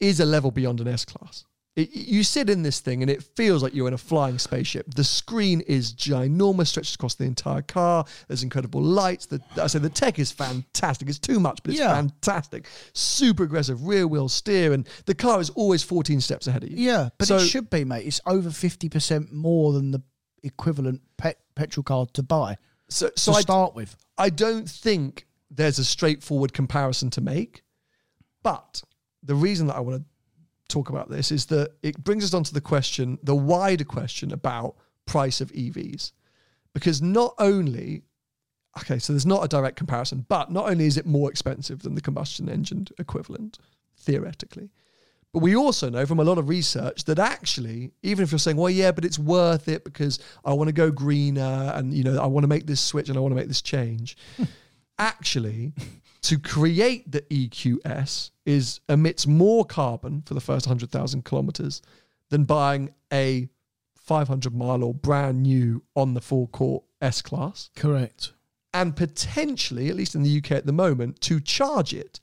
is 0.01 0.21
a 0.21 0.27
level 0.27 0.51
beyond 0.51 0.81
an 0.81 0.89
S 0.89 1.05
class. 1.07 1.45
It, 1.77 1.95
you 1.95 2.23
sit 2.25 2.49
in 2.49 2.63
this 2.63 2.81
thing 2.81 3.03
and 3.03 3.11
it 3.11 3.23
feels 3.23 3.63
like 3.63 3.75
you're 3.75 3.87
in 3.87 3.93
a 3.93 3.99
flying 3.99 4.39
spaceship. 4.39 4.95
The 4.95 5.05
screen 5.05 5.61
is 5.61 5.93
ginormous, 5.93 6.69
stretches 6.69 6.95
across 6.95 7.17
the 7.17 7.25
entire 7.25 7.61
car. 7.61 8.07
There's 8.29 8.43
incredible 8.43 8.83
lights. 8.83 9.27
The, 9.27 9.43
I 9.61 9.67
say 9.67 9.79
the 9.79 9.91
tech 9.91 10.19
is 10.19 10.33
fantastic. 10.33 11.09
It's 11.11 11.19
too 11.19 11.39
much, 11.39 11.61
but 11.63 11.73
it's 11.73 11.81
Yeah. 11.81 11.95
fantastic. 11.95 12.67
Super 12.95 13.43
aggressive 13.45 13.87
rear 13.87 14.09
wheel 14.09 14.31
steer, 14.31 14.73
and 14.73 14.89
the 15.05 15.15
car 15.15 15.39
is 15.39 15.51
always 15.51 15.83
14 15.83 16.21
steps 16.23 16.47
ahead 16.47 16.65
of 16.65 16.71
you. 16.71 16.79
Yeah, 16.79 17.11
but 17.19 17.29
So- 17.29 17.37
it 17.37 17.47
should 17.47 17.69
be, 17.69 17.85
mate. 17.85 18.07
It's 18.07 18.23
over 18.27 18.51
fifty 18.51 18.89
percent 18.89 19.31
more 19.33 19.75
than 19.75 19.91
the 19.91 20.03
equivalent 20.43 21.03
pet, 21.19 21.41
petrol 21.57 21.85
car 21.85 22.07
to 22.15 22.23
buy 22.23 22.57
So, 22.89 23.11
so 23.17 23.33
to 23.33 23.39
I, 23.39 23.41
start 23.43 23.75
with. 23.75 23.97
I 24.17 24.31
don't 24.31 24.69
think 24.71 25.27
there's 25.51 25.79
a 25.79 25.85
straightforward 25.85 26.53
comparison 26.55 27.11
to 27.11 27.21
make. 27.21 27.65
But 28.43 28.83
the 29.23 29.35
reason 29.35 29.67
that 29.67 29.77
I 29.77 29.81
want 29.81 30.03
to 30.03 30.05
talk 30.69 30.89
about 30.89 31.11
this 31.11 31.31
is 31.33 31.47
that 31.47 31.73
it 31.83 32.03
brings 32.03 32.25
us 32.25 32.35
onto 32.35 32.53
the 32.53 32.61
question, 32.61 33.19
the 33.23 33.35
wider 33.35 33.85
question 33.85 34.33
about 34.33 34.77
price 35.07 35.41
of 35.41 35.53
EVs. 35.53 36.13
Because 36.75 37.01
not 37.01 37.35
only, 37.39 38.03
okay, 38.79 38.99
so 38.99 39.13
there's 39.13 39.27
not 39.27 39.45
a 39.45 39.49
direct 39.49 39.77
comparison, 39.77 40.27
but 40.29 40.51
not 40.51 40.69
only 40.69 40.87
is 40.87 40.97
it 40.97 41.07
more 41.07 41.31
expensive 41.31 41.83
than 41.83 41.95
the 41.95 42.01
combustion 42.01 42.49
engine 42.49 42.87
equivalent, 42.99 43.59
theoretically, 43.97 44.71
but 45.33 45.43
we 45.43 45.55
also 45.55 45.91
know 45.91 46.07
from 46.07 46.19
a 46.19 46.25
lot 46.25 46.39
of 46.39 46.49
research 46.49 47.05
that 47.05 47.19
actually, 47.19 47.93
even 48.03 48.23
if 48.23 48.33
you're 48.33 48.39
saying, 48.39 48.57
well, 48.57 48.71
yeah, 48.71 48.91
but 48.91 49.05
it's 49.05 49.19
worth 49.19 49.69
it 49.69 49.85
because 49.85 50.19
I 50.45 50.55
want 50.55 50.69
to 50.69 50.73
go 50.73 50.91
greener 50.91 51.73
and, 51.75 51.93
you 51.93 52.05
know, 52.05 52.19
I 52.19 52.27
want 52.27 52.45
to 52.45 52.49
make 52.49 52.67
this 52.67 52.81
switch 52.81 53.11
and 53.11 53.19
I 53.19 53.21
want 53.21 53.33
to 53.33 53.37
make 53.37 53.49
this 53.49 53.61
change. 53.61 54.17
actually, 54.99 55.75
to 56.27 56.41
create 56.41 57.13
the 57.13 57.21
EQS 57.23 58.33
is 58.45 58.81
emits 58.89 59.29
more 59.29 59.65
carbon 59.65 60.23
for 60.27 60.35
the 60.35 60.41
first 60.41 60.67
100,000 60.67 61.25
kilometers 61.25 61.83
than 62.31 62.43
buying 62.43 62.93
a 63.13 63.49
500 63.95 64.53
mile 64.53 64.83
or 64.83 64.93
brand 64.93 65.45
new 65.45 65.85
on 65.95 66.15
the 66.15 66.21
forecourt 66.21 66.83
S 67.01 67.23
class. 67.23 67.71
Correct. 67.77 68.33
And 68.75 68.97
potentially, 68.97 69.89
at 69.89 69.95
least 69.95 70.17
in 70.17 70.25
the 70.25 70.39
UK 70.39 70.51
at 70.51 70.67
the 70.67 70.73
moment, 70.73 71.21
to 71.23 71.39
charge 71.39 71.95
it 71.95 72.19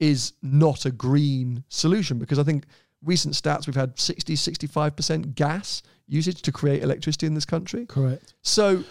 is 0.00 0.32
not 0.42 0.86
a 0.86 0.90
green 0.90 1.64
solution 1.68 2.18
because 2.18 2.38
I 2.38 2.44
think 2.44 2.64
recent 3.04 3.34
stats 3.34 3.66
we've 3.66 3.76
had 3.76 3.98
60, 3.98 4.36
65% 4.36 5.34
gas 5.34 5.82
usage 6.06 6.40
to 6.40 6.50
create 6.50 6.82
electricity 6.82 7.26
in 7.26 7.34
this 7.34 7.44
country. 7.44 7.84
Correct. 7.84 8.32
So 8.40 8.84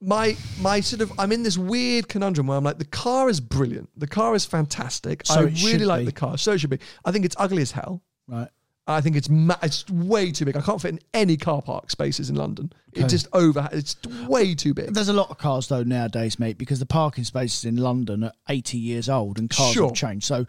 my 0.00 0.36
my 0.60 0.80
sort 0.80 1.02
of 1.02 1.12
I'm 1.18 1.32
in 1.32 1.42
this 1.42 1.58
weird 1.58 2.08
conundrum 2.08 2.46
where 2.46 2.56
I'm 2.56 2.64
like 2.64 2.78
the 2.78 2.84
car 2.86 3.28
is 3.28 3.40
brilliant. 3.40 3.88
The 3.98 4.06
car 4.06 4.34
is 4.34 4.44
fantastic. 4.44 5.26
So 5.26 5.40
I 5.40 5.42
really 5.64 5.84
like 5.84 6.00
be. 6.00 6.04
the 6.06 6.12
car. 6.12 6.38
So 6.38 6.52
it 6.52 6.58
should 6.60 6.70
be. 6.70 6.78
I 7.04 7.12
think 7.12 7.24
it's 7.24 7.36
ugly 7.38 7.62
as 7.62 7.72
hell. 7.72 8.02
Right. 8.26 8.48
I 8.86 9.00
think 9.02 9.14
it's 9.14 9.28
ma- 9.28 9.58
it's 9.62 9.88
way 9.88 10.32
too 10.32 10.44
big. 10.46 10.56
I 10.56 10.62
can't 10.62 10.80
fit 10.80 10.88
in 10.94 11.00
any 11.14 11.36
car 11.36 11.62
park 11.62 11.90
spaces 11.90 12.28
in 12.28 12.34
London. 12.34 12.72
It 12.92 13.00
Okay. 13.00 13.08
just 13.08 13.28
over. 13.32 13.68
It's 13.72 13.94
way 14.26 14.54
too 14.54 14.74
big. 14.74 14.94
There's 14.94 15.08
a 15.10 15.12
lot 15.12 15.30
of 15.30 15.38
cars 15.38 15.68
though 15.68 15.84
nowadays, 15.84 16.40
mate, 16.40 16.58
because 16.58 16.80
the 16.80 16.86
parking 16.86 17.22
spaces 17.22 17.64
in 17.66 17.76
London 17.76 18.24
are 18.24 18.32
80 18.48 18.78
years 18.78 19.08
old 19.08 19.38
and 19.38 19.48
cars 19.48 19.74
Sure. 19.74 19.88
have 19.88 19.94
changed. 19.94 20.26
So, 20.26 20.44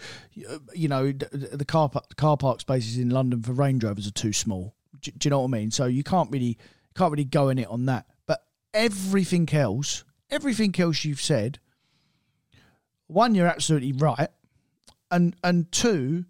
you 0.74 0.88
know, 0.88 1.12
the, 1.12 1.66
car 1.66 1.92
car 2.16 2.38
park 2.38 2.62
spaces 2.62 2.98
in 2.98 3.10
London 3.10 3.44
for 3.44 3.52
Range 3.52 3.84
Rovers 3.84 4.08
are 4.08 4.12
too 4.12 4.34
small. 4.34 4.74
Do, 5.02 5.12
do 5.12 5.28
you 5.28 5.30
know 5.30 5.40
what 5.42 5.48
I 5.48 5.52
mean? 5.52 5.70
So 5.70 5.86
you 5.86 6.04
can't 6.04 6.32
really 6.32 6.58
can't 6.96 7.12
really 7.12 7.26
go 7.26 7.50
in 7.50 7.60
it 7.60 7.68
on 7.68 7.86
that. 7.88 8.06
Everything 8.74 9.50
else, 9.54 10.04
everything 10.30 10.74
else 10.80 11.04
you've 11.04 11.22
said, 11.22 11.60
one, 13.08 13.36
you're 13.36 13.48
absolutely 13.48 13.92
right, 13.92 14.30
and 15.10 15.36
and 15.44 15.72
two, 15.72 16.26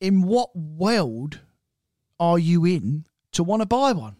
in 0.00 0.22
what 0.22 0.54
world 0.54 1.40
are 2.20 2.38
you 2.38 2.64
in 2.64 3.06
to 3.32 3.42
want 3.42 3.62
to 3.62 3.66
buy 3.66 3.92
one? 3.92 4.16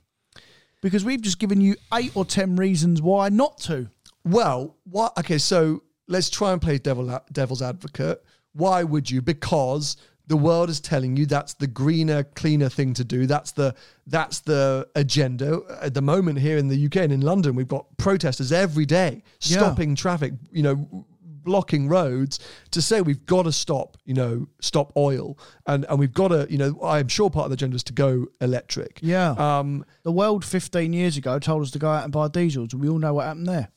Because 0.81 1.05
we've 1.05 1.21
just 1.21 1.39
given 1.39 1.61
you 1.61 1.77
eight 1.93 2.17
or 2.17 2.25
ten 2.25 2.57
reasons 2.57 3.03
why 3.03 3.29
not 3.29 3.59
to. 3.59 3.91
Well, 4.25 4.77
what? 4.85 5.17
Okay, 5.19 5.39
so 5.39 5.83
let's 6.07 6.31
try 6.31 6.53
and 6.53 6.63
play 6.63 6.79
devil 6.79 7.21
devil's 7.33 7.63
advocate. 7.63 8.25
Why 8.53 8.83
would 8.85 9.11
you? 9.11 9.21
Because 9.21 9.97
the 10.29 10.37
world 10.37 10.71
is 10.71 10.81
telling 10.81 11.17
you 11.17 11.27
that's 11.27 11.55
the 11.55 11.67
greener, 11.67 12.23
cleaner 12.23 12.69
thing 12.69 12.95
to 12.95 13.05
do. 13.05 13.27
That's 13.27 13.51
the 13.53 13.75
that's 14.07 14.41
the 14.41 14.87
agenda 14.95 15.61
at 15.81 15.95
the 15.95 16.03
moment 16.03 16.39
here 16.39 16.59
in 16.59 16.69
the 16.69 16.87
UK 16.87 16.97
and 16.97 17.13
in 17.13 17.21
London. 17.23 17.55
We've 17.57 17.67
got 17.67 17.87
protesters 17.97 18.53
every 18.53 18.87
day 18.87 19.23
Yeah. 19.43 19.59
stopping 19.59 19.95
traffic. 19.97 20.35
You 20.53 20.63
know. 20.63 21.05
Blocking 21.45 21.89
roads 21.89 22.41
to 22.73 22.83
say 22.83 23.01
we've 23.01 23.25
got 23.25 23.45
to 23.45 23.53
stop, 23.53 23.97
you 24.05 24.13
know, 24.13 24.49
stop 24.61 24.93
oil, 24.99 25.39
and 25.67 25.87
and 25.89 25.99
we've 25.99 26.13
got 26.13 26.29
to, 26.29 26.47
you 26.51 26.59
know, 26.59 26.79
I'm 26.83 27.09
sure 27.09 27.31
part 27.31 27.45
of 27.47 27.51
the 27.51 27.55
agenda 27.55 27.77
is 27.77 27.85
to 27.85 27.95
go 27.95 28.27
electric. 28.43 28.99
Yeah. 29.03 29.31
Um, 29.31 29.87
The 30.03 30.13
world 30.13 30.45
15 30.45 30.93
years 30.93 31.17
ago 31.17 31.39
told 31.39 31.63
us 31.63 31.71
to 31.71 31.79
go 31.79 31.89
out 31.89 32.05
and 32.05 32.13
buy 32.13 32.29
diesels, 32.29 32.75
we 32.75 32.87
all 32.87 32.99
know 32.99 33.15
what 33.15 33.25
happened 33.25 33.47
there. 33.47 33.69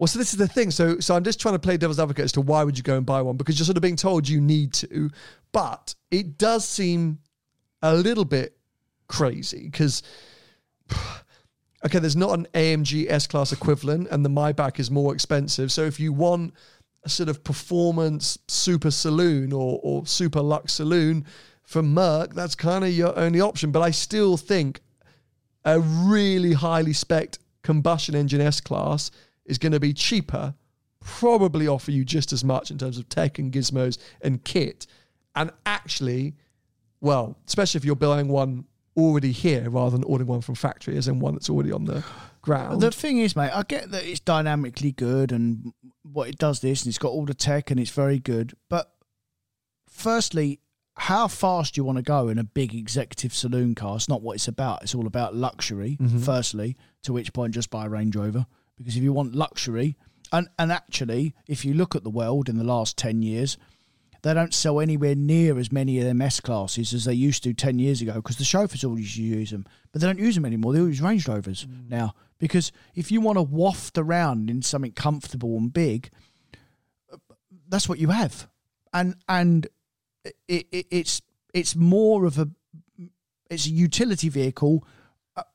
Well, 0.00 0.06
so 0.06 0.18
this 0.18 0.32
is 0.32 0.38
the 0.38 0.48
thing. 0.48 0.70
So, 0.70 0.98
so 0.98 1.14
I'm 1.14 1.24
just 1.24 1.38
trying 1.38 1.54
to 1.54 1.58
play 1.58 1.76
devil's 1.76 2.00
advocate 2.00 2.24
as 2.24 2.32
to 2.32 2.40
why 2.40 2.64
would 2.64 2.78
you 2.78 2.82
go 2.82 2.96
and 2.96 3.04
buy 3.04 3.20
one 3.20 3.36
because 3.36 3.58
you're 3.58 3.66
sort 3.66 3.76
of 3.76 3.82
being 3.82 3.96
told 3.96 4.26
you 4.26 4.40
need 4.40 4.72
to, 4.72 5.10
but 5.52 5.94
it 6.10 6.38
does 6.38 6.66
seem 6.66 7.18
a 7.82 7.94
little 7.94 8.24
bit 8.24 8.56
crazy 9.08 9.64
because, 9.64 10.02
okay, 11.84 11.98
there's 11.98 12.16
not 12.16 12.30
an 12.38 12.46
AMG 12.54 13.10
S 13.10 13.26
class 13.26 13.52
equivalent, 13.52 14.08
and 14.10 14.24
the 14.24 14.30
Maybach 14.30 14.80
is 14.80 14.90
more 14.90 15.12
expensive. 15.12 15.70
So, 15.70 15.82
if 15.82 16.00
you 16.00 16.14
want 16.14 16.54
a 17.04 17.10
sort 17.10 17.28
of 17.28 17.44
performance 17.44 18.38
super 18.48 18.90
saloon 18.90 19.52
or 19.52 19.80
or 19.82 20.06
super 20.06 20.40
lux 20.40 20.72
saloon 20.72 21.26
from 21.62 21.92
Merc, 21.92 22.32
that's 22.32 22.54
kind 22.54 22.84
of 22.84 22.90
your 22.90 23.18
only 23.18 23.42
option. 23.42 23.70
But 23.70 23.82
I 23.82 23.90
still 23.90 24.38
think 24.38 24.80
a 25.66 25.78
really 25.78 26.54
highly 26.54 26.94
spec 26.94 27.36
combustion 27.62 28.14
engine 28.14 28.40
S 28.40 28.62
class 28.62 29.10
is 29.46 29.58
going 29.58 29.72
to 29.72 29.80
be 29.80 29.92
cheaper, 29.92 30.54
probably 31.00 31.66
offer 31.66 31.90
you 31.90 32.04
just 32.04 32.32
as 32.32 32.44
much 32.44 32.70
in 32.70 32.78
terms 32.78 32.98
of 32.98 33.08
tech 33.08 33.38
and 33.38 33.52
gizmos 33.52 33.98
and 34.20 34.44
kit. 34.44 34.86
And 35.34 35.50
actually, 35.66 36.34
well, 37.00 37.36
especially 37.46 37.78
if 37.78 37.84
you're 37.84 37.96
buying 37.96 38.28
one 38.28 38.64
already 38.96 39.32
here 39.32 39.70
rather 39.70 39.96
than 39.96 40.04
ordering 40.04 40.28
one 40.28 40.40
from 40.40 40.54
factory, 40.54 40.96
as 40.96 41.08
in 41.08 41.20
one 41.20 41.34
that's 41.34 41.48
already 41.48 41.72
on 41.72 41.84
the 41.84 42.04
ground. 42.42 42.80
The 42.80 42.90
thing 42.90 43.18
is, 43.18 43.36
mate, 43.36 43.50
I 43.52 43.62
get 43.62 43.90
that 43.90 44.04
it's 44.04 44.20
dynamically 44.20 44.92
good 44.92 45.32
and 45.32 45.72
what 46.02 46.28
it 46.28 46.38
does 46.38 46.60
this 46.60 46.82
and 46.82 46.90
it's 46.90 46.98
got 46.98 47.10
all 47.10 47.24
the 47.24 47.34
tech 47.34 47.70
and 47.70 47.78
it's 47.78 47.90
very 47.90 48.18
good. 48.18 48.54
But 48.68 48.92
firstly, 49.88 50.60
how 50.96 51.28
fast 51.28 51.74
do 51.74 51.80
you 51.80 51.84
want 51.84 51.96
to 51.96 52.02
go 52.02 52.28
in 52.28 52.38
a 52.38 52.44
big 52.44 52.74
executive 52.74 53.34
saloon 53.34 53.74
car? 53.74 53.96
It's 53.96 54.08
not 54.08 54.22
what 54.22 54.34
it's 54.34 54.48
about. 54.48 54.82
It's 54.82 54.94
all 54.94 55.06
about 55.06 55.34
luxury, 55.34 55.96
mm-hmm. 56.00 56.18
firstly, 56.18 56.76
to 57.04 57.12
which 57.12 57.32
point 57.32 57.54
just 57.54 57.70
buy 57.70 57.86
a 57.86 57.88
Range 57.88 58.14
Rover. 58.14 58.46
Because 58.80 58.96
if 58.96 59.02
you 59.02 59.12
want 59.12 59.34
luxury, 59.34 59.94
and, 60.32 60.48
and 60.58 60.72
actually, 60.72 61.34
if 61.46 61.66
you 61.66 61.74
look 61.74 61.94
at 61.94 62.02
the 62.02 62.08
world 62.08 62.48
in 62.48 62.56
the 62.56 62.64
last 62.64 62.96
10 62.96 63.20
years, 63.20 63.58
they 64.22 64.32
don't 64.32 64.54
sell 64.54 64.80
anywhere 64.80 65.14
near 65.14 65.58
as 65.58 65.70
many 65.70 65.98
of 65.98 66.06
them 66.06 66.22
S 66.22 66.40
classes 66.40 66.94
as 66.94 67.04
they 67.04 67.12
used 67.12 67.42
to 67.44 67.52
10 67.52 67.78
years 67.78 68.00
ago 68.00 68.14
because 68.14 68.38
the 68.38 68.44
chauffeurs 68.44 68.82
all 68.82 68.98
used 68.98 69.16
to 69.16 69.22
use 69.22 69.50
them. 69.50 69.66
But 69.92 70.00
they 70.00 70.06
don't 70.06 70.18
use 70.18 70.34
them 70.34 70.46
anymore. 70.46 70.72
They 70.72 70.80
all 70.80 70.88
use 70.88 71.02
Range 71.02 71.28
Rovers 71.28 71.66
mm. 71.66 71.90
now. 71.90 72.14
Because 72.38 72.72
if 72.94 73.12
you 73.12 73.20
want 73.20 73.36
to 73.36 73.42
waft 73.42 73.98
around 73.98 74.48
in 74.48 74.62
something 74.62 74.92
comfortable 74.92 75.58
and 75.58 75.70
big, 75.70 76.10
that's 77.68 77.88
what 77.88 77.98
you 77.98 78.08
have. 78.08 78.48
And 78.94 79.16
and 79.28 79.68
it, 80.24 80.66
it, 80.70 80.86
it's 80.90 81.20
it's 81.52 81.76
more 81.76 82.24
of 82.24 82.38
a 82.38 82.48
it's 83.50 83.66
a 83.66 83.70
utility 83.70 84.28
vehicle 84.28 84.86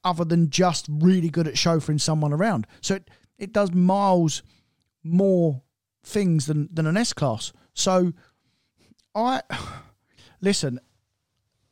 other 0.03 0.25
than 0.25 0.49
just 0.49 0.87
really 0.89 1.29
good 1.29 1.47
at 1.47 1.55
chauffeuring 1.55 1.99
someone 1.99 2.33
around. 2.33 2.67
So 2.81 2.95
it, 2.95 3.09
it 3.37 3.53
does 3.53 3.73
miles 3.73 4.43
more 5.03 5.61
things 6.03 6.45
than, 6.45 6.69
than 6.71 6.87
an 6.87 6.97
S 6.97 7.13
class. 7.13 7.51
So 7.73 8.13
I 9.13 9.41
listen, 10.41 10.79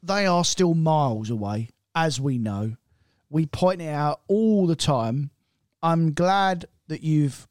they 0.02 0.26
are 0.26 0.44
still 0.44 0.74
miles 0.74 1.30
away, 1.30 1.70
as 1.96 2.20
we 2.20 2.38
know. 2.38 2.76
We 3.30 3.46
point 3.46 3.82
it 3.82 3.90
out 3.90 4.22
all 4.28 4.68
the 4.68 4.76
time. 4.76 5.32
I'm 5.82 6.14
glad 6.14 6.66
that 6.88 7.02
you've 7.02 7.48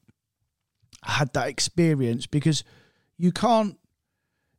had 1.02 1.32
that 1.32 1.48
experience 1.48 2.26
because 2.26 2.62
you 3.18 3.32
can't 3.32 3.76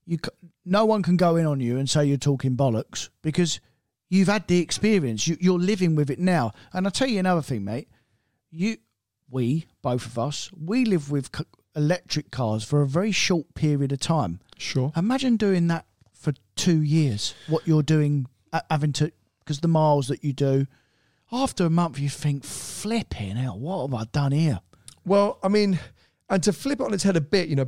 you 0.05 0.17
no 0.65 0.85
one 0.85 1.01
can 1.01 1.15
go 1.15 1.37
in 1.37 1.45
on 1.45 1.61
you 1.61 1.77
and 1.77 1.89
say 1.89 2.03
you're 2.03 2.17
talking 2.17 2.57
bollocks 2.57 3.09
because 3.21 3.61
you've 4.13 4.27
had 4.27 4.47
the 4.47 4.59
experience 4.59 5.27
you, 5.27 5.35
you're 5.39 5.59
living 5.59 5.95
with 5.95 6.09
it 6.09 6.19
now. 6.19 6.51
And 6.71 6.85
i'll 6.85 6.91
tell 6.91 7.07
you 7.07 7.19
another 7.19 7.41
thing 7.41 7.63
mate. 7.63 7.89
You 8.51 8.77
we 9.29 9.65
both 9.81 10.05
of 10.05 10.19
us 10.19 10.51
we 10.55 10.85
live 10.85 11.09
with 11.09 11.35
c- 11.35 11.45
electric 11.75 12.29
cars 12.29 12.63
for 12.63 12.81
a 12.81 12.87
very 12.87 13.11
short 13.11 13.53
period 13.55 13.91
of 13.91 13.99
time. 13.99 14.39
Sure. 14.57 14.91
imagine 14.95 15.35
doing 15.37 15.67
that 15.67 15.85
for 16.13 16.33
two 16.55 16.81
years 16.81 17.33
what 17.47 17.67
you're 17.67 17.83
doing 17.83 18.27
having 18.69 18.93
to 18.93 19.11
because 19.39 19.59
the 19.59 19.67
miles 19.67 20.07
that 20.07 20.23
you 20.23 20.31
do. 20.31 20.67
After 21.31 21.65
a 21.65 21.69
month 21.69 21.97
you 21.97 22.09
think 22.09 22.43
flipping 22.43 23.35
hell 23.37 23.57
what 23.57 23.89
have 23.89 23.93
i 23.99 24.03
done 24.11 24.31
here? 24.31 24.59
Well, 25.05 25.39
I 25.43 25.49
mean, 25.49 25.79
and 26.29 26.41
to 26.43 26.53
flip 26.53 26.79
it 26.79 26.83
on 26.83 26.93
its 26.93 27.03
head 27.03 27.17
a 27.17 27.21
bit, 27.21 27.49
you 27.49 27.55
know, 27.55 27.67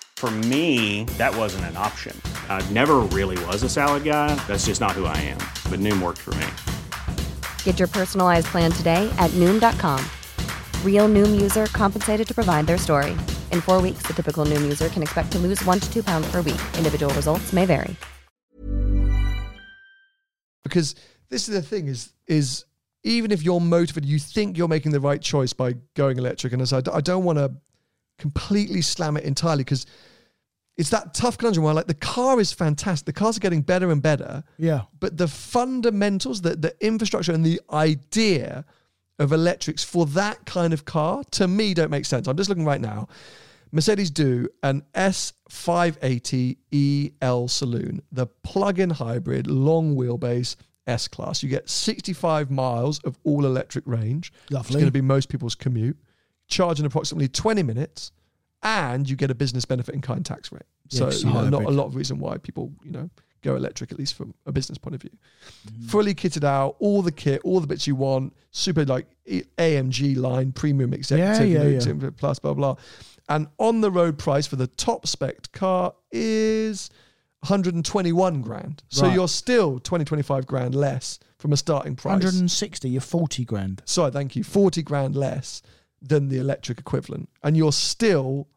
For 0.21 0.29
me, 0.29 1.05
that 1.17 1.35
wasn't 1.35 1.65
an 1.65 1.77
option. 1.77 2.15
I 2.47 2.61
never 2.69 2.97
really 2.99 3.43
was 3.45 3.63
a 3.63 3.69
salad 3.69 4.03
guy. 4.03 4.35
That's 4.47 4.67
just 4.67 4.79
not 4.79 4.91
who 4.91 5.05
I 5.05 5.17
am. 5.17 5.39
But 5.67 5.79
Noom 5.79 5.99
worked 5.99 6.19
for 6.19 6.35
me. 6.35 6.45
Get 7.63 7.79
your 7.79 7.87
personalized 7.87 8.45
plan 8.51 8.71
today 8.71 9.11
at 9.17 9.31
Noom.com. 9.31 9.99
Real 10.85 11.09
Noom 11.09 11.41
user 11.41 11.65
compensated 11.73 12.27
to 12.27 12.35
provide 12.35 12.67
their 12.67 12.77
story. 12.77 13.13
In 13.51 13.61
four 13.61 13.81
weeks, 13.81 14.03
the 14.03 14.13
typical 14.13 14.45
Noom 14.45 14.61
user 14.61 14.89
can 14.89 15.01
expect 15.01 15.31
to 15.31 15.39
lose 15.39 15.65
one 15.65 15.79
to 15.79 15.91
two 15.91 16.03
pounds 16.03 16.29
per 16.29 16.43
week. 16.43 16.61
Individual 16.77 17.11
results 17.15 17.51
may 17.51 17.65
vary. 17.65 17.95
because 20.71 20.95
this 21.29 21.49
is 21.49 21.55
the 21.55 21.61
thing 21.61 21.87
is 21.87 22.13
is 22.27 22.65
even 23.03 23.31
if 23.31 23.43
you're 23.43 23.59
motivated, 23.59 24.07
you 24.07 24.19
think 24.19 24.57
you're 24.57 24.67
making 24.67 24.91
the 24.91 24.99
right 24.99 25.21
choice 25.21 25.53
by 25.53 25.73
going 25.95 26.17
electric. 26.17 26.53
And 26.53 26.61
as 26.61 26.71
I, 26.71 26.81
I 26.93 27.01
don't 27.01 27.23
want 27.23 27.39
to 27.39 27.51
completely 28.19 28.81
slam 28.81 29.17
it 29.17 29.23
entirely 29.23 29.63
because 29.63 29.85
it's 30.77 30.89
that 30.89 31.13
tough 31.13 31.37
conundrum 31.37 31.65
where 31.65 31.73
like 31.73 31.87
the 31.87 31.93
car 31.93 32.39
is 32.39 32.51
fantastic. 32.51 33.05
The 33.05 33.13
cars 33.13 33.37
are 33.37 33.41
getting 33.41 33.61
better 33.61 33.91
and 33.91 34.01
better. 34.01 34.43
Yeah. 34.57 34.83
But 34.99 35.17
the 35.17 35.27
fundamentals, 35.27 36.41
the, 36.41 36.55
the 36.55 36.75
infrastructure 36.79 37.33
and 37.33 37.45
the 37.45 37.61
idea 37.71 38.65
of 39.19 39.31
electrics 39.31 39.83
for 39.83 40.05
that 40.07 40.45
kind 40.45 40.73
of 40.73 40.85
car, 40.85 41.23
to 41.31 41.47
me, 41.47 41.73
don't 41.73 41.91
make 41.91 42.05
sense. 42.05 42.27
I'm 42.27 42.37
just 42.37 42.49
looking 42.49 42.65
right 42.65 42.81
now. 42.81 43.07
Mercedes 43.71 44.11
do 44.11 44.49
an 44.63 44.83
S580 44.95 46.57
EL 47.21 47.47
Saloon, 47.47 48.01
the 48.11 48.27
plug-in 48.27 48.89
hybrid, 48.89 49.47
long 49.47 49.95
wheelbase 49.95 50.55
S 50.87 51.07
class. 51.07 51.41
You 51.41 51.49
get 51.49 51.69
65 51.69 52.51
miles 52.51 52.99
of 52.99 53.17
all 53.23 53.45
electric 53.45 53.85
range. 53.87 54.33
It's 54.67 54.75
going 54.75 54.87
to 54.87 54.91
be 54.91 55.01
most 55.01 55.29
people's 55.29 55.55
commute. 55.55 55.97
Charge 56.47 56.79
in 56.79 56.85
approximately 56.85 57.29
20 57.29 57.63
minutes, 57.63 58.11
and 58.63 59.09
you 59.09 59.15
get 59.15 59.31
a 59.31 59.35
business 59.35 59.65
benefit 59.65 59.95
in 59.95 60.01
kind 60.01 60.25
tax 60.25 60.51
rate. 60.51 60.63
So 60.89 61.05
Yes, 61.05 61.23
you 61.23 61.31
know, 61.31 61.49
not 61.49 61.63
a 61.63 61.69
lot 61.69 61.85
of 61.85 61.95
reason 61.95 62.19
why 62.19 62.37
people 62.37 62.71
you 62.83 62.91
know 62.91 63.09
go 63.41 63.55
electric, 63.55 63.91
at 63.91 63.97
least 63.97 64.13
from 64.13 64.33
a 64.45 64.51
business 64.51 64.77
point 64.77 64.93
of 64.95 65.01
view. 65.01 65.09
Mm-hmm. 65.67 65.87
Fully 65.87 66.13
kitted 66.13 66.43
out, 66.43 66.75
all 66.79 67.01
the 67.01 67.11
kit, 67.11 67.41
all 67.43 67.59
the 67.59 67.65
bits 67.67 67.87
you 67.87 67.95
want, 67.95 68.35
super 68.51 68.85
like 68.85 69.07
AMG 69.27 70.15
line, 70.17 70.51
premium 70.51 70.93
executive, 70.93 71.47
yeah, 71.49 71.63
you 71.63 71.93
know, 71.93 72.05
yeah. 72.05 72.09
plus, 72.17 72.39
blah 72.39 72.53
blah. 72.53 72.75
And 73.29 73.47
on 73.57 73.81
the 73.81 73.91
road 73.91 74.17
price 74.17 74.45
for 74.45 74.57
the 74.57 74.67
top 74.67 75.07
spec 75.07 75.51
car 75.53 75.93
is 76.11 76.89
121 77.41 78.41
grand. 78.41 78.83
So 78.89 79.05
Right. 79.05 79.15
you're 79.15 79.27
still 79.27 79.79
20, 79.79 80.05
25 80.05 80.45
grand 80.45 80.75
less 80.75 81.17
from 81.37 81.53
a 81.53 81.57
starting 81.57 81.95
price. 81.95 82.13
160, 82.13 82.89
you're 82.89 83.01
40 83.01 83.45
grand. 83.45 83.81
Sorry, 83.85 84.11
thank 84.11 84.35
you. 84.35 84.43
40 84.43 84.83
grand 84.83 85.15
less 85.15 85.61
than 86.01 86.29
the 86.29 86.37
electric 86.39 86.79
equivalent. 86.79 87.29
And 87.43 87.55
you're 87.55 87.71
still 87.71 88.47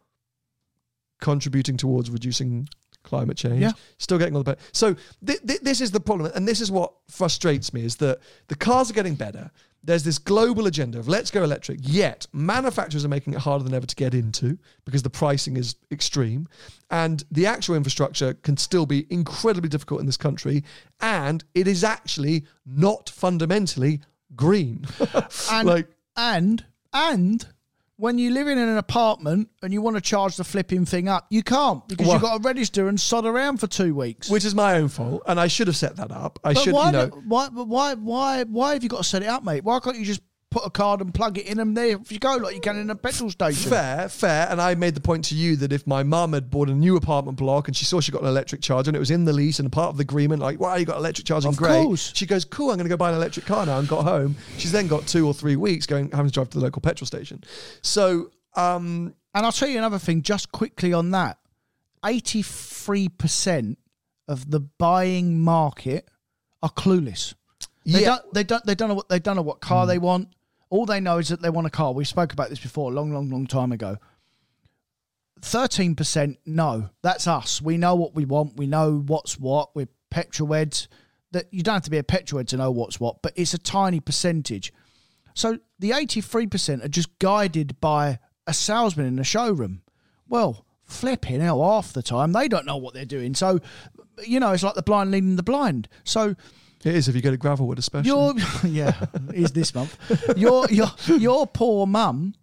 contributing 1.20 1.76
towards 1.76 2.11
reducing 2.11 2.68
climate 3.05 3.36
change. 3.36 3.61
Yeah. 3.61 3.72
Still 3.99 4.18
getting 4.18 4.34
all 4.34 4.42
the 4.42 4.53
better. 4.53 4.61
So 4.72 4.97
th- 5.24 5.40
th- 5.47 5.61
this 5.61 5.80
is 5.80 5.90
the 5.92 6.01
problem. 6.01 6.32
And 6.34 6.49
this 6.49 6.61
is 6.61 6.70
what 6.70 6.92
frustrates 7.09 7.72
me 7.72 7.84
is 7.84 7.97
that 7.97 8.18
the 8.49 8.57
cars 8.57 8.90
are 8.90 8.95
getting 8.95 9.14
better. 9.14 9.51
There's 9.82 10.03
this 10.03 10.18
global 10.18 10.66
agenda 10.66 10.99
of 10.99 11.09
let's 11.09 11.30
go 11.30 11.45
electric, 11.45 11.80
yet 11.82 12.26
manufacturers 12.32 13.05
are 13.05 13.09
making 13.09 13.34
it 13.34 13.40
harder 13.40 13.64
than 13.64 13.74
ever 13.74 13.86
to 13.86 13.95
get 13.95 14.14
into 14.14 14.59
because 14.86 15.03
the 15.03 15.11
pricing 15.11 15.59
is 15.59 15.76
extreme. 15.90 16.49
And 16.90 17.22
the 17.30 17.47
actual 17.47 17.76
infrastructure 17.76 18.32
can 18.32 18.57
still 18.57 18.86
be 18.86 19.07
incredibly 19.11 19.68
difficult 19.68 20.01
in 20.01 20.07
this 20.07 20.16
country. 20.16 20.64
And 21.01 21.45
it 21.55 21.68
is 21.68 21.84
actually 21.84 22.47
not 22.64 23.11
fundamentally 23.11 24.01
green. 24.34 24.86
And, 25.51 25.68
like, 25.68 25.88
and, 26.16 26.64
and 26.95 27.47
when 27.97 28.18
you 28.18 28.30
live 28.32 28.49
in 28.49 28.59
an 28.59 28.76
apartment 28.76 29.49
and 29.62 29.72
you 29.72 29.80
want 29.80 29.97
to 29.97 30.01
charge 30.01 30.36
the 30.36 30.42
flipping 30.45 30.84
thing 30.84 31.09
up, 31.09 31.26
you 31.30 31.42
can't 31.42 31.86
because 31.88 32.07
Well- 32.07 32.16
you've 32.16 32.22
got 32.22 32.42
to 32.42 32.42
register 32.49 32.88
and 32.88 32.99
sod 33.01 33.24
around 33.26 33.59
for 33.59 33.66
two 33.66 33.95
weeks. 33.95 34.28
which 34.30 34.45
is 34.45 34.55
my 34.55 34.74
own 34.78 34.88
fault, 34.88 35.22
and 35.26 35.38
I 35.38 35.47
should 35.47 35.66
have 35.68 35.76
set 35.76 35.97
that 35.97 36.11
up. 36.11 36.38
I 36.42 36.55
but 36.55 36.62
should, 36.62 36.72
why, 36.74 36.86
you 36.86 36.92
know, 36.92 37.07
do- 37.11 37.22
why, 37.26 37.49
but 37.51 37.68
why, 37.68 37.95
why, 37.95 38.42
why 38.45 38.72
have 38.72 38.82
you 38.82 38.88
got 38.88 38.99
to 38.99 39.05
set 39.05 39.22
it 39.22 39.28
up, 39.28 39.45
mate? 39.45 39.62
Why 39.64 39.78
can't 39.80 39.97
you 39.99 40.05
just 40.05 40.22
put 40.55 40.64
a 40.64 40.70
card 40.70 41.00
and 41.00 41.12
plug 41.12 41.36
it 41.36 41.46
in 41.46 41.59
and 41.59 41.76
there 41.76 41.96
if 42.00 42.12
you 42.12 42.20
go 42.20 42.36
like 42.36 42.55
you 42.55 42.61
can 42.61 42.76
in 42.78 42.88
a 42.88 42.94
petrol 42.94 43.28
station? 43.28 43.68
fair, 43.70 44.09
fair. 44.09 44.46
And 44.48 44.61
I 44.61 44.76
made 44.76 44.94
the 44.94 45.00
point 45.00 45.24
to 45.26 45.34
you 45.34 45.57
that 45.57 45.72
if 45.72 45.84
my 45.84 46.05
mum 46.05 46.32
had 46.32 46.48
bought 46.48 46.68
a 46.68 46.72
new 46.74 46.94
apartment 46.96 47.36
block 47.36 47.66
and 47.66 47.76
she 47.76 47.84
saw 47.84 48.00
she 48.00 48.12
got 48.12 48.22
an 48.22 48.28
electric 48.28 48.61
charger 48.61 48.88
and 48.88 48.94
it 48.96 49.00
was 49.00 49.11
in 49.11 49.24
the 49.24 49.32
lease 49.32 49.59
and 49.59 49.72
part 49.72 49.88
of 49.88 49.96
the 49.96 50.02
agreement, 50.02 50.40
like, 50.40 50.61
wow, 50.61 50.76
you 50.76 50.84
got 50.84 50.96
electric 50.96 51.26
charging, 51.26 51.48
Of 51.48 51.57
great. 51.57 51.82
course. 51.82 52.12
She 52.14 52.24
goes, 52.24 52.44
cool, 52.44 52.70
I'm 52.70 52.76
going 52.76 52.84
to 52.84 52.88
go 52.88 52.96
buy 52.96 53.09
an 53.11 53.16
electric 53.16 53.46
car 53.46 53.66
now, 53.66 53.80
and 53.80 53.88
got 53.88 54.05
home. 54.05 54.36
She's 54.59 54.70
then 54.70 54.86
got 54.86 55.09
two 55.09 55.26
or 55.26 55.34
three 55.34 55.57
weeks 55.57 55.86
going 55.86 56.09
having 56.12 56.26
to 56.26 56.32
drive 56.32 56.50
to 56.50 56.59
the 56.59 56.64
local 56.64 56.80
petrol 56.80 57.07
station. 57.07 57.42
So, 57.82 58.30
um, 58.55 59.12
And 59.34 59.44
I'll 59.44 59.50
tell 59.50 59.68
you 59.68 59.78
another 59.78 59.98
thing, 59.98 60.22
just 60.22 60.52
quickly 60.52 60.92
on 60.92 61.11
that. 61.11 61.38
83% 62.05 63.76
of 64.28 64.50
the 64.50 64.61
buying 64.61 65.40
market 65.40 66.09
are 66.62 66.70
clueless. 66.70 67.34
They 67.86 68.00
yeah, 68.00 68.07
don't 68.07 68.34
they 68.34 68.44
don't 68.44 68.64
they 68.64 68.74
don't 68.74 68.88
know 68.88 68.94
what 68.94 69.09
they 69.11 69.18
don't 69.18 69.36
know 69.36 69.42
what 69.42 69.61
car 69.61 69.86
they 69.86 69.98
want. 69.98 70.28
All 70.75 70.87
they 70.87 70.99
know 70.99 71.18
is 71.18 71.29
that 71.29 71.41
they 71.41 71.51
want 71.51 71.68
a 71.68 71.70
car. 71.70 71.93
We 71.93 72.05
spoke 72.05 72.33
about 72.33 72.51
this 72.51 72.59
before 72.59 72.91
a 72.91 72.95
long, 72.95 73.12
long, 73.12 73.31
long 73.31 73.47
time 73.47 73.70
ago. 73.70 73.97
Thirteen 75.41 75.95
percent 75.95 76.39
no. 76.45 76.91
That's 77.01 77.29
us. 77.29 77.62
We 77.62 77.77
know 77.77 77.95
what 77.95 78.16
we 78.16 78.25
want. 78.25 78.57
We 78.57 78.66
know 78.66 79.05
what's 79.07 79.39
what. 79.39 79.77
We're 79.77 79.87
petrol 80.11 80.53
heads. 80.53 80.89
That 81.31 81.47
you 81.53 81.62
don't 81.62 81.75
have 81.75 81.85
to 81.85 81.93
be 81.93 81.99
a 81.99 82.03
petrol 82.03 82.41
head 82.41 82.49
to 82.49 82.57
know 82.57 82.72
what's 82.72 82.99
what, 82.99 83.22
but 83.22 83.35
it's 83.37 83.55
a 83.55 83.59
tiny 83.59 84.01
percentage. 84.01 84.72
So 85.35 85.61
the 85.79 85.93
eighty-three 85.93 86.49
percent 86.49 86.83
are 86.83 86.89
just 86.89 87.20
guided 87.20 87.81
by 87.81 88.18
a 88.49 88.53
salesman 88.53 89.07
in 89.07 89.20
a 89.20 89.25
showroom. 89.25 89.83
Well, 90.29 90.66
flipping 90.83 91.41
hell, 91.41 91.62
half 91.62 91.93
the 91.93 92.03
time 92.03 92.33
they 92.33 92.49
don't 92.49 92.66
know 92.66 92.79
what 92.79 92.95
they're 92.95 93.05
doing. 93.05 93.37
So, 93.37 93.61
you 94.27 94.41
know, 94.41 94.51
it's 94.51 94.64
like 94.64 94.75
the 94.75 94.83
blind 94.83 95.12
leading 95.12 95.37
the 95.37 95.45
blind. 95.45 95.87
So 96.03 96.35
it 96.85 96.95
is 96.95 97.09
if 97.09 97.14
you 97.14 97.22
go 97.22 97.30
to 97.30 97.39
Gravelwood, 97.39 97.78
especially. 97.78 98.09
your 98.09 98.35
yeah 98.64 99.07
is 99.32 99.53
this 99.53 99.74
month. 99.74 99.97
Your 100.37 100.66
your 100.70 100.89
your 101.07 101.47
poor 101.47 101.87
mum 101.87 102.35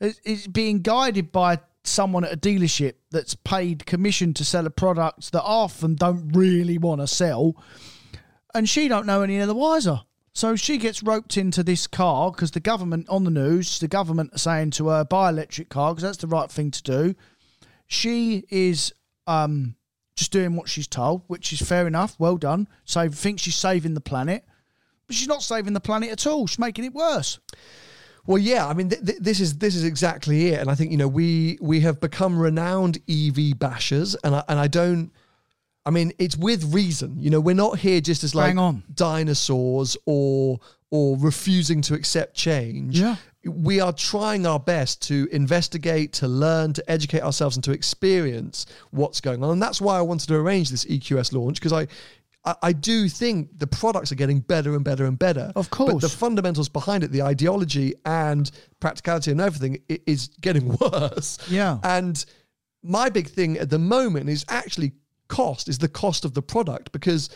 is, 0.00 0.46
being 0.46 0.80
guided 0.80 1.32
by 1.32 1.60
someone 1.84 2.24
at 2.24 2.32
a 2.32 2.36
dealership 2.36 2.94
that's 3.10 3.34
paid 3.34 3.86
commission 3.86 4.34
to 4.34 4.44
sell 4.44 4.66
a 4.66 4.70
product 4.70 5.32
that 5.32 5.42
half 5.42 5.76
of 5.76 5.80
them 5.80 5.94
don't 5.94 6.32
really 6.32 6.78
want 6.78 7.00
to 7.00 7.06
sell, 7.06 7.54
and 8.54 8.68
she 8.68 8.88
don't 8.88 9.06
know 9.06 9.22
any 9.22 9.38
the 9.38 9.54
wiser. 9.54 10.00
So 10.32 10.56
she 10.56 10.78
gets 10.78 11.02
roped 11.02 11.36
into 11.36 11.62
this 11.62 11.86
car 11.86 12.30
because 12.30 12.52
the 12.52 12.60
government 12.60 13.08
on 13.08 13.24
the 13.24 13.30
news, 13.30 13.78
the 13.80 13.88
government 13.88 14.34
are 14.34 14.38
saying 14.38 14.70
to 14.72 14.88
her, 14.88 15.04
buy 15.04 15.28
electric 15.28 15.68
car 15.68 15.92
because 15.92 16.02
that's 16.02 16.18
the 16.18 16.28
right 16.28 16.50
thing 16.50 16.70
to 16.70 16.82
do. 16.82 17.14
She 17.88 18.44
is 18.48 18.92
um, 19.26 19.74
just 20.20 20.30
doing 20.30 20.54
what 20.54 20.68
she's 20.68 20.86
told, 20.86 21.22
which 21.26 21.52
is 21.52 21.60
fair 21.60 21.86
enough. 21.88 22.14
Well 22.18 22.36
done. 22.36 22.68
So 22.84 23.08
thinks 23.08 23.42
she's 23.42 23.56
saving 23.56 23.94
the 23.94 24.00
planet, 24.00 24.44
but 25.08 25.16
she's 25.16 25.26
not 25.26 25.42
saving 25.42 25.72
the 25.72 25.80
planet 25.80 26.10
at 26.10 26.26
all. 26.26 26.46
She's 26.46 26.58
making 26.60 26.84
it 26.84 26.94
worse. 26.94 27.40
Well, 28.26 28.38
yeah, 28.38 28.66
I 28.68 28.74
mean, 28.74 28.90
th- 28.90 29.04
th- 29.04 29.18
this 29.18 29.40
is 29.40 29.56
this 29.58 29.74
is 29.74 29.82
exactly 29.82 30.48
it, 30.48 30.60
and 30.60 30.70
I 30.70 30.74
think 30.76 30.92
you 30.92 30.98
know 30.98 31.08
we 31.08 31.58
we 31.60 31.80
have 31.80 31.98
become 32.00 32.38
renowned 32.38 32.98
EV 33.08 33.56
bashers, 33.58 34.14
and 34.22 34.36
I, 34.36 34.44
and 34.48 34.58
I 34.60 34.68
don't. 34.68 35.10
I 35.86 35.90
mean, 35.90 36.12
it's 36.18 36.36
with 36.36 36.72
reason. 36.74 37.18
You 37.18 37.30
know, 37.30 37.40
we're 37.40 37.54
not 37.54 37.78
here 37.78 38.00
just 38.02 38.22
as 38.22 38.34
like 38.34 38.50
Bang 38.50 38.58
on. 38.58 38.82
dinosaurs 38.94 39.96
or 40.04 40.60
or 40.90 41.16
refusing 41.16 41.80
to 41.82 41.94
accept 41.94 42.34
change. 42.34 43.00
Yeah. 43.00 43.16
We 43.44 43.80
are 43.80 43.92
trying 43.92 44.46
our 44.46 44.60
best 44.60 45.00
to 45.08 45.28
investigate, 45.32 46.12
to 46.14 46.28
learn, 46.28 46.74
to 46.74 46.90
educate 46.90 47.22
ourselves, 47.22 47.56
and 47.56 47.64
to 47.64 47.72
experience 47.72 48.66
what's 48.90 49.20
going 49.20 49.42
on. 49.42 49.50
And 49.50 49.62
that's 49.62 49.80
why 49.80 49.96
I 49.96 50.02
wanted 50.02 50.28
to 50.28 50.36
arrange 50.36 50.68
this 50.68 50.84
EQS 50.84 51.32
launch 51.32 51.58
because 51.58 51.72
I, 51.72 51.86
I, 52.44 52.54
I 52.62 52.72
do 52.72 53.08
think 53.08 53.58
the 53.58 53.66
products 53.66 54.12
are 54.12 54.16
getting 54.16 54.40
better 54.40 54.74
and 54.74 54.84
better 54.84 55.04
and 55.06 55.18
better. 55.18 55.52
Of 55.56 55.70
course, 55.70 55.94
But 55.94 56.00
the 56.02 56.08
fundamentals 56.08 56.68
behind 56.68 57.04
it, 57.04 57.12
the 57.12 57.22
ideology 57.22 57.94
and 58.04 58.50
practicality 58.80 59.30
and 59.30 59.40
everything, 59.40 59.82
is 59.88 60.28
getting 60.40 60.76
worse. 60.80 61.38
Yeah. 61.50 61.78
And 61.82 62.22
my 62.82 63.08
big 63.10 63.28
thing 63.28 63.58
at 63.58 63.70
the 63.70 63.78
moment 63.78 64.28
is 64.28 64.44
actually 64.48 64.92
cost, 65.28 65.68
is 65.68 65.78
the 65.78 65.88
cost 65.88 66.24
of 66.24 66.34
the 66.34 66.42
product. 66.42 66.92
Because, 66.92 67.30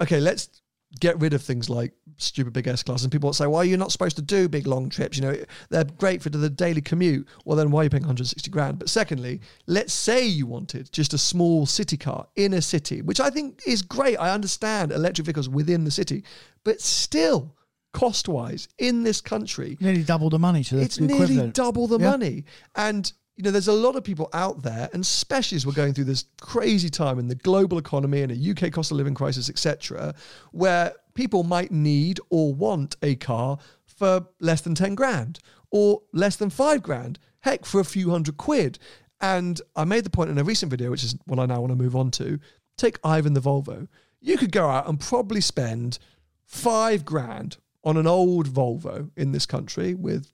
okay, 0.00 0.20
let's 0.20 0.61
get 1.00 1.18
rid 1.20 1.32
of 1.32 1.42
things 1.42 1.70
like 1.70 1.92
stupid 2.16 2.52
big 2.52 2.66
S 2.68 2.82
class. 2.82 3.02
And 3.02 3.10
people 3.10 3.28
will 3.28 3.34
say, 3.34 3.46
well, 3.46 3.64
you're 3.64 3.78
not 3.78 3.92
supposed 3.92 4.16
to 4.16 4.22
do 4.22 4.48
big 4.48 4.66
long 4.66 4.88
trips. 4.90 5.16
You 5.16 5.22
know, 5.22 5.36
they're 5.70 5.84
great 5.84 6.22
for 6.22 6.28
the 6.28 6.50
daily 6.50 6.80
commute. 6.80 7.26
Well, 7.44 7.56
then 7.56 7.70
why 7.70 7.80
are 7.80 7.84
you 7.84 7.90
paying 7.90 8.02
160 8.02 8.50
grand? 8.50 8.78
But 8.78 8.88
secondly, 8.88 9.40
let's 9.66 9.92
say 9.92 10.24
you 10.26 10.46
wanted 10.46 10.92
just 10.92 11.14
a 11.14 11.18
small 11.18 11.66
city 11.66 11.96
car 11.96 12.26
in 12.36 12.52
a 12.54 12.62
city, 12.62 13.02
which 13.02 13.20
I 13.20 13.30
think 13.30 13.62
is 13.66 13.82
great. 13.82 14.16
I 14.16 14.30
understand 14.32 14.92
electric 14.92 15.26
vehicles 15.26 15.48
within 15.48 15.84
the 15.84 15.90
city, 15.90 16.24
but 16.64 16.80
still, 16.80 17.54
cost 17.92 18.28
wise, 18.28 18.68
in 18.78 19.02
this 19.02 19.20
country, 19.20 19.76
Nearly 19.80 20.02
double 20.02 20.30
the 20.30 20.38
money 20.38 20.64
to 20.64 20.76
the 20.76 20.82
it's 20.82 20.98
nearly 21.00 21.50
double 21.50 21.86
the 21.86 21.98
Yeah. 21.98 22.10
money. 22.10 22.44
And 22.74 23.12
you 23.42 23.48
know, 23.48 23.50
there's 23.50 23.66
a 23.66 23.72
lot 23.72 23.96
of 23.96 24.04
people 24.04 24.28
out 24.32 24.62
there, 24.62 24.88
and 24.92 25.02
especially 25.02 25.56
as 25.56 25.66
we're 25.66 25.72
going 25.72 25.94
through 25.94 26.04
this 26.04 26.26
crazy 26.40 26.88
time 26.88 27.18
in 27.18 27.26
the 27.26 27.34
global 27.34 27.76
economy 27.76 28.22
and 28.22 28.30
a 28.30 28.50
UK 28.50 28.70
cost 28.70 28.92
of 28.92 28.98
living 28.98 29.14
crisis, 29.14 29.50
etc., 29.50 30.14
where 30.52 30.92
people 31.14 31.42
might 31.42 31.72
need 31.72 32.20
or 32.30 32.54
want 32.54 32.94
a 33.02 33.16
car 33.16 33.58
for 33.84 34.28
less 34.38 34.60
than 34.60 34.76
10 34.76 34.94
grand 34.94 35.40
or 35.72 36.02
less 36.12 36.36
than 36.36 36.50
five 36.50 36.84
grand, 36.84 37.18
heck, 37.40 37.64
for 37.64 37.80
a 37.80 37.84
few 37.84 38.10
hundred 38.10 38.36
quid. 38.36 38.78
And 39.20 39.60
I 39.74 39.82
made 39.86 40.04
the 40.04 40.10
point 40.10 40.30
in 40.30 40.38
a 40.38 40.44
recent 40.44 40.70
video, 40.70 40.92
which 40.92 41.02
is 41.02 41.16
what 41.24 41.40
I 41.40 41.46
now 41.46 41.62
want 41.62 41.72
to 41.72 41.76
move 41.76 41.96
on 41.96 42.12
to. 42.12 42.38
Take 42.76 43.00
Ivan 43.02 43.34
the 43.34 43.40
Volvo. 43.40 43.88
You 44.20 44.38
could 44.38 44.52
go 44.52 44.68
out 44.68 44.88
and 44.88 45.00
probably 45.00 45.40
spend 45.40 45.98
five 46.44 47.04
grand 47.04 47.56
on 47.82 47.96
an 47.96 48.06
old 48.06 48.48
Volvo 48.48 49.10
in 49.16 49.32
this 49.32 49.46
country 49.46 49.94
with 49.94 50.32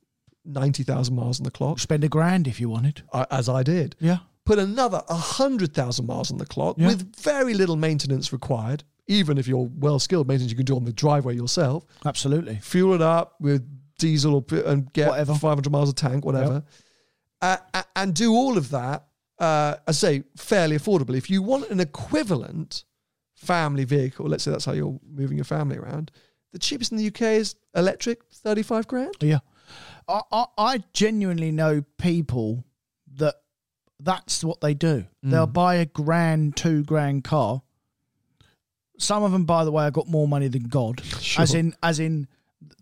90,000 0.49 1.15
miles 1.15 1.39
on 1.41 1.45
the 1.45 1.51
clock, 1.51 1.79
Spend 1.79 2.03
a 2.05 2.09
grand 2.09 2.49
if 2.49 2.59
you 2.61 2.69
wanted. 2.69 3.03
uh, 3.13 3.27
as 3.31 3.49
I 3.49 3.63
did. 3.63 3.95
Yeah. 4.01 4.19
Put 4.45 4.59
another 4.59 5.03
100,000 5.09 6.07
miles 6.07 6.31
on 6.33 6.39
the 6.39 6.47
clock 6.47 6.77
Yeah. 6.79 6.87
with 6.89 7.15
very 7.17 7.55
little 7.55 7.77
maintenance 7.77 8.33
required 8.33 8.85
even 9.11 9.39
if 9.39 9.49
you're 9.49 9.71
well 9.79 9.99
skilled, 9.99 10.29
maintenance 10.29 10.51
you 10.51 10.57
can 10.57 10.67
do 10.67 10.77
on 10.77 10.85
the 10.85 10.93
driveway 10.93 11.35
yourself. 11.35 11.87
Absolutely. 12.05 12.57
Fuel 12.57 12.93
it 12.95 13.01
up 13.01 13.37
with 13.41 13.67
diesel 13.99 14.35
or, 14.35 14.45
and 14.67 14.93
get 14.93 15.09
Whatever. 15.09 15.33
500 15.35 15.71
miles 15.73 15.89
a 15.89 15.95
tank, 15.95 16.27
whatever, 16.27 16.63
uh, 17.41 17.57
and 17.97 18.15
do 18.15 18.35
all 18.35 18.59
of 18.59 18.69
that. 18.71 19.07
Uh, 19.39 19.77
I 19.87 19.93
say 19.93 20.25
fairly 20.37 20.77
affordably. 20.77 21.17
If 21.17 21.31
you 21.31 21.41
want 21.41 21.71
an 21.71 21.81
equivalent 21.81 22.85
family 23.35 23.85
vehicle, 23.85 24.27
let's 24.27 24.45
say 24.45 24.51
that's 24.51 24.67
how 24.67 24.73
you're 24.73 25.01
moving 25.11 25.39
your 25.39 25.45
family 25.45 25.79
around, 25.79 26.11
the 26.53 26.59
cheapest 26.59 26.93
in 26.93 26.99
the 26.99 27.07
UK 27.07 27.23
is 27.39 27.55
electric, 27.75 28.25
35 28.31 28.87
grand. 28.89 29.15
Yeah. 29.21 29.39
I, 30.09 30.23
I, 30.33 30.45
I 30.57 30.85
genuinely 30.93 31.53
know 31.53 31.85
people 31.99 32.65
that 33.17 33.37
that's 34.01 34.45
what 34.45 34.61
they 34.61 34.75
do. 34.75 35.07
They'll 35.23 35.47
buy 35.47 35.77
a 35.77 35.87
grand, 35.87 36.57
two 36.57 36.85
grand 36.85 37.25
car. 37.25 37.63
Some 38.99 39.23
of 39.23 39.33
them, 39.33 39.45
by 39.45 39.65
the 39.65 39.73
way, 39.73 39.85
have 39.85 39.93
got 39.93 40.09
more 40.09 40.27
money 40.27 40.49
than 40.49 40.65
God. 40.65 41.03
As 41.39 41.55
in, 41.55 41.75
as 41.83 42.01
in, 42.01 42.27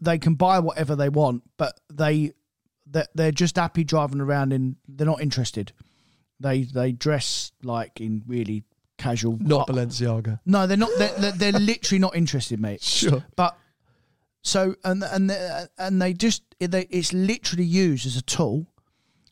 they 0.01 0.18
can 0.18 0.34
buy 0.34 0.59
whatever 0.61 0.97
they 0.97 1.09
want, 1.09 1.43
but 1.57 1.78
they 1.93 2.32
they're, 2.87 3.07
they're 3.14 3.32
just 3.32 3.57
happy 3.57 3.84
driving 3.84 4.20
around 4.20 4.53
and 4.53 4.76
They're 4.89 5.07
not 5.07 5.20
interested. 5.20 5.72
They 6.39 6.62
they 6.62 6.93
dress 6.93 7.53
like 7.62 8.01
in 8.01 8.22
really 8.26 8.64
casual. 8.99 9.39
Not 9.41 9.68
uh, 9.68 9.72
Balenciaga. 9.72 10.41
no, 10.47 10.66
they're 10.66 10.76
not. 10.76 10.91
They're, 10.99 11.14
they're, 11.18 11.32
they're 11.32 11.61
literally 11.61 11.99
not 11.99 12.14
interested, 12.16 12.61
mate. 12.61 12.82
Sure. 12.97 13.24
But 13.37 13.59
so 14.43 14.74
and 14.84 15.03
and 15.03 15.30
they- 15.30 15.66
and 15.78 16.01
they 16.01 16.12
just 16.12 16.43
they, 16.61 16.87
it's 16.91 17.12
literally 17.12 17.64
used 17.64 18.07
as 18.07 18.16
a 18.16 18.22
tool. 18.22 18.66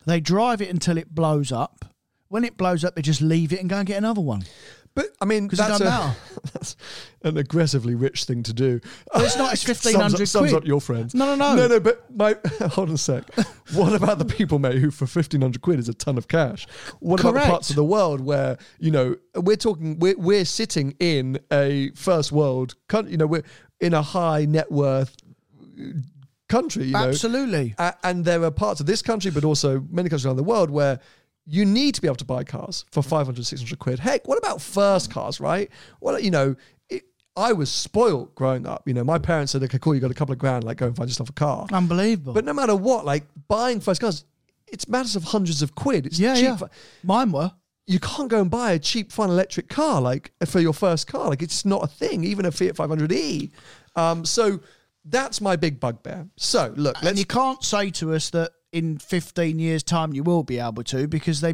They 0.05 0.19
drive 0.19 0.61
it 0.61 0.69
until 0.69 0.97
it 0.97 1.13
blows 1.15 1.51
up. 1.51 1.85
When 2.27 2.43
it 2.43 2.57
blows 2.57 2.83
up, 2.83 2.95
they 2.95 3.01
just 3.01 3.21
leave 3.21 3.53
it 3.53 3.59
and 3.59 3.69
go 3.69 3.77
and 3.77 3.87
get 3.87 3.97
another 3.97 4.21
one. 4.21 4.43
But 4.93 5.07
I 5.19 5.25
mean, 5.25 5.49
that's, 5.49 5.81
a, 5.81 6.15
that's 6.53 6.75
an 7.23 7.37
aggressively 7.37 7.95
rich 7.95 8.23
thing 8.23 8.43
to 8.43 8.53
do. 8.53 8.79
Well, 9.13 9.25
it's 9.25 9.35
not, 9.35 9.51
it's 9.51 9.63
up- 9.69 9.75
1500 9.75 10.25
Sums 10.27 10.53
up 10.53 10.65
your 10.65 10.79
friends. 10.79 11.13
No, 11.13 11.25
no, 11.25 11.35
no. 11.35 11.55
No, 11.55 11.67
no, 11.67 11.79
but 11.81 12.09
my, 12.15 12.35
hold 12.69 12.87
on 12.89 12.95
a 12.95 12.97
sec. 12.97 13.25
What 13.73 13.93
about 13.93 14.19
the 14.19 14.25
people, 14.25 14.57
mate, 14.57 14.77
who 14.77 14.91
for 14.91 15.03
1500 15.05 15.61
quid 15.61 15.79
is 15.79 15.89
a 15.89 15.93
ton 15.93 16.17
of 16.17 16.29
cash? 16.29 16.65
What 16.99 17.19
about 17.19 17.33
the 17.33 17.39
parts 17.41 17.69
of 17.71 17.75
the 17.75 17.83
world 17.83 18.21
where, 18.21 18.57
you 18.79 18.89
know, 18.91 19.17
we're 19.35 19.57
talking, 19.57 19.99
we're, 19.99 20.17
we're 20.17 20.45
sitting 20.45 20.95
in 20.99 21.39
a 21.51 21.91
first 21.95 22.31
world 22.31 22.75
country, 22.87 23.11
you 23.11 23.17
know, 23.17 23.27
we're 23.27 23.43
in 23.85 23.93
a 23.93 24.01
high 24.01 24.45
net 24.45 24.71
worth 24.71 25.15
country, 26.49 26.85
you 26.85 26.93
know. 26.93 27.07
Absolutely. 27.09 27.75
A- 27.77 27.93
and 28.03 28.25
there 28.25 28.43
are 28.43 28.51
parts 28.51 28.79
of 28.79 28.85
this 28.85 29.01
country, 29.01 29.31
but 29.31 29.43
also 29.43 29.85
many 29.89 30.09
countries 30.09 30.25
around 30.25 30.37
the 30.37 30.43
world 30.43 30.69
where 30.69 30.99
you 31.45 31.65
need 31.65 31.93
to 31.95 32.01
be 32.01 32.07
able 32.07 32.15
to 32.15 32.25
buy 32.25 32.43
cars 32.43 32.85
for 32.91 33.03
500, 33.03 33.45
600 33.45 33.77
quid. 33.79 33.99
Heck, 33.99 34.27
what 34.27 34.37
about 34.37 34.61
first 34.61 35.11
cars, 35.11 35.39
right? 35.39 35.69
Well, 36.01 36.19
you 36.19 36.31
know, 36.31 36.55
it, 36.89 37.03
I 37.35 37.53
was 37.53 37.71
spoiled 37.71 38.33
growing 38.33 38.65
up. 38.65 38.87
You 38.87 38.95
know, 38.95 39.03
my 39.03 39.19
parents 39.19 39.51
said, 39.51 39.61
okay, 39.63 39.77
cool, 39.77 39.93
you 39.93 40.01
got 40.01 40.09
a 40.11 40.15
couple 40.15 40.33
of 40.33 40.39
grand, 40.39 40.63
like 40.63 40.77
go 40.77 40.87
and 40.87 40.95
find 40.95 41.07
yourself 41.07 41.29
a 41.29 41.33
car. 41.33 41.67
Unbelievable. 41.71 42.33
But 42.33 42.45
no 42.45 42.53
matter 42.53 42.75
what, 42.75 43.05
like 43.05 43.23
buying 43.47 43.79
first 43.79 44.01
cars, 44.01 44.25
it's 44.67 44.87
matters 44.87 45.15
of 45.15 45.25
hundreds 45.25 45.61
of 45.61 45.75
quid. 45.75 46.07
It's 46.07 46.19
yeah, 46.19 46.33
cheap. 46.33 46.59
yeah. 46.59 46.67
Mine 47.03 47.31
were. 47.31 47.51
You 47.87 47.99
can't 47.99 48.29
go 48.29 48.41
and 48.41 48.49
buy 48.49 48.71
a 48.71 48.79
cheap, 48.79 49.11
fun 49.11 49.29
electric 49.29 49.69
car 49.69 50.01
like 50.01 50.31
for 50.45 50.59
your 50.59 50.73
first 50.73 51.07
car. 51.07 51.29
Like 51.29 51.41
it's 51.41 51.65
not 51.65 51.83
a 51.83 51.87
thing, 51.87 52.23
even 52.23 52.45
a 52.45 52.51
Fiat 52.51 52.75
500e. 52.75 53.51
Um, 53.95 54.25
so 54.25 54.59
that's 55.05 55.39
my 55.39 55.55
big 55.55 55.79
bugbear. 55.79 56.27
So 56.35 56.73
look, 56.75 56.95
And 57.03 57.17
you 57.17 57.25
can't 57.25 57.63
say 57.63 57.91
to 57.91 58.13
us 58.13 58.31
that 58.31 58.51
in 58.71 58.97
15 58.97 59.59
years' 59.59 59.83
time 59.83 60.13
you 60.13 60.23
will 60.23 60.43
be 60.43 60.59
able 60.59 60.83
to 60.83 61.07
because 61.07 61.41
they 61.41 61.53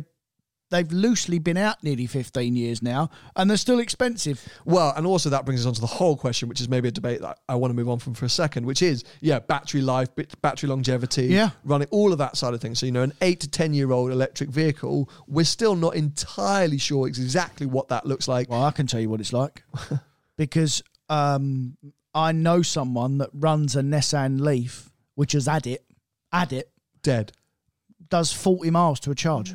they've 0.72 0.92
loosely 0.92 1.38
been 1.38 1.58
out 1.58 1.84
nearly 1.84 2.08
15 2.08 2.56
years 2.56 2.82
now 2.82 3.10
and 3.36 3.48
they're 3.50 3.58
still 3.58 3.80
expensive. 3.80 4.44
Well, 4.66 4.92
and 4.98 5.06
also 5.06 5.30
that 5.30 5.46
brings 5.46 5.62
us 5.62 5.68
on 5.68 5.74
to 5.76 5.82
the 5.82 5.86
whole 5.88 6.18
question, 6.18 6.50
which 6.50 6.60
is 6.60 6.68
maybe 6.68 6.88
a 6.88 6.92
debate 6.92 7.22
that 7.22 7.38
I 7.48 7.56
want 7.56 7.70
to 7.72 7.76
move 7.76 7.90
on 7.90 8.00
from 8.00 8.14
for 8.16 8.26
a 8.26 8.30
second, 8.30 8.66
which 8.66 8.82
is, 8.82 9.04
yeah, 9.20 9.38
battery 9.40 9.82
life, 9.82 10.10
battery 10.42 10.70
longevity, 10.70 11.28
Yeah. 11.28 11.52
running 11.64 11.88
all 11.92 12.12
of 12.12 12.18
that 12.18 12.36
side 12.38 12.54
of 12.56 12.62
things. 12.62 12.80
So, 12.80 12.88
you 12.88 12.92
know, 12.92 13.04
an 13.04 13.14
eight 13.22 13.42
to 13.42 13.50
10 13.50 13.74
year 13.76 13.92
old 13.92 14.12
electric 14.12 14.50
vehicle, 14.50 15.10
we're 15.28 15.46
still 15.46 15.76
not 15.76 15.96
entirely 15.96 16.78
sure 16.80 17.06
exactly 17.08 17.68
what 17.68 17.90
that 17.90 18.06
looks 18.08 18.28
like. 18.28 18.50
Well, 18.50 18.64
I 18.64 18.72
can 18.72 18.88
tell 18.88 19.00
you 19.00 19.10
what 19.10 19.20
it's 19.20 19.34
like 19.34 19.64
because 20.38 20.82
um, 21.10 21.78
I 22.16 22.32
know 22.32 22.62
someone 22.62 23.18
that 23.20 23.30
runs 23.34 23.76
a 23.76 23.82
Nissan 23.82 24.40
Leaf, 24.40 24.90
which 25.16 25.34
has 25.34 25.46
had 25.48 25.68
it, 25.68 25.84
had 26.32 26.54
it, 26.54 26.72
Dead. 27.04 27.34
does 28.10 28.32
40 28.32 28.72
miles 28.72 29.00
to 29.02 29.12
a 29.12 29.16
charge. 29.16 29.54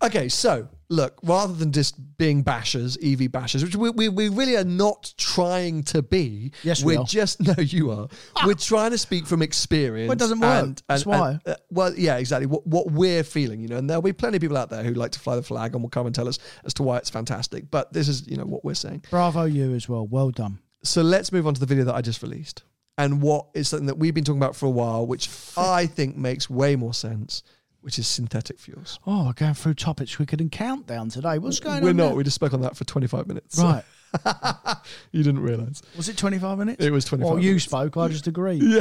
Okay, 0.00 0.28
so 0.28 0.68
look, 0.88 1.18
rather 1.22 1.52
than 1.52 1.72
just 1.72 1.96
being 2.18 2.44
bashers, 2.44 2.96
EV 3.02 3.30
bashers, 3.30 3.64
which 3.64 3.74
we, 3.74 3.90
we, 3.90 4.08
we 4.08 4.28
really 4.28 4.56
are 4.56 4.64
not 4.64 5.12
trying 5.16 5.82
to 5.84 6.02
be. 6.02 6.52
Yes, 6.62 6.82
we 6.82 6.96
we're 6.96 7.02
are. 7.02 7.06
just 7.06 7.40
no, 7.46 7.54
you 7.58 7.90
are. 7.90 8.08
We're 8.46 8.54
trying 8.54 8.92
to 8.92 8.98
speak 8.98 9.26
from 9.26 9.42
experience. 9.42 10.08
Well, 10.08 10.14
it 10.14 10.18
doesn't 10.18 10.40
work. 10.40 10.76
That's 10.88 11.04
why. 11.04 11.38
uh, 11.44 11.54
well, 11.70 11.94
yeah, 11.96 12.16
exactly. 12.16 12.46
What 12.46 12.66
what 12.66 12.90
we're 12.90 13.24
feeling, 13.24 13.60
you 13.60 13.68
know, 13.68 13.76
and 13.76 13.88
there'll 13.88 14.02
be 14.02 14.12
plenty 14.12 14.36
of 14.36 14.40
people 14.40 14.56
out 14.56 14.70
there 14.70 14.82
who 14.82 14.94
like 14.94 15.12
to 15.12 15.20
fly 15.20 15.36
the 15.36 15.42
flag 15.42 15.74
and 15.74 15.82
will 15.82 15.90
come 15.90 16.06
and 16.06 16.14
tell 16.14 16.28
us 16.28 16.38
as 16.64 16.74
to 16.74 16.82
why 16.82 16.98
it's 16.98 17.10
fantastic. 17.10 17.70
But 17.70 17.92
this 17.92 18.08
is, 18.08 18.26
you 18.28 18.36
know, 18.36 18.44
what 18.44 18.64
we're 18.64 18.74
saying. 18.74 19.04
Bravo, 19.10 19.44
you 19.44 19.74
as 19.74 19.88
well. 19.88 20.06
Well 20.06 20.30
done. 20.30 20.60
So 20.84 21.02
let's 21.02 21.32
move 21.32 21.46
on 21.46 21.54
to 21.54 21.60
the 21.60 21.66
video 21.66 21.84
that 21.84 21.94
I 21.94 22.02
just 22.02 22.22
released. 22.22 22.62
And 22.96 23.22
what 23.22 23.46
is 23.54 23.68
something 23.68 23.86
that 23.86 23.96
we've 23.96 24.14
been 24.14 24.24
talking 24.24 24.40
about 24.40 24.56
for 24.56 24.66
a 24.66 24.70
while, 24.70 25.06
which 25.06 25.28
I 25.56 25.86
think 25.86 26.16
makes 26.16 26.50
way 26.50 26.74
more 26.74 26.92
sense, 26.92 27.44
which 27.88 27.98
is 27.98 28.06
synthetic 28.06 28.60
fuels. 28.60 29.00
Oh, 29.06 29.24
we're 29.28 29.32
going 29.32 29.54
through 29.54 29.72
topics 29.72 30.14
quicker 30.14 30.36
than 30.36 30.50
countdown 30.50 31.08
today. 31.08 31.38
What's 31.38 31.58
going 31.58 31.82
We're 31.82 31.88
on? 31.88 31.96
not. 31.96 32.06
there? 32.08 32.16
We 32.16 32.22
just 32.24 32.34
spoke 32.34 32.52
on 32.52 32.60
that 32.60 32.76
for 32.76 32.84
25 32.84 33.26
minutes. 33.26 33.58
Right. 33.58 33.82
you 35.10 35.22
didn't 35.22 35.40
realize. 35.40 35.80
Was 35.96 36.10
it 36.10 36.18
25 36.18 36.58
minutes? 36.58 36.84
It 36.84 36.90
was 36.90 37.06
25 37.06 37.32
Or 37.32 37.38
you 37.40 37.46
minutes. 37.46 37.64
spoke, 37.64 37.96
I 37.96 38.08
just 38.08 38.26
agreed. 38.26 38.62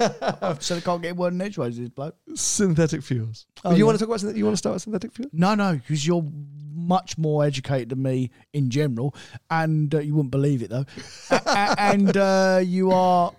Yeah. 0.00 0.54
so 0.60 0.76
I 0.76 0.80
can't 0.80 1.02
get 1.02 1.16
word 1.16 1.32
in 1.32 1.40
edgeways, 1.42 1.76
this 1.76 1.88
bloke. 1.88 2.14
synthetic 2.36 3.02
fuels. 3.02 3.46
Oh, 3.64 3.72
you 3.72 3.78
yeah. 3.78 3.84
want 3.86 3.98
to 3.98 4.04
talk 4.04 4.10
about 4.10 4.20
synthetic? 4.20 4.38
You 4.38 4.44
want 4.44 4.52
to 4.52 4.58
start 4.58 4.74
with 4.74 4.82
synthetic 4.82 5.12
fuel? 5.12 5.28
No, 5.32 5.56
no, 5.56 5.72
because 5.74 6.06
you're 6.06 6.24
much 6.72 7.18
more 7.18 7.44
educated 7.44 7.88
than 7.88 8.00
me 8.02 8.30
in 8.52 8.70
general, 8.70 9.12
and 9.50 9.92
uh, 9.92 9.98
you 9.98 10.14
wouldn't 10.14 10.30
believe 10.30 10.62
it 10.62 10.70
though. 10.70 10.84
A- 11.30 11.42
a- 11.46 11.80
and 11.80 12.16
uh, 12.16 12.60
you 12.62 12.92
are 12.92 13.32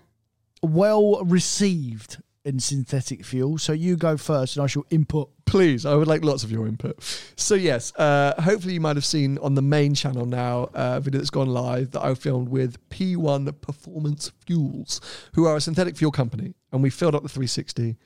well 0.62 1.24
received 1.24 2.18
in 2.44 2.58
synthetic 2.60 3.24
fuel. 3.24 3.58
So 3.58 3.72
you 3.72 3.96
go 3.96 4.16
first, 4.16 4.56
and 4.56 4.64
I 4.64 4.66
shall 4.66 4.84
input. 4.90 5.30
Please, 5.44 5.84
I 5.86 5.94
would 5.94 6.06
like 6.08 6.24
lots 6.24 6.44
of 6.44 6.50
your 6.52 6.66
input. 6.66 7.02
So 7.36 7.54
yes, 7.54 7.92
uh, 7.96 8.40
hopefully 8.40 8.74
you 8.74 8.80
might 8.80 8.96
have 8.96 9.04
seen 9.04 9.38
on 9.38 9.54
the 9.54 9.62
main 9.62 9.94
channel 9.94 10.26
now 10.26 10.64
uh, 10.74 10.94
a 10.96 11.00
video 11.00 11.18
that's 11.20 11.30
gone 11.30 11.48
live 11.48 11.90
that 11.92 12.02
I 12.04 12.14
filmed 12.14 12.48
with 12.48 12.76
P1 12.90 13.60
Performance 13.60 14.30
Fuels, 14.46 15.00
who 15.34 15.46
are 15.46 15.56
a 15.56 15.60
synthetic 15.60 15.96
fuel 15.96 16.10
company, 16.12 16.54
and 16.72 16.82
we 16.82 16.90
filled 16.90 17.14
up 17.14 17.22
the 17.22 17.28
360 17.28 17.96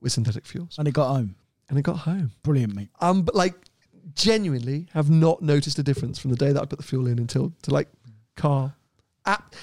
with 0.00 0.12
synthetic 0.12 0.44
fuels, 0.46 0.76
And 0.78 0.86
it 0.88 0.92
got 0.92 1.08
home. 1.12 1.36
and 1.68 1.78
it 1.78 1.82
got 1.82 1.98
home. 1.98 2.32
Brilliant, 2.42 2.74
mate. 2.74 2.88
Um, 3.00 3.22
but 3.22 3.34
like 3.34 3.54
genuinely 4.14 4.88
have 4.92 5.08
not 5.10 5.40
noticed 5.42 5.78
a 5.78 5.82
difference 5.82 6.18
from 6.18 6.30
the 6.30 6.36
day 6.36 6.52
that 6.52 6.60
I 6.60 6.64
put 6.64 6.78
the 6.78 6.84
fuel 6.84 7.06
in 7.06 7.18
until 7.18 7.52
to 7.62 7.70
like 7.70 7.88
car 8.36 8.74
app 9.26 9.54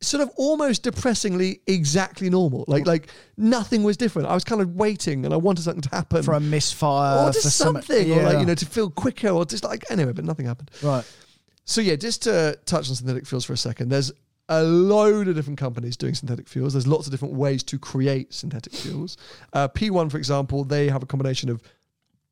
sort 0.00 0.22
of 0.22 0.30
almost 0.36 0.82
depressingly 0.82 1.60
exactly 1.66 2.30
normal. 2.30 2.64
Like 2.68 2.86
like 2.86 3.08
nothing 3.36 3.82
was 3.82 3.96
different. 3.96 4.28
I 4.28 4.34
was 4.34 4.44
kind 4.44 4.60
of 4.62 4.74
waiting 4.74 5.24
and 5.24 5.34
I 5.34 5.36
wanted 5.36 5.62
something 5.62 5.82
to 5.82 5.90
happen. 5.90 6.22
For 6.22 6.34
a 6.34 6.40
misfire, 6.40 7.28
or 7.28 7.32
just 7.32 7.56
something, 7.56 8.12
or 8.12 8.22
like 8.22 8.38
you 8.38 8.46
know, 8.46 8.54
to 8.54 8.66
feel 8.66 8.90
quicker, 8.90 9.28
or 9.28 9.44
just 9.44 9.64
like 9.64 9.84
anyway, 9.90 10.12
but 10.12 10.24
nothing 10.24 10.46
happened. 10.46 10.70
Right. 10.82 11.04
So 11.64 11.80
yeah, 11.80 11.96
just 11.96 12.22
to 12.22 12.58
touch 12.64 12.88
on 12.88 12.96
synthetic 12.96 13.26
fuels 13.26 13.44
for 13.44 13.52
a 13.52 13.56
second, 13.56 13.90
there's 13.90 14.10
a 14.48 14.64
load 14.64 15.28
of 15.28 15.36
different 15.36 15.58
companies 15.58 15.96
doing 15.96 16.14
synthetic 16.14 16.48
fuels. 16.48 16.72
There's 16.72 16.86
lots 16.86 17.06
of 17.06 17.12
different 17.12 17.34
ways 17.34 17.62
to 17.64 17.78
create 17.78 18.34
synthetic 18.34 18.72
fuels. 18.72 19.16
Uh, 19.52 19.68
P1, 19.68 20.10
for 20.10 20.18
example, 20.18 20.64
they 20.64 20.88
have 20.88 21.04
a 21.04 21.06
combination 21.06 21.48
of 21.48 21.62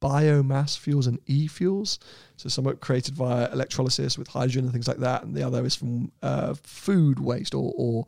biomass 0.00 0.78
fuels 0.78 1.06
and 1.06 1.18
e-fuels. 1.26 1.98
So 2.36 2.48
some 2.48 2.66
are 2.68 2.74
created 2.74 3.14
via 3.14 3.50
electrolysis 3.52 4.16
with 4.18 4.28
hydrogen 4.28 4.64
and 4.64 4.72
things 4.72 4.88
like 4.88 4.98
that, 4.98 5.24
and 5.24 5.34
the 5.34 5.42
other 5.42 5.64
is 5.64 5.74
from 5.74 6.12
uh, 6.22 6.54
food 6.62 7.18
waste 7.18 7.54
or, 7.54 7.72
or 7.76 8.06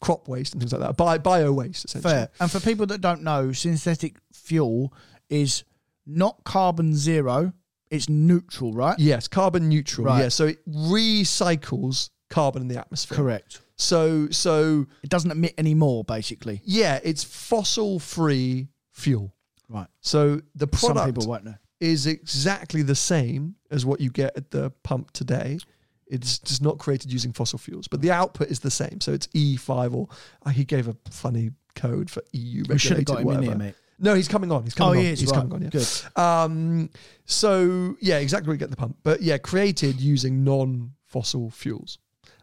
crop 0.00 0.28
waste 0.28 0.54
and 0.54 0.60
things 0.62 0.72
like 0.72 0.80
that. 0.82 0.96
Bi- 0.96 1.18
bio 1.18 1.52
waste, 1.52 1.84
essentially. 1.84 2.12
Fair. 2.14 2.28
And 2.40 2.50
for 2.50 2.60
people 2.60 2.86
that 2.86 3.00
don't 3.00 3.22
know, 3.22 3.52
synthetic 3.52 4.16
fuel 4.32 4.92
is 5.28 5.64
not 6.06 6.42
carbon 6.44 6.94
zero, 6.96 7.52
it's 7.90 8.08
neutral, 8.08 8.72
right? 8.72 8.98
Yes, 8.98 9.28
carbon 9.28 9.68
neutral. 9.68 10.06
Right. 10.06 10.22
Yeah, 10.22 10.28
so 10.28 10.46
it 10.46 10.66
recycles 10.68 12.10
carbon 12.30 12.62
in 12.62 12.68
the 12.68 12.78
atmosphere. 12.78 13.16
Correct. 13.16 13.60
So 13.76 14.28
so 14.30 14.86
It 15.02 15.10
doesn't 15.10 15.30
emit 15.30 15.54
any 15.58 15.74
more, 15.74 16.04
basically. 16.04 16.60
yeah, 16.64 17.00
it's 17.02 17.24
fossil 17.24 17.98
free 17.98 18.68
fuel. 18.92 19.34
Right. 19.72 19.86
So 20.00 20.40
the 20.54 20.68
Some 20.76 20.92
product 20.94 21.14
people 21.16 21.28
won't 21.30 21.44
know. 21.44 21.54
is 21.80 22.06
exactly 22.06 22.82
the 22.82 22.94
same 22.94 23.56
as 23.70 23.84
what 23.86 24.00
you 24.00 24.10
get 24.10 24.36
at 24.36 24.50
the 24.50 24.70
pump 24.82 25.10
today. 25.12 25.58
It's 26.06 26.38
just 26.40 26.60
not 26.60 26.78
created 26.78 27.10
using 27.12 27.32
fossil 27.32 27.58
fuels, 27.58 27.88
but 27.88 28.02
the 28.02 28.10
output 28.10 28.48
is 28.50 28.60
the 28.60 28.70
same. 28.70 29.00
So 29.00 29.12
it's 29.12 29.28
E5 29.28 29.94
or 29.94 30.08
uh, 30.44 30.50
he 30.50 30.64
gave 30.64 30.88
a 30.88 30.96
funny 31.10 31.52
code 31.74 32.10
for 32.10 32.22
EU 32.32 32.64
We 32.68 32.76
should 32.78 32.98
have 32.98 33.06
got 33.06 33.20
him 33.22 33.30
in 33.30 33.42
here, 33.42 33.54
mate. 33.56 33.74
No, 33.98 34.14
he's 34.14 34.28
coming 34.28 34.50
on. 34.52 34.64
He's 34.64 34.74
coming 34.74 34.96
Oh, 34.96 34.98
on. 34.98 35.04
he 35.06 35.10
is, 35.12 35.20
He's 35.20 35.30
right. 35.30 35.36
coming 35.38 35.52
on. 35.54 35.62
Yeah. 35.62 35.68
Good. 35.70 36.18
Um, 36.20 36.90
so 37.24 37.96
yeah, 38.00 38.18
exactly 38.18 38.48
where 38.48 38.54
you 38.54 38.58
get 38.58 38.70
the 38.70 38.76
pump, 38.76 38.96
but 39.04 39.22
yeah, 39.22 39.38
created 39.38 40.00
using 40.00 40.44
non 40.44 40.92
fossil 41.06 41.50
fuels. 41.50 41.98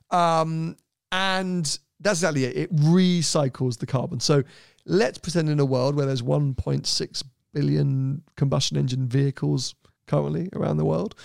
Um, 0.09 0.77
and 1.11 1.65
that's 1.99 2.19
exactly 2.19 2.45
it. 2.45 2.55
It 2.57 2.75
recycles 2.75 3.77
the 3.77 3.85
carbon. 3.85 4.19
So 4.19 4.43
let's 4.89 5.17
pretend 5.17 5.49
in 5.49 5.59
a 5.59 5.65
world 5.65 5.95
where 5.95 6.05
there's 6.05 6.21
1.6 6.21 7.23
billion 7.53 8.23
combustion 8.35 8.75
engine 8.77 9.07
vehicles 9.07 9.75
currently 10.07 10.49
around 10.53 10.77
the 10.77 10.85
world. 10.85 11.15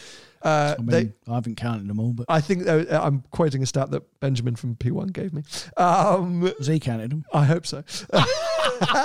Uh, 0.42 0.74
I 0.78 0.82
mean, 0.82 0.86
they, 0.90 1.12
I 1.32 1.36
haven't 1.36 1.56
counted 1.56 1.88
them 1.88 1.98
all, 1.98 2.12
but 2.12 2.26
I 2.28 2.40
think 2.42 2.68
uh, 2.68 2.84
I'm 2.90 3.24
quoting 3.30 3.62
a 3.62 3.66
stat 3.66 3.90
that 3.92 4.02
Benjamin 4.20 4.56
from 4.56 4.74
P1 4.76 5.12
gave 5.12 5.32
me. 5.32 5.42
Um, 5.78 6.52
has 6.58 6.66
he 6.66 6.78
counted 6.78 7.10
them? 7.10 7.24
I 7.32 7.46
hope 7.46 7.66
so. 7.66 7.82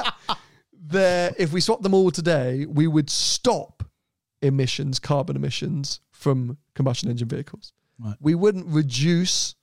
there, 0.74 1.34
if 1.38 1.54
we 1.54 1.62
swap 1.62 1.82
them 1.82 1.94
all 1.94 2.12
today, 2.12 2.66
we 2.66 2.88
would 2.88 3.10
stop 3.10 3.84
emissions, 4.42 5.00
carbon 5.00 5.38
emissions 5.38 6.02
from 6.12 6.58
combustion 6.76 7.10
engine 7.10 7.30
vehicles. 7.30 7.72
Right. 7.98 8.16
We 8.20 8.36
wouldn't 8.36 8.68
reduce, 8.68 9.56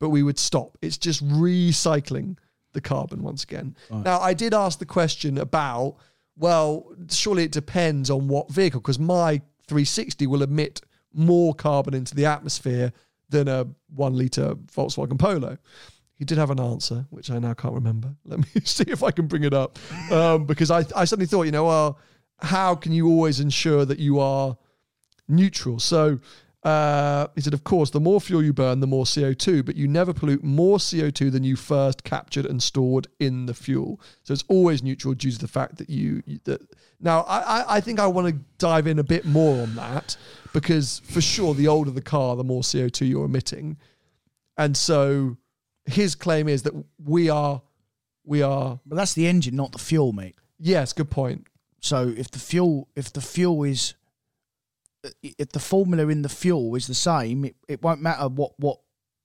but 0.00 0.10
we 0.10 0.24
would 0.24 0.40
stop. 0.40 0.76
It's 0.82 0.98
just 0.98 1.24
recycling 1.24 2.36
the 2.72 2.80
carbon 2.80 3.22
once 3.22 3.44
again. 3.44 3.76
Now, 3.90 4.20
I 4.20 4.34
did 4.34 4.54
ask 4.54 4.78
the 4.78 4.86
question 4.86 5.38
about, 5.38 5.96
well, 6.36 6.86
surely 7.10 7.44
it 7.44 7.52
depends 7.52 8.10
on 8.10 8.28
what 8.28 8.50
vehicle, 8.50 8.80
because 8.80 8.98
my 8.98 9.40
360 9.66 10.26
will 10.26 10.42
emit 10.42 10.80
more 11.12 11.54
carbon 11.54 11.94
into 11.94 12.14
the 12.14 12.26
atmosphere 12.26 12.92
than 13.28 13.48
a 13.48 13.66
one 13.94 14.16
litre 14.16 14.54
Volkswagen 14.54 15.18
Polo. 15.18 15.58
He 16.14 16.24
did 16.24 16.38
have 16.38 16.50
an 16.50 16.60
answer, 16.60 17.06
which 17.10 17.30
I 17.30 17.38
now 17.38 17.54
can't 17.54 17.74
remember. 17.74 18.14
Let 18.24 18.40
me 18.40 18.60
see 18.64 18.84
if 18.86 19.02
I 19.02 19.10
can 19.10 19.26
bring 19.26 19.44
it 19.44 19.54
up. 19.54 19.78
Um, 20.10 20.46
because 20.46 20.70
I, 20.70 20.84
I 20.94 21.04
suddenly 21.04 21.26
thought, 21.26 21.42
you 21.42 21.52
know, 21.52 21.64
well, 21.64 21.98
how 22.38 22.74
can 22.74 22.92
you 22.92 23.08
always 23.08 23.40
ensure 23.40 23.84
that 23.84 23.98
you 23.98 24.20
are 24.20 24.56
neutral? 25.28 25.78
So 25.78 26.20
uh, 26.62 27.26
he 27.34 27.40
said, 27.40 27.54
of 27.54 27.64
course, 27.64 27.90
the 27.90 27.98
more 28.00 28.20
fuel 28.20 28.42
you 28.42 28.52
burn, 28.52 28.78
the 28.80 28.86
more 28.86 29.04
CO2, 29.04 29.64
but 29.66 29.74
you 29.74 29.88
never 29.88 30.12
pollute 30.14 30.44
more 30.44 30.78
CO2 30.78 31.32
than 31.32 31.42
you 31.42 31.56
first 31.56 32.04
captured 32.04 32.46
and 32.46 32.62
stored 32.62 33.08
in 33.18 33.46
the 33.46 33.54
fuel. 33.54 34.00
So 34.22 34.32
it's 34.32 34.44
always 34.48 34.80
neutral 34.82 35.14
due 35.14 35.32
to 35.32 35.38
the 35.38 35.48
fact 35.48 35.78
that 35.78 35.90
you. 35.90 36.22
That 36.44 36.60
now, 37.00 37.22
I, 37.22 37.38
I- 37.40 37.76
I 37.76 37.80
think 37.80 37.98
I 37.98 38.06
want 38.06 38.28
to 38.28 38.40
dive 38.58 38.86
in 38.86 38.98
a 39.00 39.04
bit 39.04 39.24
more 39.24 39.60
on 39.62 39.74
that 39.74 40.16
because 40.52 41.00
for 41.04 41.20
sure, 41.20 41.52
the 41.54 41.66
older 41.66 41.90
the 41.90 42.00
car, 42.02 42.36
the 42.36 42.44
more 42.44 42.62
CO2 42.62 43.08
you're 43.08 43.24
emitting, 43.24 43.76
and 44.56 44.76
so 44.76 45.36
his 45.86 46.14
claim 46.14 46.46
is 46.48 46.62
that 46.62 46.74
we 47.04 47.28
are, 47.28 47.60
we 48.24 48.40
are. 48.42 48.78
But 48.86 48.94
that's 48.96 49.14
the 49.14 49.26
engine, 49.26 49.56
not 49.56 49.72
the 49.72 49.78
fuel, 49.78 50.12
mate. 50.12 50.36
Yes, 50.60 50.92
good 50.92 51.10
point. 51.10 51.46
So 51.80 52.14
if 52.16 52.30
the 52.30 52.38
fuel, 52.38 52.86
if 52.94 53.12
the 53.12 53.20
fuel 53.20 53.64
is, 53.64 53.94
if 55.22 55.48
the 55.50 55.60
formula 55.60 56.08
in 56.08 56.22
the 56.22 56.28
fuel 56.28 56.74
is 56.76 56.86
the 56.86 56.94
same, 56.94 57.44
it, 57.44 57.56
it 57.68 57.82
won't 57.82 58.00
matter 58.00 58.28
what 58.28 58.52
what 58.58 58.78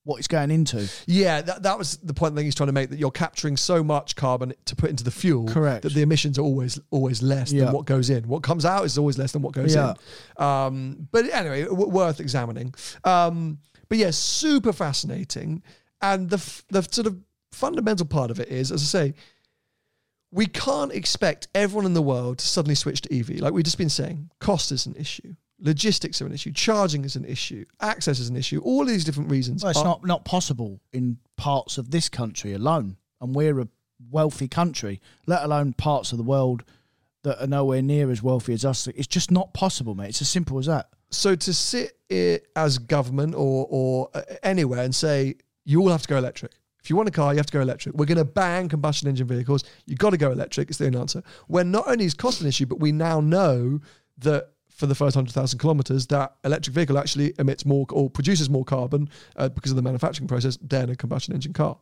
what 0.04 0.16
it's 0.18 0.28
going 0.28 0.50
into. 0.50 0.88
Yeah, 1.06 1.42
that, 1.42 1.64
that 1.64 1.76
was 1.76 1.98
the 1.98 2.14
point 2.14 2.34
that 2.36 2.42
he's 2.42 2.54
trying 2.54 2.68
to 2.68 2.72
make 2.72 2.88
that 2.90 2.98
you're 2.98 3.10
capturing 3.10 3.58
so 3.58 3.84
much 3.84 4.16
carbon 4.16 4.54
to 4.64 4.74
put 4.76 4.88
into 4.88 5.04
the 5.04 5.10
fuel 5.10 5.46
Correct. 5.48 5.82
that 5.82 5.92
the 5.92 6.00
emissions 6.00 6.38
are 6.38 6.42
always 6.42 6.80
always 6.90 7.22
less 7.22 7.52
Yeah. 7.52 7.64
than 7.66 7.74
what 7.74 7.84
goes 7.84 8.08
in. 8.08 8.26
What 8.26 8.42
comes 8.42 8.64
out 8.64 8.84
is 8.86 8.96
always 8.96 9.18
less 9.18 9.32
than 9.32 9.42
what 9.42 9.52
goes 9.52 9.74
Yeah. 9.74 9.94
in. 10.38 10.44
Um, 10.44 11.08
but 11.12 11.26
anyway, 11.30 11.64
w- 11.64 11.90
worth 11.90 12.20
examining. 12.20 12.74
Um, 13.04 13.58
but 13.90 13.98
yeah, 13.98 14.10
super 14.10 14.72
fascinating. 14.72 15.62
And 16.00 16.30
the 16.30 16.36
f- 16.38 16.64
the 16.70 16.82
sort 16.90 17.06
of 17.06 17.18
fundamental 17.52 18.06
part 18.06 18.30
of 18.30 18.40
it 18.40 18.48
is, 18.48 18.72
as 18.72 18.82
I 18.82 18.86
say, 18.86 19.14
we 20.30 20.46
can't 20.46 20.92
expect 20.92 21.48
everyone 21.54 21.86
in 21.86 21.94
the 21.94 22.02
world 22.02 22.38
to 22.38 22.46
suddenly 22.46 22.74
switch 22.74 23.00
to 23.02 23.14
EV. 23.14 23.40
Like 23.40 23.52
we've 23.52 23.64
just 23.64 23.78
been 23.78 23.88
saying, 23.88 24.30
cost 24.40 24.72
is 24.72 24.86
an 24.86 24.94
issue. 24.94 25.34
Logistics 25.60 26.22
are 26.22 26.26
an 26.26 26.32
issue. 26.32 26.52
Charging 26.52 27.04
is 27.04 27.16
an 27.16 27.24
issue. 27.24 27.64
Access 27.80 28.20
is 28.20 28.28
an 28.28 28.36
issue. 28.36 28.60
All 28.60 28.84
these 28.84 29.04
different 29.04 29.30
reasons. 29.30 29.62
Well, 29.62 29.70
it's 29.70 29.82
not 29.82 30.04
not 30.04 30.24
possible 30.24 30.80
in 30.92 31.18
parts 31.36 31.78
of 31.78 31.90
this 31.90 32.08
country 32.08 32.52
alone, 32.52 32.96
and 33.20 33.34
we're 33.34 33.60
a 33.60 33.68
wealthy 34.10 34.46
country, 34.46 35.00
let 35.26 35.42
alone 35.42 35.72
parts 35.72 36.12
of 36.12 36.18
the 36.18 36.24
world 36.24 36.62
that 37.24 37.42
are 37.42 37.48
nowhere 37.48 37.82
near 37.82 38.10
as 38.10 38.22
wealthy 38.22 38.52
as 38.52 38.64
us. 38.64 38.86
It's 38.86 39.08
just 39.08 39.30
not 39.32 39.52
possible, 39.52 39.94
mate. 39.96 40.10
It's 40.10 40.22
as 40.22 40.28
simple 40.28 40.58
as 40.58 40.66
that. 40.66 40.88
so 41.10 41.34
to 41.34 41.52
sit 41.52 41.98
it 42.08 42.46
as 42.54 42.78
government 42.78 43.34
or 43.34 43.66
or 43.68 44.10
uh, 44.14 44.22
anywhere 44.44 44.84
and 44.84 44.94
say 44.94 45.34
you 45.64 45.80
all 45.80 45.90
have 45.90 46.02
to 46.02 46.08
go 46.08 46.16
electric. 46.16 46.52
If 46.80 46.88
you 46.88 46.96
want 46.96 47.08
a 47.08 47.12
car, 47.12 47.32
you 47.32 47.38
have 47.38 47.46
to 47.46 47.52
go 47.52 47.60
electric. 47.60 47.96
We're 47.96 48.06
going 48.06 48.18
to 48.18 48.24
ban 48.24 48.68
combustion 48.68 49.08
engine 49.08 49.26
vehicles. 49.26 49.64
You've 49.86 49.98
got 49.98 50.10
to 50.10 50.16
go 50.16 50.30
electric. 50.30 50.68
It's 50.70 50.78
the 50.78 50.86
only 50.86 51.00
answer. 51.00 51.22
When 51.48 51.70
not 51.72 51.88
only 51.88 52.04
is 52.04 52.14
cost 52.14 52.40
an 52.40 52.46
issue, 52.46 52.66
but 52.66 52.78
we 52.78 52.92
now 52.92 53.20
know 53.20 53.80
that 54.18 54.52
for 54.78 54.86
the 54.86 54.94
first 54.94 55.16
100,000 55.16 55.58
kilometers, 55.58 56.06
that 56.06 56.36
electric 56.44 56.72
vehicle 56.72 56.98
actually 56.98 57.34
emits 57.40 57.66
more 57.66 57.84
or 57.90 58.08
produces 58.08 58.48
more 58.48 58.64
carbon 58.64 59.10
uh, 59.34 59.48
because 59.48 59.72
of 59.72 59.76
the 59.76 59.82
manufacturing 59.82 60.28
process 60.28 60.56
than 60.62 60.88
a 60.88 60.94
combustion 60.94 61.34
engine 61.34 61.52
car. 61.52 61.76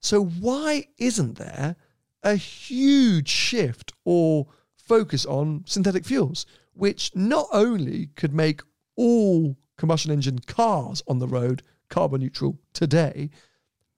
So 0.00 0.24
why 0.24 0.86
isn't 0.96 1.36
there 1.36 1.76
a 2.22 2.36
huge 2.36 3.28
shift 3.28 3.92
or 4.06 4.46
focus 4.76 5.26
on 5.26 5.62
synthetic 5.66 6.06
fuels, 6.06 6.46
which 6.72 7.14
not 7.14 7.48
only 7.52 8.06
could 8.16 8.32
make 8.32 8.62
all 8.96 9.54
combustion 9.76 10.10
engine 10.10 10.38
cars 10.38 11.02
on 11.06 11.18
the 11.18 11.28
road 11.28 11.62
carbon 11.90 12.22
neutral 12.22 12.58
today, 12.72 13.28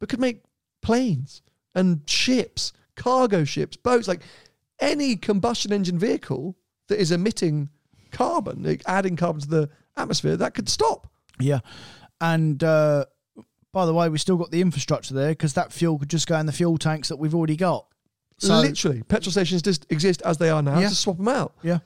but 0.01 0.09
could 0.09 0.19
make 0.19 0.43
planes 0.83 1.43
and 1.77 2.01
ships, 2.11 2.73
cargo 2.97 3.45
ships, 3.45 3.77
boats, 3.77 4.09
like 4.09 4.23
any 4.81 5.15
combustion 5.15 5.73
engine 5.73 6.01
vehicle 6.01 6.57
that 6.89 7.01
is 7.01 7.13
emitting 7.13 7.69
carbon, 8.11 8.79
adding 8.87 9.17
carbon 9.17 9.41
to 9.43 9.49
the 9.49 9.71
atmosphere, 9.97 10.37
that 10.37 10.55
could 10.55 10.69
stop. 10.69 11.09
Yeah, 11.39 11.61
and 12.21 12.63
uh, 12.63 13.05
by 13.73 13.87
the 13.87 13.95
way, 13.95 14.09
we 14.09 14.19
still 14.19 14.37
got 14.37 14.51
the 14.51 14.61
infrastructure 14.61 15.15
there 15.15 15.31
because 15.31 15.55
that 15.55 15.73
fuel 15.73 15.99
could 15.99 16.11
just 16.11 16.27
go 16.27 16.37
in 16.39 16.47
the 16.47 16.53
fuel 16.53 16.77
tanks 16.79 17.09
that 17.09 17.17
we've 17.17 17.35
already 17.35 17.57
got. 17.57 17.87
So 18.39 18.59
Literally, 18.61 19.03
petrol 19.03 19.33
stations 19.33 19.61
just 19.63 19.87
exist 19.91 20.23
as 20.23 20.39
they 20.39 20.49
are 20.51 20.63
now. 20.63 20.79
Yeah. 20.81 20.89
Just 20.89 21.03
swap 21.03 21.19
them 21.19 21.29
out. 21.29 21.55
yeah, 21.63 21.79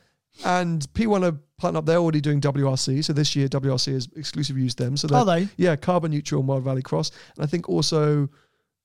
And 0.45 0.83
P1 0.95 1.25
are 1.33 1.37
planning 1.59 1.77
up, 1.79 1.85
they're 1.87 1.97
already 1.99 2.21
doing 2.21 2.41
WRC. 2.41 3.05
So 3.05 3.13
this 3.13 3.35
year, 3.35 3.49
WRC 3.49 3.93
has 3.93 4.09
exclusively 4.15 4.63
used 4.63 4.79
them. 4.79 4.97
So 4.97 5.09
Are 5.13 5.25
they're- 5.25 5.49
Yeah, 5.57 5.75
carbon 5.75 6.13
neutral 6.13 6.43
World 6.45 6.65
Rally 6.65 6.83
Cross. 6.83 7.11
And 7.37 7.45
I 7.45 7.49
think 7.49 7.69
also, 7.69 8.29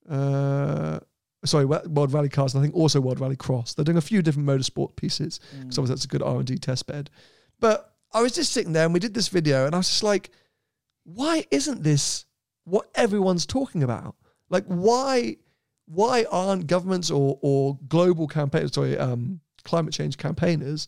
uh, 0.10 1.00
sorry, 1.46 1.66
World 1.66 2.14
Rally 2.14 2.30
Cars, 2.30 2.54
and 2.54 2.62
I 2.62 2.64
think 2.64 2.76
also 2.76 3.00
World 3.00 3.20
Rally 3.20 3.36
Cross. 3.36 3.74
They're 3.74 3.86
doing 3.86 3.98
a 3.98 4.02
few 4.02 4.22
different 4.22 4.48
motorsport 4.48 4.96
pieces 4.96 5.40
because 5.52 5.78
obviously 5.78 5.96
that's 5.96 6.06
a 6.06 6.10
good 6.10 6.22
R&D 6.22 6.58
test 6.58 6.88
bed. 6.88 7.10
But 7.60 7.94
I 8.14 8.22
was 8.22 8.34
just 8.34 8.52
sitting 8.52 8.74
there 8.74 8.86
and 8.86 8.94
we 8.94 9.00
did 9.00 9.14
this 9.14 9.28
video 9.28 9.66
and 9.66 9.76
I 9.76 9.80
was 9.80 9.88
just 9.88 10.04
like, 10.04 10.32
why 11.04 11.46
isn't 11.52 11.84
this 11.84 12.26
what 12.66 12.90
everyone's 12.96 13.46
talking 13.46 13.84
about? 13.84 14.16
Like, 14.50 14.66
why 14.66 15.38
why 15.86 16.26
aren't 16.32 16.68
governments 16.68 17.10
or 17.10 17.40
or 17.42 17.80
global 17.88 18.28
campaigners, 18.28 18.74
sorry, 18.74 18.98
um, 18.98 19.40
climate 19.64 19.94
change 19.94 20.18
campaigners 20.18 20.88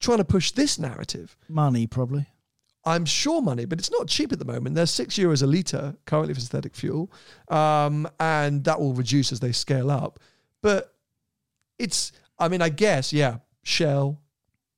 trying 0.00 0.18
to 0.18 0.24
push 0.24 0.52
this 0.52 0.78
narrative? 0.78 1.36
money 1.48 1.86
probably. 1.86 2.26
I'm 2.86 3.04
sure 3.04 3.42
money, 3.42 3.64
but 3.64 3.78
it's 3.80 3.90
not 3.90 4.06
cheap 4.06 4.32
at 4.32 4.38
the 4.38 4.44
moment. 4.44 4.76
They're 4.76 4.86
six 4.86 5.16
euros 5.16 5.42
a 5.42 5.46
litre 5.46 5.96
currently 6.06 6.34
for 6.34 6.40
synthetic 6.40 6.74
fuel, 6.76 7.10
um, 7.48 8.08
and 8.20 8.62
that 8.64 8.78
will 8.80 8.94
reduce 8.94 9.32
as 9.32 9.40
they 9.40 9.52
scale 9.52 9.90
up. 9.90 10.20
But 10.62 10.94
it's, 11.78 12.12
I 12.38 12.48
mean, 12.48 12.62
I 12.62 12.68
guess, 12.68 13.12
yeah, 13.12 13.38
Shell, 13.64 14.20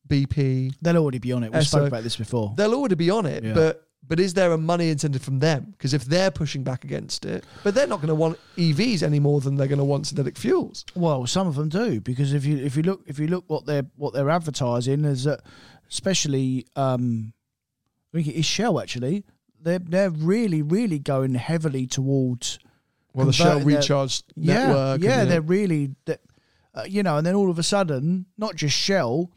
BP, 0.09 0.72
They'll 0.80 0.96
already 0.96 1.18
be 1.18 1.32
on 1.32 1.44
it. 1.44 1.52
We 1.52 1.61
spoke 1.61 1.86
about 1.88 2.02
this 2.02 2.16
before. 2.16 2.54
they'll 2.56 2.74
already 2.74 2.94
be 2.94 3.11
on 3.11 3.26
it. 3.26 3.44
Yeah. 3.44 3.52
But 3.52 3.84
but 4.06 4.18
is 4.18 4.32
there 4.32 4.52
a 4.52 4.56
money 4.59 4.88
incentive 4.88 5.20
from 5.20 5.38
them? 5.38 5.66
Because 5.72 5.92
if 5.92 6.06
they're 6.06 6.30
pushing 6.30 6.62
back 6.62 6.82
against 6.84 7.26
it, 7.26 7.44
but 7.62 7.74
they're 7.74 7.86
not 7.86 7.96
going 7.96 8.09
to 8.09 8.14
want 8.14 8.38
EVs 8.56 9.02
any 9.02 9.20
more 9.20 9.42
than 9.42 9.56
they're 9.56 9.66
going 9.66 9.78
to 9.80 9.84
want 9.84 10.06
synthetic 10.06 10.38
fuels. 10.38 10.86
Well, 10.94 11.26
some 11.26 11.46
of 11.46 11.56
them 11.56 11.68
do 11.68 12.00
because 12.00 12.32
if 12.32 12.46
you 12.46 12.56
if 12.56 12.74
you 12.74 12.82
look 12.84 13.02
if 13.06 13.18
you 13.18 13.26
look 13.26 13.44
what 13.48 13.66
they're 13.66 13.84
what 13.96 14.14
they're 14.14 14.30
advertising 14.30 15.04
is 15.04 15.24
that 15.24 15.42
especially 15.90 16.66
um, 16.74 17.34
I 18.12 18.16
think 18.18 18.28
it 18.28 18.38
is 18.38 18.46
Shell 18.46 18.80
actually. 18.80 19.24
They're 19.61 19.78
they're 19.80 20.11
really 20.11 20.62
really 20.62 20.98
going 20.98 21.34
heavily 21.34 21.86
towards 21.86 22.59
Well, 23.14 23.26
the 23.26 23.32
Shell 23.32 23.59
their- 23.61 23.66
recharge 23.78 24.22
yeah 24.36 24.66
network. 24.68 25.02
yeah 25.02 25.20
and, 25.22 25.30
they're 25.30 25.40
really 25.42 25.94
that 26.06 26.20
uh, 26.74 26.84
you 26.88 27.02
know 27.02 27.16
and 27.16 27.26
then 27.26 27.34
all 27.34 27.50
of 27.50 27.59
a 27.59 27.62
sudden 27.62 28.26
not 28.36 28.54
just 28.56 28.76
Shell 28.76 29.30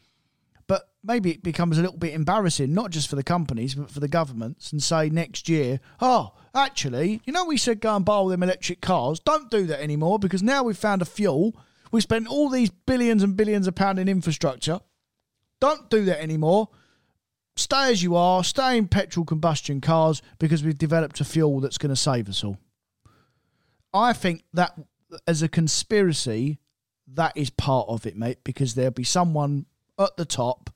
but 0.68 0.88
maybe 1.02 1.32
it 1.32 1.42
becomes 1.42 1.76
a 1.76 1.82
little 1.82 1.96
bit 1.98 2.14
embarrassing 2.14 2.72
not 2.72 2.90
just 2.90 3.08
for 3.10 3.16
the 3.16 3.24
companies 3.24 3.74
but 3.74 3.90
for 3.90 3.98
the 4.00 4.08
governments 4.08 4.70
and 4.72 4.80
say 4.82 5.10
next 5.10 5.48
year 5.48 5.80
oh 6.00 6.32
actually 6.54 7.20
you 7.24 7.32
know 7.32 7.44
we 7.44 7.56
said 7.56 7.80
go 7.80 7.96
and 7.96 8.04
buy 8.04 8.14
all 8.14 8.28
them 8.28 8.42
electric 8.42 8.80
cars. 8.80 9.18
Don't 9.20 9.50
do 9.50 9.66
that 9.66 9.82
anymore 9.82 10.18
because 10.20 10.42
now 10.42 10.62
we've 10.62 10.78
found 10.78 11.02
a 11.02 11.06
fuel. 11.06 11.54
We 11.90 12.00
spent 12.00 12.26
all 12.28 12.48
these 12.48 12.70
billions 12.70 13.22
and 13.22 13.36
billions 13.36 13.66
of 13.66 13.74
pounds 13.74 13.98
in 13.98 14.08
infrastructure. 14.08 14.80
Don't 15.60 15.90
do 15.90 16.04
that 16.06 16.20
anymore 16.22 16.68
stay 17.56 17.90
as 17.90 18.02
you 18.02 18.16
are 18.16 18.42
stay 18.42 18.76
in 18.76 18.88
petrol 18.88 19.24
combustion 19.26 19.80
cars 19.80 20.22
because 20.38 20.62
we've 20.62 20.78
developed 20.78 21.20
a 21.20 21.24
fuel 21.24 21.60
that's 21.60 21.78
going 21.78 21.90
to 21.90 21.96
save 21.96 22.28
us 22.28 22.42
all 22.42 22.58
I 23.94 24.12
think 24.12 24.44
that 24.54 24.72
as 25.26 25.42
a 25.42 25.48
conspiracy, 25.48 26.58
that 27.14 27.36
is 27.36 27.50
part 27.50 27.88
of 27.88 28.06
it, 28.06 28.16
mate, 28.16 28.38
because 28.44 28.74
there'll 28.74 28.90
be 28.90 29.04
someone 29.04 29.66
at 29.98 30.16
the 30.16 30.24
top 30.24 30.70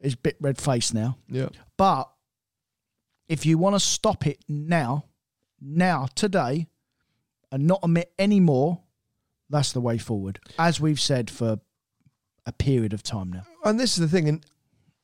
is 0.00 0.14
a 0.14 0.18
bit 0.18 0.36
red 0.40 0.58
faced 0.58 0.92
now. 0.92 1.16
yeah. 1.28 1.48
But 1.78 2.10
if 3.28 3.46
you 3.46 3.56
want 3.56 3.74
to 3.74 3.80
stop 3.80 4.26
it 4.26 4.38
now, 4.48 5.06
now, 5.60 6.08
today, 6.14 6.66
and 7.50 7.66
not 7.66 7.80
emit 7.82 8.12
any 8.18 8.38
more, 8.40 8.80
that's 9.48 9.72
the 9.72 9.80
way 9.80 9.96
forward. 9.96 10.40
As 10.58 10.78
we've 10.80 11.00
said 11.00 11.30
for 11.30 11.58
a 12.44 12.52
period 12.52 12.92
of 12.92 13.02
time 13.02 13.32
now. 13.32 13.44
and 13.64 13.80
this 13.80 13.96
is 13.96 14.00
the 14.00 14.08
thing, 14.08 14.28
and 14.28 14.44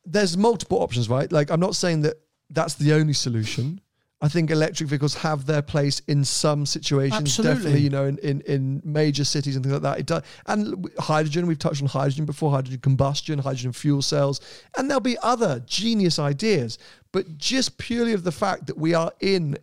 there's 0.05 0.37
multiple 0.37 0.81
options, 0.81 1.09
right? 1.09 1.31
Like, 1.31 1.51
I'm 1.51 1.59
not 1.59 1.75
saying 1.75 2.01
that 2.01 2.15
that's 2.49 2.75
the 2.75 2.93
only 2.93 3.13
solution. 3.13 3.81
I 4.23 4.27
think 4.27 4.51
electric 4.51 4.87
vehicles 4.87 5.15
have 5.15 5.47
their 5.47 5.63
place 5.63 5.99
in 6.07 6.23
some 6.23 6.65
situations. 6.65 7.21
Absolutely. 7.21 7.55
Definitely, 7.55 7.81
you 7.81 7.89
know, 7.89 8.05
in, 8.05 8.17
in, 8.19 8.41
in 8.41 8.81
major 8.83 9.23
cities 9.23 9.55
and 9.55 9.65
things 9.65 9.73
like 9.73 9.81
that. 9.81 9.99
It 9.99 10.05
does. 10.05 10.23
And 10.45 10.87
hydrogen, 10.99 11.47
we've 11.47 11.57
touched 11.57 11.81
on 11.81 11.87
hydrogen 11.87 12.25
before, 12.25 12.51
hydrogen 12.51 12.81
combustion, 12.81 13.39
hydrogen 13.39 13.71
fuel 13.71 14.03
cells, 14.03 14.39
and 14.77 14.89
there'll 14.89 15.01
be 15.01 15.17
other 15.23 15.63
genius 15.65 16.19
ideas. 16.19 16.77
But 17.11 17.37
just 17.39 17.79
purely 17.79 18.13
of 18.13 18.23
the 18.23 18.31
fact 18.31 18.67
that 18.67 18.77
we 18.77 18.93
are 18.93 19.11
in 19.21 19.57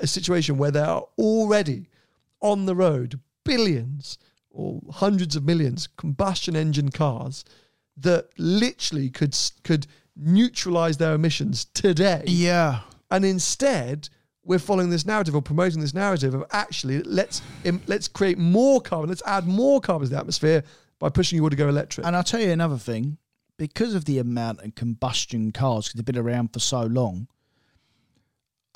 a 0.00 0.06
situation 0.06 0.58
where 0.58 0.70
there 0.70 0.86
are 0.86 1.04
already 1.16 1.88
on 2.40 2.66
the 2.66 2.74
road 2.74 3.18
billions 3.44 4.18
or 4.50 4.80
hundreds 4.90 5.36
of 5.36 5.44
millions 5.44 5.86
combustion 5.96 6.54
engine 6.54 6.90
cars 6.90 7.44
that 7.98 8.28
literally 8.38 9.10
could 9.10 9.36
could 9.64 9.86
neutralize 10.16 10.96
their 10.96 11.14
emissions 11.14 11.64
today. 11.66 12.22
Yeah. 12.26 12.80
and 13.10 13.24
instead 13.24 14.08
we're 14.44 14.58
following 14.58 14.90
this 14.90 15.06
narrative 15.06 15.36
or 15.36 15.42
promoting 15.42 15.80
this 15.80 15.94
narrative 15.94 16.34
of 16.34 16.44
actually 16.50 17.00
let's 17.04 17.42
let's 17.86 18.08
create 18.08 18.38
more 18.38 18.80
carbon 18.80 19.08
let's 19.08 19.22
add 19.24 19.46
more 19.46 19.80
carbon 19.80 20.06
to 20.08 20.14
the 20.14 20.18
atmosphere 20.18 20.64
by 21.02 21.08
pushing 21.08 21.36
you 21.36 21.42
all 21.42 21.50
to 21.50 21.56
go 21.56 21.68
electric. 21.68 22.06
And 22.06 22.14
I'll 22.14 22.22
tell 22.22 22.40
you 22.40 22.52
another 22.52 22.78
thing. 22.78 23.18
Because 23.58 23.94
of 23.96 24.04
the 24.04 24.18
amount 24.18 24.60
of 24.60 24.76
combustion 24.76 25.50
cars, 25.50 25.88
because 25.88 25.98
they've 25.98 26.04
been 26.04 26.16
around 26.16 26.52
for 26.52 26.60
so 26.60 26.82
long, 26.82 27.26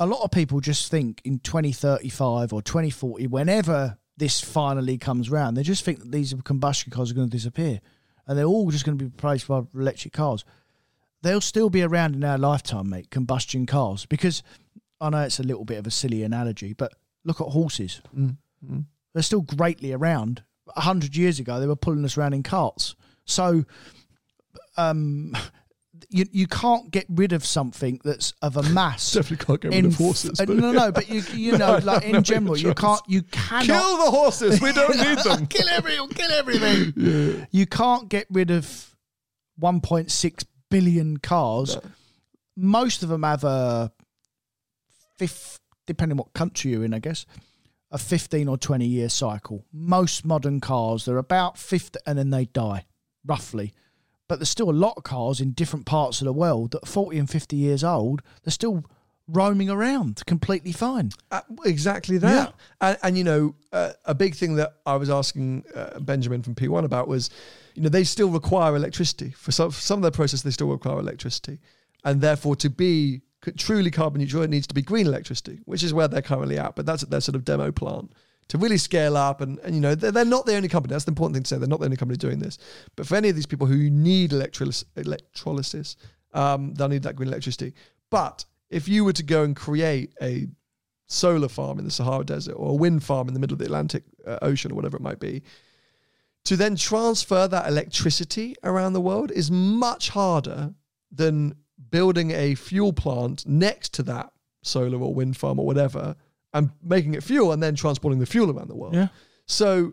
a 0.01 0.07
lot 0.07 0.23
of 0.25 0.33
people 0.33 0.61
just 0.61 0.91
think 0.91 1.23
in 1.25 1.39
2035 1.39 2.53
or 2.53 2.63
2040, 2.63 3.29
whenever 3.29 3.97
this 4.17 4.41
finally 4.41 4.99
comes 4.99 5.31
round, 5.31 5.57
they 5.57 5.63
just 5.63 5.85
think 5.85 6.01
that 6.01 6.11
these 6.11 6.35
combustion 6.45 6.91
cars 6.91 7.13
are 7.13 7.15
going 7.15 7.29
to 7.29 7.37
disappear 7.37 7.81
and 8.27 8.37
they're 8.37 8.45
all 8.45 8.71
just 8.71 8.85
going 8.85 8.99
to 8.99 9.05
be 9.05 9.09
replaced 9.09 9.49
by 9.49 9.63
electric 9.75 10.13
cars. 10.13 10.45
They'll 11.23 11.41
still 11.41 11.71
be 11.71 11.83
around 11.83 12.15
in 12.15 12.25
our 12.25 12.39
lifetime, 12.39 12.91
mate, 12.91 13.11
combustion 13.11 13.67
cars, 13.67 14.07
because 14.07 14.43
I 15.01 15.11
know 15.11 15.23
it's 15.23 15.41
a 15.41 15.45
little 15.45 15.65
bit 15.65 15.79
of 15.79 15.87
a 15.87 15.91
silly 15.91 16.23
analogy, 16.23 16.73
but 16.73 16.93
look 17.25 17.41
at 17.41 17.49
horses. 17.49 18.01
They're 19.15 19.23
still 19.23 19.43
greatly 19.43 19.93
around. 19.93 20.43
A 20.77 20.83
hundred 20.83 21.17
years 21.17 21.39
ago, 21.39 21.59
they 21.59 21.67
were 21.67 21.77
pulling 21.77 22.05
us 22.05 22.17
around 22.19 22.35
in 22.35 22.43
carts. 22.43 22.97
So, 23.25 23.65
um, 24.77 25.37
you 26.09 26.25
you 26.31 26.47
can't 26.47 26.91
get 26.91 27.07
rid 27.09 27.33
of 27.33 27.45
something 27.45 28.01
that's 28.05 28.33
of 28.43 28.57
a 28.57 28.63
mass. 28.63 29.13
definitely 29.15 29.45
can't 29.45 29.61
get 29.61 29.69
rid 29.69 29.79
in 29.79 29.87
of 29.87 29.97
horses 29.97 30.41
uh, 30.41 30.45
no, 30.45 30.73
no, 30.73 30.93
but 30.93 31.09
you 31.09 31.23
you 31.35 31.53
know, 31.59 31.79
No, 31.79 31.85
like 31.85 32.05
in 32.05 32.13
no 32.13 32.21
general, 32.21 32.57
you 32.57 32.75
can't, 32.75 33.01
you 33.07 33.23
cannot 33.23 33.65
kill 33.65 33.97
the 34.05 34.11
horses 34.11 34.61
we 34.61 34.73
don't 34.73 34.97
need 34.97 35.19
them 35.19 35.47
kill 35.49 35.69
everyone, 35.69 36.09
kill 36.11 36.31
everything. 36.31 37.47
You 37.51 37.67
can't 37.67 38.09
get 38.09 38.27
rid 38.31 38.51
of 38.51 38.95
1.6 39.61 40.45
billion 40.71 41.17
cars. 41.19 41.79
Most 42.57 43.03
of 43.03 43.09
them 43.09 43.23
have 43.23 43.45
a 43.45 43.93
fifth, 45.19 45.59
depending 45.87 46.19
what 46.19 46.33
country 46.33 46.73
you're 46.73 46.85
in, 46.85 46.95
I 46.95 46.99
guess, 46.99 47.27
a 47.91 47.99
15 47.99 48.49
or 48.49 48.59
20 48.59 48.87
year 48.87 49.09
cycle. 49.09 49.65
Most 49.73 50.25
modern 50.25 50.61
cars, 50.61 51.05
they're 51.05 51.19
about 51.19 51.59
50 51.59 51.99
and 52.07 52.19
then 52.19 52.31
they 52.31 52.47
die, 52.47 52.87
roughly. 53.25 53.73
But 54.29 54.39
there's 54.39 54.51
still 54.51 54.71
a 54.71 54.73
lot 54.73 54.95
of 54.97 55.05
cars 55.05 55.41
in 55.41 55.53
different 55.53 55.87
parts 55.87 56.21
of 56.21 56.25
the 56.25 56.33
world 56.33 56.73
that 56.73 56.83
are 56.83 56.87
40 56.87 57.19
and 57.19 57.31
50 57.31 57.57
years 57.57 57.85
old. 57.85 58.23
They're 58.43 58.51
still 58.51 58.85
roaming 59.29 59.69
around 59.69 60.23
completely 60.27 60.73
fine. 60.73 61.11
Uh, 61.31 61.41
exactly 61.65 62.19
that. 62.19 62.55
And, 62.81 62.99
and 63.03 63.19
you 63.19 63.25
know, 63.25 63.55
uh, 63.73 63.93
a 64.05 64.15
big 64.15 64.35
thing 64.35 64.57
that 64.57 64.75
I 64.85 64.97
was 64.97 65.11
asking 65.11 65.65
uh, 65.75 66.01
Benjamin 66.01 66.43
from 66.43 66.55
P1 66.55 66.85
about 66.85 67.09
was, 67.09 67.31
you 67.75 67.83
know, 67.83 67.89
they 67.89 68.05
still 68.05 68.31
require 68.31 68.77
electricity 68.77 69.31
for 69.31 69.53
some 69.53 69.71
for 69.71 69.81
some 69.81 69.99
of 69.99 70.03
their 70.03 70.11
process. 70.11 70.43
They 70.43 70.51
still 70.51 70.69
require 70.69 70.99
electricity, 70.99 71.59
and 72.05 72.21
therefore 72.21 72.57
to 72.57 72.71
be 72.71 73.23
truly 73.57 73.91
carbon 73.91 74.21
neutral, 74.21 74.43
it 74.43 74.51
needs 74.51 74.67
to 74.67 74.75
be 74.75 74.83
green 74.83 75.07
electricity, 75.07 75.61
which 75.67 75.83
is 75.83 75.95
where 75.95 76.09
they're 76.09 76.23
currently 76.23 76.59
at. 76.59 76.75
But 76.75 76.87
that's 76.87 77.03
at 77.03 77.11
their 77.11 77.21
sort 77.21 77.37
of 77.37 77.45
demo 77.45 77.71
plant 77.71 78.13
to 78.49 78.59
really 78.59 78.79
scale 78.79 79.17
up. 79.17 79.41
And, 79.41 79.59
and 79.61 79.75
you 79.75 79.81
know, 79.81 79.95
they're, 79.95 80.13
they're 80.13 80.25
not 80.25 80.47
the 80.47 80.57
only 80.57 80.69
company. 80.69 80.93
That's 80.93 81.05
the 81.05 81.11
important 81.11 81.35
thing 81.35 81.43
to 81.45 81.49
say. 81.49 81.59
They're 81.59 81.69
not 81.69 81.81
the 81.81 81.87
only 81.87 81.97
company 81.97 82.17
doing 82.17 82.39
this. 82.39 82.59
But 82.95 83.07
for 83.07 83.17
any 83.17 83.29
of 83.29 83.35
these 83.35 83.47
people 83.47 83.67
who 83.67 83.91
need 83.91 84.31
electrolys- 84.31 84.85
electrolysis, 84.97 85.97
um, 86.33 86.75
they'll 86.75 86.89
need 86.89 87.03
that 87.03 87.17
green 87.17 87.29
electricity. 87.29 87.75
But 88.11 88.45
if 88.71 88.89
you 88.89 89.05
were 89.05 89.13
to 89.15 89.23
go 89.23 89.43
and 89.43 89.57
create 89.57 90.15
a 90.23 90.47
solar 91.07 91.49
farm 91.49 91.79
in 91.79 91.85
the 91.85 91.91
Sahara 91.91 92.25
Desert 92.25 92.55
or 92.55 92.71
a 92.71 92.75
wind 92.75 93.03
farm 93.03 93.29
in 93.29 93.35
the 93.35 93.41
middle 93.41 93.55
of 93.55 93.59
the 93.59 93.65
Atlantic 93.65 94.05
uh, 94.27 94.39
Ocean 94.43 94.73
or 94.73 94.75
whatever 94.75 94.97
it 94.97 95.03
might 95.03 95.21
be, 95.21 95.43
to 96.45 96.57
then 96.57 96.77
transfer 96.77 97.49
that 97.49 97.67
electricity 97.67 98.55
around 98.63 98.93
the 98.93 99.01
world 99.01 99.33
is 99.33 99.51
much 99.51 100.11
harder 100.11 100.75
than 101.11 101.55
building 101.91 102.31
a 102.31 102.55
fuel 102.55 102.93
plant 102.93 103.47
next 103.47 103.93
to 103.95 104.03
that 104.05 104.33
solar 104.63 104.99
or 104.99 105.15
wind 105.15 105.37
farm 105.37 105.59
or 105.59 105.67
whatever 105.67 106.17
and 106.57 106.71
making 106.83 107.15
it 107.15 107.23
fuel 107.23 107.53
and 107.53 107.63
then 107.63 107.75
transporting 107.75 108.19
the 108.19 108.27
fuel 108.27 108.51
around 108.51 108.69
the 108.69 108.75
world. 108.77 108.95
Yeah. 108.95 109.09
So 109.47 109.93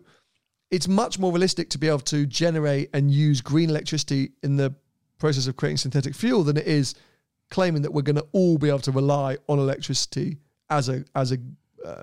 it's 0.70 0.88
much 0.88 1.18
more 1.18 1.30
realistic 1.30 1.70
to 1.70 1.78
be 1.78 1.88
able 1.88 2.00
to 2.00 2.26
generate 2.26 2.90
and 2.94 3.10
use 3.10 3.40
green 3.40 3.70
electricity 3.70 4.32
in 4.42 4.56
the 4.56 4.74
process 5.18 5.46
of 5.46 5.56
creating 5.56 5.76
synthetic 5.78 6.14
fuel 6.14 6.42
than 6.42 6.56
it 6.56 6.66
is 6.66 6.94
claiming 7.50 7.82
that 7.82 7.92
we're 7.92 8.02
going 8.10 8.16
to 8.16 8.26
all 8.32 8.58
be 8.58 8.68
able 8.68 8.78
to 8.80 8.90
rely 8.90 9.36
on 9.48 9.58
electricity 9.58 10.38
as 10.70 10.88
a 10.88 11.04
as 11.14 11.30
a 11.32 11.38
uh, 11.84 12.02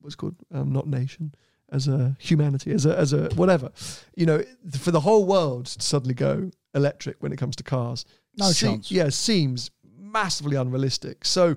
what's 0.00 0.14
it 0.14 0.18
called 0.18 0.36
um, 0.52 0.70
not 0.72 0.86
nation 0.86 1.34
as 1.72 1.88
a 1.88 2.14
humanity 2.20 2.70
as 2.72 2.84
a 2.86 2.96
as 2.96 3.12
a 3.12 3.28
whatever 3.34 3.70
you 4.14 4.26
know 4.26 4.42
for 4.78 4.90
the 4.90 5.00
whole 5.00 5.24
world 5.24 5.66
to 5.66 5.82
suddenly 5.84 6.14
go 6.14 6.50
electric 6.74 7.16
when 7.22 7.32
it 7.32 7.36
comes 7.38 7.56
to 7.56 7.64
cars 7.64 8.04
No 8.36 8.52
chance. 8.52 8.90
yeah 8.90 9.08
seems 9.08 9.70
massively 9.98 10.56
unrealistic 10.56 11.24
so 11.24 11.56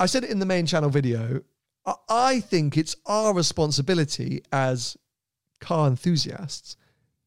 I 0.00 0.06
said 0.06 0.24
it 0.24 0.30
in 0.30 0.40
the 0.40 0.46
main 0.46 0.66
channel 0.66 0.90
video 0.90 1.42
I, 2.08 2.40
think 2.40 2.76
it's 2.76 2.96
our 3.06 3.34
responsibility 3.34 4.42
as 4.52 4.96
car 5.60 5.88
enthusiasts 5.88 6.76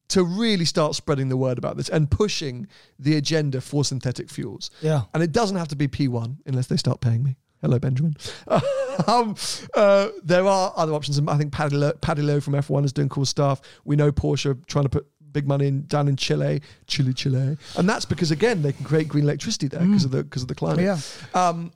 to 0.08 0.22
really 0.22 0.64
start 0.64 0.94
spreading 0.94 1.28
the 1.28 1.36
word 1.36 1.58
about 1.58 1.76
this 1.76 1.88
and 1.88 2.10
pushing 2.10 2.68
the 2.98 3.16
agenda 3.16 3.60
for 3.60 3.84
synthetic 3.84 4.30
fuels. 4.30 4.70
Yeah. 4.80 5.02
And 5.12 5.22
it 5.22 5.32
doesn't 5.32 5.56
have 5.56 5.68
to 5.68 5.76
be 5.76 5.88
P1 5.88 6.36
unless 6.46 6.66
they 6.66 6.76
start 6.76 7.00
paying 7.00 7.22
me. 7.22 7.36
Hello, 7.62 7.78
Benjamin. 7.78 8.14
um, 9.06 9.34
uh, 9.74 10.08
there 10.22 10.46
are 10.46 10.72
other 10.76 10.92
options. 10.92 11.18
I 11.26 11.38
think 11.38 11.52
Paddy 11.52 11.76
Lowe, 11.76 11.92
Paddy 11.94 12.20
Lowe 12.20 12.40
from 12.40 12.52
F1 12.52 12.84
is 12.84 12.92
doing 12.92 13.08
cool 13.08 13.24
stuff. 13.24 13.62
We 13.84 13.96
know 13.96 14.12
Porsche 14.12 14.50
are 14.50 14.58
trying 14.66 14.84
to 14.84 14.90
put 14.90 15.06
big 15.32 15.48
money 15.48 15.66
in 15.66 15.86
down 15.86 16.06
in 16.06 16.16
Chile, 16.16 16.60
Chile, 16.86 17.14
Chile, 17.14 17.56
and 17.76 17.88
that's 17.88 18.04
because 18.04 18.30
again 18.30 18.60
they 18.60 18.72
can 18.72 18.84
create 18.84 19.08
green 19.08 19.24
electricity 19.24 19.66
there 19.68 19.80
because 19.80 20.04
of 20.04 20.10
the 20.10 20.22
because 20.22 20.42
of 20.42 20.48
the 20.48 20.54
climate. 20.54 20.84
Yeah. 20.84 20.98
Um, 21.32 21.72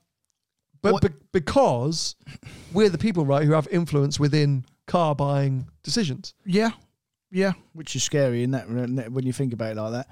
but 0.83 1.03
be- 1.03 1.09
because 1.33 2.17
we're 2.73 2.89
the 2.89 2.99
people, 2.99 3.25
right, 3.25 3.45
who 3.45 3.53
have 3.53 3.69
influence 3.71 4.19
within 4.19 4.65
car 4.87 5.15
buying 5.15 5.69
decisions. 5.83 6.35
Yeah, 6.45 6.71
yeah, 7.31 7.53
which 7.73 7.95
is 7.97 8.03
scary, 8.03 8.43
in 8.43 8.53
that 8.53 8.69
when 8.69 9.27
you 9.27 9.33
think 9.33 9.53
about 9.53 9.73
it 9.73 9.81
like 9.81 9.93
that. 9.93 10.09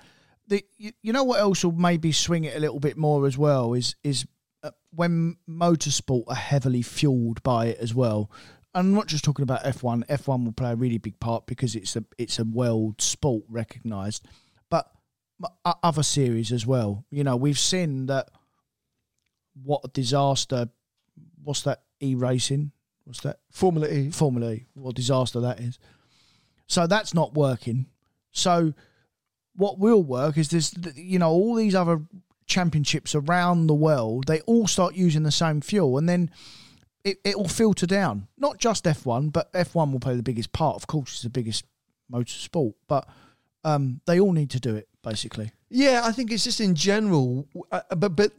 The 0.49 0.64
you, 0.79 0.93
you 1.03 1.12
know 1.12 1.25
what 1.25 1.41
else 1.41 1.64
will 1.64 1.73
maybe 1.73 2.12
swing 2.12 2.45
it 2.45 2.57
a 2.57 2.61
little 2.61 2.79
bit 2.79 2.97
more 2.97 3.27
as 3.27 3.37
well 3.37 3.75
is 3.75 3.97
is 4.05 4.27
uh, 4.62 4.71
when 4.95 5.37
motorsport 5.49 6.25
are 6.29 6.37
heavily 6.37 6.83
fueled 6.83 7.43
by 7.43 7.67
it 7.67 7.79
as 7.79 7.95
well. 7.95 8.31
I'm 8.75 8.93
not 8.93 9.07
just 9.07 9.25
talking 9.25 9.43
about 9.43 9.64
F1. 9.64 10.07
F1 10.07 10.45
will 10.45 10.53
play 10.53 10.73
a 10.73 10.77
really 10.77 10.99
big 10.99 11.19
part 11.19 11.47
because 11.47 11.75
it's 11.75 11.97
a 11.97 12.05
it's 12.19 12.39
a 12.39 12.45
world 12.45 13.01
sport 13.01 13.43
recognised, 13.49 14.27
but 14.69 14.91
other 15.83 16.03
series 16.03 16.53
as 16.53 16.67
well. 16.67 17.05
You 17.11 17.25
know, 17.25 17.37
we've 17.37 17.59
seen 17.59 18.07
that. 18.07 18.31
What 19.63 19.83
a 19.85 19.89
disaster! 19.89 20.69
What's 21.43 21.63
that 21.63 21.83
e 22.01 22.15
racing? 22.15 22.73
What's 23.05 23.21
that 23.21 23.39
Formula 23.51 23.89
E. 23.89 24.11
Formula 24.11 24.53
E. 24.53 24.67
What 24.75 24.95
disaster 24.95 25.41
that 25.41 25.61
is. 25.61 25.79
So 26.67 26.87
that's 26.87 27.15
not 27.15 27.35
working. 27.35 27.87
So 28.33 28.75
what 29.55 29.79
will 29.79 30.03
work 30.03 30.37
is 30.37 30.49
this, 30.49 30.75
you 30.95 31.19
know, 31.19 31.31
all 31.31 31.55
these 31.55 31.75
other 31.75 32.03
championships 32.47 33.15
around 33.15 33.67
the 33.67 33.75
world, 33.75 34.27
they 34.27 34.41
all 34.41 34.67
start 34.67 34.95
using 34.95 35.23
the 35.23 35.31
same 35.31 35.61
fuel 35.61 35.99
and 35.99 36.09
then 36.09 36.31
it, 37.05 37.19
it 37.25 37.39
will 37.39 37.49
filter 37.49 37.87
down. 37.87 38.27
Not 38.37 38.59
just 38.59 38.85
F1, 38.85 39.33
but 39.33 39.53
F1 39.53 39.93
will 39.93 40.01
play 40.01 40.17
the 40.17 40.23
biggest 40.23 40.53
part. 40.53 40.77
Of 40.77 40.89
course, 40.89 41.13
it's 41.13 41.23
the 41.23 41.31
biggest 41.31 41.65
motorsport, 42.13 42.75
but 42.89 43.09
um, 43.65 44.01
they 44.07 44.19
all 44.21 44.33
need 44.33 44.51
to 44.51 44.61
do 44.61 44.75
it, 44.75 44.89
basically. 45.03 45.53
Yeah, 45.71 46.03
I 46.05 46.13
think 46.13 46.33
it's 46.33 46.45
just 46.45 46.61
in 46.61 46.75
general, 46.75 47.47
uh, 47.71 47.81
but 47.97 48.17
but 48.17 48.33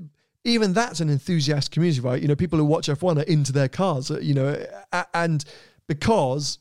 even 0.48 0.74
that's 0.74 1.00
an 1.00 1.10
enthusiast 1.10 1.72
community, 1.72 2.00
right? 2.00 2.22
You 2.22 2.28
know, 2.28 2.36
people 2.36 2.58
who 2.58 2.66
watch 2.66 2.88
F1 2.88 3.20
are 3.20 3.24
into 3.24 3.52
their 3.52 3.68
cars, 3.68 4.10
uh, 4.10 4.20
you 4.20 4.34
know, 4.34 4.66
and 5.14 5.44
because 5.88 6.60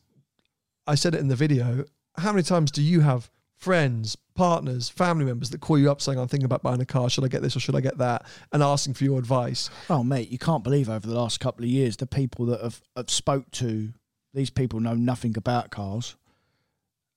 I 0.87 0.97
said 0.97 1.15
it 1.15 1.21
in 1.21 1.29
the 1.29 1.37
video, 1.37 1.85
how 2.17 2.33
many 2.33 2.43
times 2.43 2.71
do 2.71 2.83
you 2.83 3.01
have 3.01 3.31
friends, 3.55 4.17
partners, 4.35 4.89
family 4.89 5.25
members 5.25 5.51
that 5.51 5.61
call 5.61 5.79
you 5.79 5.91
up 5.91 6.01
saying, 6.01 6.19
I'm 6.19 6.29
thinking 6.29 6.45
about 6.45 6.63
buying 6.63 6.81
a 6.81 6.87
car. 6.87 7.09
Should 7.09 7.25
I 7.25 7.29
get 7.29 7.43
this 7.43 7.57
or 7.57 7.61
should 7.61 7.75
I 7.75 7.81
get 7.81 7.99
that? 7.99 8.27
And 8.53 8.63
asking 8.63 8.95
for 8.95 9.05
your 9.05 9.19
advice. 9.19 9.71
Oh, 9.89 10.05
mate, 10.05 10.31
you 10.31 10.39
can't 10.39 10.63
believe 10.63 10.89
over 10.89 11.07
the 11.07 11.15
last 11.15 11.41
couple 11.41 11.65
of 11.65 11.71
years 11.71 11.97
the 11.97 12.07
people 12.07 12.47
that 12.47 12.61
have, 12.61 12.83
have 12.97 13.11
spoke 13.11 13.51
to 13.53 13.93
these 14.35 14.51
people 14.51 14.81
know 14.81 14.95
nothing 14.95 15.37
about 15.37 15.71
cars. 15.71 16.17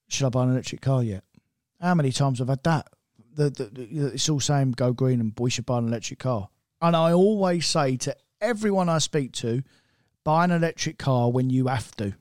Should 0.07 0.27
I 0.27 0.29
buy 0.29 0.43
an 0.43 0.51
electric 0.51 0.81
car 0.81 1.03
yet? 1.03 1.23
How 1.81 1.93
many 1.93 2.11
times 2.11 2.39
have 2.39 2.49
I 2.49 2.53
had 2.53 2.63
that? 2.63 2.87
The, 3.35 3.49
the, 3.49 3.65
the, 3.65 4.05
it's 4.13 4.29
all 4.29 4.39
saying 4.39 4.71
go 4.71 4.93
green 4.93 5.19
and 5.19 5.33
we 5.37 5.49
should 5.49 5.65
buy 5.65 5.77
an 5.77 5.87
electric 5.87 6.19
car. 6.19 6.49
And 6.81 6.95
I 6.95 7.11
always 7.13 7.67
say 7.67 7.97
to 7.97 8.15
everyone 8.41 8.89
I 8.89 8.99
speak 8.99 9.33
to, 9.33 9.63
buy 10.23 10.45
an 10.45 10.51
electric 10.51 10.97
car 10.97 11.31
when 11.31 11.49
you 11.49 11.67
have 11.67 11.95
to. 11.97 12.13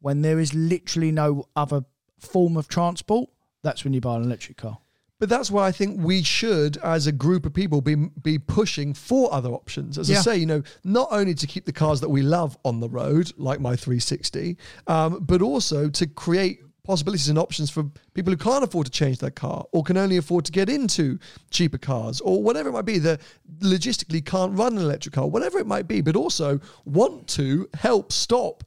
When 0.00 0.22
there 0.22 0.38
is 0.38 0.54
literally 0.54 1.12
no 1.12 1.48
other 1.56 1.84
form 2.18 2.56
of 2.56 2.68
transport, 2.68 3.30
that's 3.62 3.84
when 3.84 3.92
you 3.92 4.00
buy 4.00 4.16
an 4.16 4.22
electric 4.22 4.58
car. 4.58 4.78
But 5.20 5.28
that's 5.28 5.50
why 5.50 5.66
I 5.66 5.72
think 5.72 6.00
we 6.00 6.22
should, 6.22 6.76
as 6.78 7.06
a 7.06 7.12
group 7.12 7.46
of 7.46 7.54
people, 7.54 7.80
be 7.80 7.94
be 7.94 8.38
pushing 8.38 8.92
for 8.92 9.32
other 9.32 9.50
options. 9.50 9.96
As 9.96 10.10
I 10.10 10.14
say, 10.20 10.36
you 10.36 10.44
know, 10.44 10.62
not 10.82 11.08
only 11.12 11.34
to 11.34 11.46
keep 11.46 11.64
the 11.64 11.72
cars 11.72 12.00
that 12.00 12.10
we 12.10 12.20
love 12.20 12.58
on 12.64 12.80
the 12.80 12.88
road, 12.88 13.32
like 13.36 13.60
my 13.60 13.76
360, 13.76 14.58
um, 14.86 15.20
but 15.20 15.40
also 15.40 15.88
to 15.88 16.06
create 16.06 16.60
possibilities 16.84 17.28
and 17.28 17.38
options 17.38 17.70
for 17.70 17.84
people 18.12 18.32
who 18.32 18.36
can't 18.36 18.62
afford 18.62 18.86
to 18.86 18.92
change 18.92 19.18
their 19.18 19.30
car 19.30 19.64
or 19.72 19.82
can 19.82 19.96
only 19.96 20.18
afford 20.18 20.44
to 20.44 20.52
get 20.52 20.68
into 20.68 21.18
cheaper 21.50 21.78
cars 21.78 22.20
or 22.20 22.42
whatever 22.42 22.68
it 22.68 22.72
might 22.72 22.84
be 22.84 22.98
that 22.98 23.20
logistically 23.60 24.24
can't 24.24 24.56
run 24.56 24.76
an 24.76 24.82
electric 24.82 25.14
car, 25.14 25.26
whatever 25.26 25.58
it 25.58 25.66
might 25.66 25.88
be, 25.88 26.00
but 26.00 26.14
also 26.14 26.60
want 26.84 27.26
to 27.26 27.68
help 27.74 28.12
stop 28.12 28.62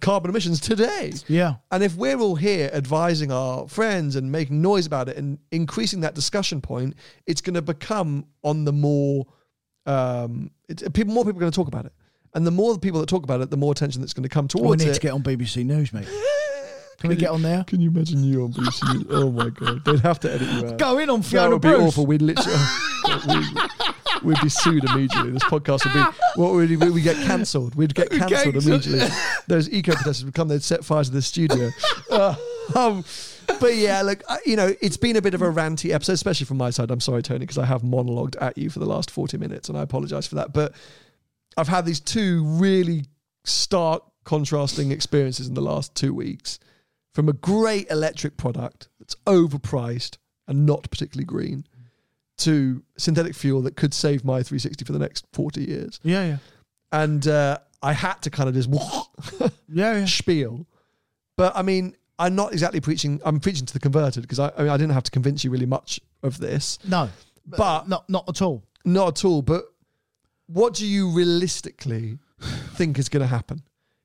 carbon 0.00 0.30
emissions 0.30 0.60
today. 0.60 1.12
Yeah. 1.26 1.54
And 1.70 1.82
if 1.82 1.96
we're 1.96 2.18
all 2.18 2.36
here 2.36 2.70
advising 2.72 3.32
our 3.32 3.66
friends 3.66 4.16
and 4.16 4.30
making 4.30 4.60
noise 4.60 4.86
about 4.86 5.08
it 5.08 5.16
and 5.16 5.38
increasing 5.50 6.00
that 6.00 6.14
discussion 6.14 6.60
point, 6.60 6.94
it's 7.26 7.40
going 7.40 7.54
to 7.54 7.62
become 7.62 8.26
on 8.42 8.64
the 8.64 8.72
more 8.72 9.26
um, 9.86 10.50
it's, 10.68 10.82
people. 10.90 11.14
More 11.14 11.24
people 11.24 11.38
are 11.38 11.40
going 11.40 11.52
to 11.52 11.56
talk 11.56 11.68
about 11.68 11.86
it, 11.86 11.92
and 12.34 12.46
the 12.46 12.50
more 12.50 12.72
the 12.72 12.80
people 12.80 13.00
that 13.00 13.06
talk 13.06 13.22
about 13.22 13.40
it, 13.40 13.50
the 13.50 13.56
more 13.56 13.72
attention 13.72 14.00
that's 14.00 14.14
going 14.14 14.22
to 14.22 14.28
come 14.28 14.48
towards 14.48 14.82
it. 14.82 14.86
We 14.86 14.90
need 14.90 14.90
it. 14.92 14.94
to 14.94 15.00
get 15.00 15.12
on 15.12 15.22
BBC 15.22 15.64
News, 15.64 15.92
mate. 15.92 16.08
Can 17.04 17.10
we 17.10 17.16
get 17.16 17.30
on 17.32 17.42
there? 17.42 17.64
Can 17.64 17.82
you 17.82 17.90
imagine 17.90 18.24
you 18.24 18.44
on 18.44 18.52
BBC? 18.54 19.04
Oh 19.10 19.30
my 19.30 19.50
god, 19.50 19.84
they'd 19.84 20.00
have 20.00 20.18
to 20.20 20.32
edit 20.32 20.48
you 20.48 20.68
out. 20.68 20.78
Go 20.78 20.96
in 20.96 21.10
on 21.10 21.20
Fiona 21.20 21.48
That 21.48 21.52
would 21.52 21.60
be 21.60 21.68
awful. 21.68 22.06
We'd 22.06 22.22
literally 22.22 22.58
we'd, 23.28 23.46
we'd 24.22 24.40
be 24.40 24.48
sued 24.48 24.84
immediately. 24.84 25.32
This 25.32 25.44
podcast 25.44 25.84
would 25.84 25.92
be 25.92 26.40
what 26.40 26.54
would 26.54 26.70
we, 26.70 26.76
we'd 26.76 27.04
get 27.04 27.16
cancelled. 27.26 27.74
We'd 27.74 27.94
get 27.94 28.10
cancelled 28.10 28.56
immediately. 28.56 29.06
Those 29.48 29.70
eco 29.70 29.92
protesters 29.92 30.24
would 30.24 30.32
come. 30.32 30.48
They'd 30.48 30.62
set 30.62 30.82
fires 30.82 31.08
to 31.08 31.14
the 31.14 31.22
studio. 31.22 31.70
Uh, 32.10 32.36
um, 32.76 33.04
but 33.58 33.74
yeah, 33.74 34.00
look, 34.02 34.22
you 34.46 34.54
know, 34.54 34.72
it's 34.80 34.96
been 34.96 35.16
a 35.16 35.22
bit 35.22 35.34
of 35.34 35.42
a 35.42 35.50
ranty 35.50 35.92
episode, 35.92 36.12
especially 36.12 36.46
from 36.46 36.58
my 36.58 36.70
side. 36.70 36.92
I'm 36.92 37.00
sorry, 37.00 37.22
Tony, 37.22 37.40
because 37.40 37.58
I 37.58 37.64
have 37.64 37.82
monologued 37.82 38.36
at 38.40 38.56
you 38.56 38.70
for 38.70 38.78
the 38.78 38.86
last 38.86 39.10
40 39.10 39.36
minutes, 39.36 39.68
and 39.68 39.76
I 39.76 39.82
apologise 39.82 40.28
for 40.28 40.36
that. 40.36 40.52
But 40.52 40.74
I've 41.56 41.66
had 41.66 41.86
these 41.86 41.98
two 41.98 42.44
really 42.44 43.06
stark, 43.42 44.04
contrasting 44.22 44.92
experiences 44.92 45.48
in 45.48 45.54
the 45.54 45.62
last 45.62 45.96
two 45.96 46.14
weeks 46.14 46.60
from 47.14 47.28
a 47.28 47.32
great 47.32 47.88
electric 47.90 48.36
product 48.36 48.88
that's 48.98 49.14
overpriced 49.26 50.18
and 50.46 50.66
not 50.66 50.90
particularly 50.90 51.24
green 51.24 51.64
to 52.36 52.82
synthetic 52.98 53.34
fuel 53.34 53.62
that 53.62 53.76
could 53.76 53.94
save 53.94 54.24
my 54.24 54.42
360 54.42 54.84
for 54.84 54.92
the 54.92 54.98
next 54.98 55.24
40 55.32 55.62
years. 55.64 56.00
Yeah, 56.02 56.24
yeah. 56.26 56.36
And 56.90 57.26
uh, 57.26 57.58
I 57.82 57.92
had 57.92 58.20
to 58.22 58.30
kind 58.30 58.48
of 58.48 58.54
just 58.54 58.68
Yeah, 59.68 59.98
yeah. 59.98 60.04
spiel. 60.06 60.66
But 61.36 61.56
I 61.56 61.62
mean, 61.62 61.96
I'm 62.18 62.34
not 62.34 62.52
exactly 62.52 62.80
preaching, 62.80 63.20
I'm 63.24 63.40
preaching 63.40 63.66
to 63.66 63.72
the 63.72 63.80
converted 63.80 64.22
because 64.22 64.40
I, 64.40 64.52
I 64.56 64.62
mean, 64.62 64.70
I 64.70 64.76
didn't 64.76 64.92
have 64.92 65.04
to 65.04 65.10
convince 65.10 65.44
you 65.44 65.50
really 65.50 65.66
much 65.66 66.00
of 66.22 66.38
this. 66.38 66.78
No. 66.86 67.08
But- 67.46 67.88
not 67.88 68.08
not 68.10 68.28
at 68.28 68.42
all. 68.42 68.64
Not 68.84 69.08
at 69.18 69.24
all. 69.24 69.42
But 69.42 69.64
what 70.46 70.74
do 70.74 70.86
you 70.86 71.10
realistically 71.10 72.18
think 72.74 72.98
is 72.98 73.08
going 73.08 73.22
to 73.22 73.26
happen? 73.26 73.62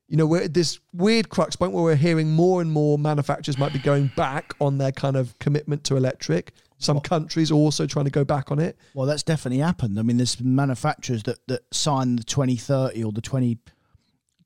You 0.10 0.18
know, 0.18 0.26
we're 0.26 0.42
at 0.44 0.54
this 0.54 0.80
weird 0.92 1.30
crux 1.30 1.56
point 1.56 1.72
where 1.72 1.84
we're 1.84 1.96
hearing 1.96 2.32
more 2.32 2.62
and 2.62 2.72
more 2.72 2.98
manufacturers 2.98 3.58
might 3.58 3.72
be 3.72 3.80
going 3.80 4.12
back 4.16 4.54
on 4.60 4.80
their 4.80 4.92
kind 4.92 5.16
of 5.16 5.38
commitment 5.40 5.84
to 5.86 5.96
electric. 5.96 6.52
Some 6.80 7.00
countries 7.00 7.52
are 7.52 7.56
also 7.56 7.86
trying 7.86 8.06
to 8.06 8.12
go 8.12 8.24
back 8.24 8.52
on 8.52 8.60
it. 8.60 8.78
Well, 8.94 9.06
that's 9.06 9.22
definitely 9.22 9.60
happened. 9.60 10.00
I 10.00 10.02
mean, 10.02 10.18
there's 10.18 10.42
manufacturers 10.42 11.24
that, 11.24 11.46
that 11.48 11.62
sign 11.74 12.16
the 12.16 12.24
2030 12.24 13.04
or 13.04 13.12
the 13.12 13.22
20, 13.22 13.60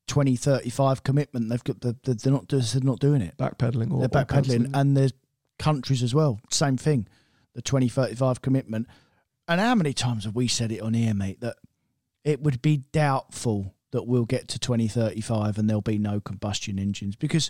2035 0.07 1.03
commitment. 1.03 1.49
They've 1.49 1.63
got 1.63 1.81
the, 1.81 1.95
the, 2.03 2.15
they're 2.15 2.33
not 2.33 2.49
they're 2.49 2.81
not 2.81 2.99
doing 2.99 3.21
it. 3.21 3.37
Backpedaling 3.37 3.91
or 3.91 3.99
They're 3.99 4.09
backpedaling, 4.09 4.71
and 4.73 4.97
there's 4.97 5.13
countries 5.59 6.03
as 6.03 6.13
well. 6.13 6.39
Same 6.49 6.75
thing, 6.75 7.07
the 7.53 7.61
2035 7.61 8.41
commitment. 8.41 8.87
And 9.47 9.61
how 9.61 9.75
many 9.75 9.93
times 9.93 10.25
have 10.25 10.35
we 10.35 10.47
said 10.47 10.71
it 10.71 10.81
on 10.81 10.93
here, 10.93 11.13
mate? 11.13 11.39
That 11.41 11.57
it 12.23 12.41
would 12.41 12.61
be 12.61 12.77
doubtful 12.77 13.73
that 13.93 14.05
we'll 14.05 14.25
get 14.25 14.47
to 14.49 14.59
2035 14.59 15.57
and 15.57 15.69
there'll 15.69 15.81
be 15.81 15.97
no 15.97 16.19
combustion 16.19 16.77
engines 16.77 17.15
because 17.15 17.49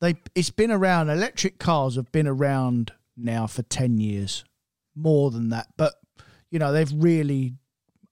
they 0.00 0.16
it's 0.34 0.50
been 0.50 0.70
around. 0.72 1.08
Electric 1.08 1.58
cars 1.58 1.94
have 1.96 2.10
been 2.10 2.26
around 2.26 2.92
now 3.16 3.46
for 3.46 3.62
10 3.62 3.98
years, 3.98 4.44
more 4.96 5.30
than 5.30 5.50
that. 5.50 5.68
But 5.76 5.94
you 6.50 6.58
know 6.58 6.72
they've 6.72 6.92
really 6.92 7.54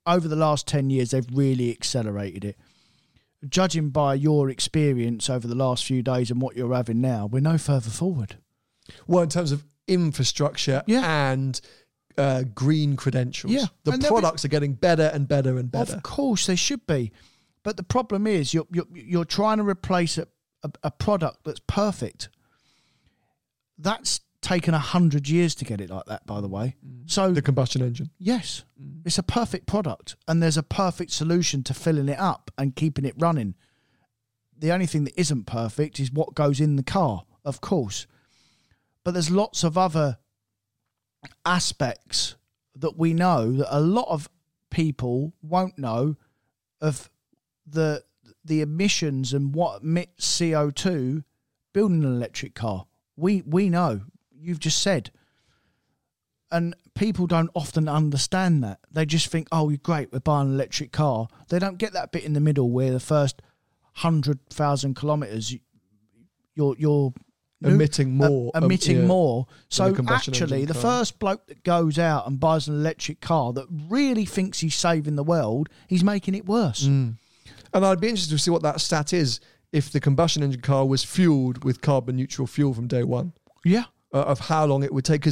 over 0.07 0.29
the 0.29 0.37
last 0.37 0.69
10 0.69 0.91
years 0.91 1.11
they've 1.11 1.27
really 1.33 1.71
accelerated 1.73 2.45
it 2.45 2.57
judging 3.49 3.91
by 3.91 4.15
your 4.15 4.49
experience 4.51 5.29
over 5.31 5.47
the 5.47 5.55
last 5.55 5.85
few 5.85 6.03
days 6.03 6.31
and 6.31 6.41
what 6.41 6.57
you're 6.57 6.75
having 6.75 7.01
now, 7.01 7.27
we're 7.27 7.41
no 7.41 7.59
further 7.59 7.91
forward. 7.91 8.37
Well, 9.07 9.23
in 9.23 9.29
terms 9.29 9.53
of 9.53 9.65
infrastructure 9.87 10.83
Yeah. 10.87 11.31
and 11.31 11.61
uh, 12.19 12.43
green 12.55 12.97
credentials, 12.97 13.53
Yeah, 13.53 13.67
the 13.85 13.93
and 13.93 14.05
products 14.05 14.45
are 14.45 14.49
getting 14.49 14.73
better 14.75 15.11
and 15.13 15.27
better 15.29 15.59
and 15.59 15.71
better. 15.71 15.95
Of 15.97 16.03
course, 16.03 16.47
they 16.47 16.57
should 16.57 16.87
be, 16.87 17.13
but 17.63 17.77
the 17.77 17.83
problem 17.83 18.27
is 18.27 18.53
you're 18.55 18.67
you're, 18.73 18.87
you're 18.95 19.25
trying 19.25 19.59
to 19.59 19.65
replace 19.65 20.19
a, 20.19 20.27
a, 20.63 20.71
a 20.85 20.91
product 20.91 21.45
that's 21.45 21.61
perfect. 21.67 22.29
That's 23.79 24.21
taken 24.41 24.75
a 24.75 24.79
hundred 24.79 25.29
years 25.29 25.55
to 25.57 25.65
get 25.65 25.81
it 25.81 25.91
like 25.91 26.05
that, 26.07 26.25
by 26.27 26.41
the 26.41 26.49
way. 26.49 26.77
So 27.07 27.33
The 27.33 27.43
combustion 27.43 27.83
engine. 27.83 28.11
yes, 28.19 28.65
Mm. 28.81 29.01
it's 29.05 29.19
a 29.19 29.23
perfect 29.23 29.67
product, 29.67 30.17
and 30.29 30.43
there's 30.43 30.57
a 30.59 30.63
perfect 30.63 31.11
solution 31.11 31.63
to 31.65 31.75
filling 31.75 32.09
it 32.09 32.19
up 32.19 32.51
and 32.59 32.77
keeping 32.77 33.05
it 33.05 33.15
running. 33.19 33.55
The 34.59 34.73
only 34.73 34.87
thing 34.87 35.05
that 35.05 35.19
isn't 35.21 35.45
perfect 35.47 35.99
is 36.01 36.13
what 36.13 36.35
goes 36.35 36.61
in 36.61 36.77
the 36.77 36.83
car, 36.83 37.25
of 37.45 37.61
course. 37.61 38.07
But 39.05 39.13
there's 39.13 39.31
lots 39.31 39.65
of 39.65 39.77
other 39.77 40.19
aspects 41.45 42.37
that 42.75 42.97
we 42.99 43.13
know 43.15 43.53
that 43.53 43.77
a 43.77 43.81
lot 43.81 44.07
of 44.09 44.29
people 44.71 45.33
won't 45.43 45.79
know 45.79 46.17
of 46.81 47.11
the 47.67 48.03
the 48.45 48.61
emissions 48.61 49.33
and 49.33 49.55
what 49.55 49.83
emits 49.83 50.39
CO2 50.41 51.25
building 51.73 52.05
an 52.05 52.15
electric 52.17 52.55
car. 52.55 52.87
We 53.17 53.43
we 53.43 53.69
know. 53.71 54.03
You've 54.39 54.61
just 54.61 54.81
said. 54.83 55.11
And 56.51 56.77
people 56.95 57.27
don't 57.27 57.51
often 57.55 57.89
understand 57.89 58.63
that. 58.63 58.79
They 58.91 59.05
just 59.05 59.27
think, 59.29 59.49
oh, 59.51 59.69
you're 59.69 59.79
great, 59.79 60.13
we're 60.13 60.21
buying 60.21 60.49
an 60.49 60.55
electric 60.55 60.93
car. 60.93 61.27
They 61.49 61.59
don't 61.59 61.77
get 61.77 61.93
that 61.95 62.13
bit 62.13 62.23
in 62.25 62.35
the 62.35 62.41
middle 62.41 62.71
where 62.71 62.93
the 62.93 63.01
first 63.01 63.43
100,000 64.03 64.95
kilometres, 64.95 65.53
you- 65.53 65.61
you're, 66.55 66.77
you're 66.79 67.13
Emitting 67.65 68.15
more, 68.15 68.51
uh, 68.55 68.59
um, 68.59 68.65
emitting 68.65 68.99
yeah, 68.99 69.07
more. 69.07 69.47
So 69.71 69.95
actually, 70.09 70.67
the 70.67 70.75
car. 70.75 70.83
first 70.83 71.19
bloke 71.19 71.47
that 71.47 71.65
goes 71.65 71.99
out 71.99 72.27
and 72.27 72.39
buys 72.39 72.69
an 72.69 72.75
electric 72.75 73.21
car 73.21 73.53
that 73.55 73.67
really 73.89 74.27
thinks 74.27 74.61
he's 74.61 74.75
saving 74.75 75.17
the 75.17 75.25
world, 75.25 75.71
he's 75.89 76.05
making 76.05 76.35
it 76.35 76.45
worse. 76.45 76.85
Mm. 76.87 77.17
And 77.73 77.87
I'd 77.87 78.01
be 78.01 78.09
interested 78.09 78.33
to 78.35 78.39
see 78.39 78.51
what 78.51 78.63
that 78.63 78.81
stat 78.81 79.13
is 79.15 79.41
if 79.73 79.91
the 79.91 80.01
combustion 80.01 80.43
engine 80.43 80.61
car 80.61 80.87
was 80.87 81.03
fueled 81.03 81.65
with 81.65 81.81
carbon 81.81 82.17
neutral 82.17 82.47
fuel 82.47 82.75
from 82.75 82.89
day 82.89 83.03
one, 83.03 83.33
Yeah. 83.65 83.85
uh, 84.13 84.23
of 84.23 84.39
how 84.41 84.67
long 84.67 84.83
it 84.83 84.93
would 84.93 85.05
take. 85.07 85.23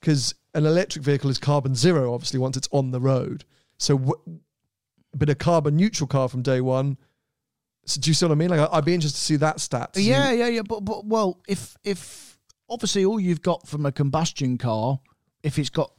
Because 0.00 0.34
an 0.54 0.66
electric 0.66 1.04
vehicle 1.04 1.30
is 1.30 1.38
carbon 1.38 1.74
zero, 1.76 2.12
obviously, 2.12 2.40
once 2.40 2.56
it's 2.56 2.68
on 2.72 2.90
the 2.90 3.00
road. 3.00 3.44
So, 3.78 3.96
w- 3.96 4.40
but 5.14 5.30
a 5.30 5.34
carbon 5.34 5.76
neutral 5.76 6.06
car 6.08 6.28
from 6.28 6.42
day 6.42 6.60
one. 6.60 6.98
So 7.90 8.00
do 8.00 8.10
you 8.10 8.14
see 8.14 8.24
what 8.26 8.32
I 8.32 8.34
mean? 8.36 8.50
Like, 8.50 8.68
I'd 8.72 8.84
be 8.84 8.94
interested 8.94 9.18
to 9.18 9.24
see 9.24 9.36
that 9.36 9.60
stat. 9.60 9.90
Yeah, 9.96 10.32
yeah, 10.32 10.48
yeah. 10.48 10.62
But, 10.62 10.80
but 10.84 11.04
well, 11.06 11.40
if 11.48 11.76
if 11.84 12.38
obviously 12.68 13.04
all 13.04 13.18
you've 13.20 13.42
got 13.42 13.66
from 13.66 13.84
a 13.86 13.92
combustion 13.92 14.58
car, 14.58 15.00
if 15.42 15.58
it's 15.58 15.70
got 15.70 15.92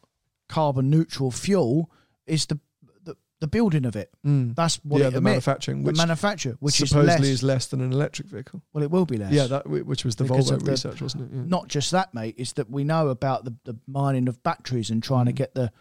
carbon 0.49 0.89
neutral 0.89 1.31
fuel, 1.31 1.91
is 2.25 2.45
the 2.45 2.59
the, 3.03 3.15
the 3.39 3.47
building 3.47 3.85
of 3.85 3.95
it. 3.95 4.09
Mm. 4.25 4.55
That's 4.55 4.77
what 4.85 5.01
yeah, 5.01 5.07
it 5.07 5.11
the 5.11 5.21
manufacturing, 5.21 5.81
The 5.83 5.87
which 5.87 5.97
manufacture, 5.97 6.55
which 6.59 6.79
is 6.81 6.89
supposedly 6.89 7.27
less. 7.27 7.27
is 7.27 7.43
less 7.43 7.65
than 7.67 7.81
an 7.81 7.91
electric 7.91 8.27
vehicle. 8.27 8.61
well, 8.73 8.83
it 8.83 8.91
will 8.91 9.05
be 9.05 9.17
less. 9.17 9.31
Yeah, 9.33 9.47
that 9.47 9.67
which 9.67 10.05
was 10.05 10.15
the 10.15 10.23
Because 10.25 10.51
Volvo 10.51 10.63
the- 10.63 10.71
research, 10.71 11.01
wasn't 11.01 11.23
it? 11.31 11.35
Yeah. 11.35 11.43
not 11.45 11.67
just 11.67 11.91
that, 11.91 12.13
mate. 12.13 12.35
Is 12.37 12.53
that 12.53 12.69
we 12.69 12.83
know 12.83 13.09
about 13.09 13.43
the, 13.45 13.55
the 13.65 13.75
mining 13.87 14.27
of 14.27 14.41
batteries 14.43 14.89
and 14.89 15.01
trying 15.03 15.25
to 15.25 15.33
Mm. 15.33 15.35
get 15.35 15.55
the 15.55 15.71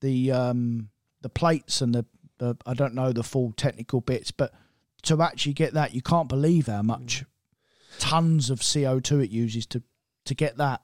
the 0.00 0.32
um 0.32 0.88
the 1.20 1.28
plates 1.28 1.82
and 1.82 1.94
the, 1.94 2.06
the 2.38 2.56
I 2.64 2.72
don't 2.72 2.94
know 2.94 3.12
the 3.12 3.22
full 3.22 3.52
technical 3.52 4.00
bits, 4.00 4.30
but 4.30 4.54
to 5.02 5.20
actually 5.22 5.52
get 5.54 5.74
that, 5.74 5.94
you 5.94 6.02
can't 6.02 6.28
believe 6.28 6.66
how 6.66 6.82
much 6.82 7.24
tons 7.98 8.50
of 8.50 8.60
CO 8.60 9.00
two 9.00 9.20
it 9.20 9.30
uses 9.30 9.66
to 9.66 9.82
to 10.26 10.34
get 10.34 10.56
that. 10.58 10.82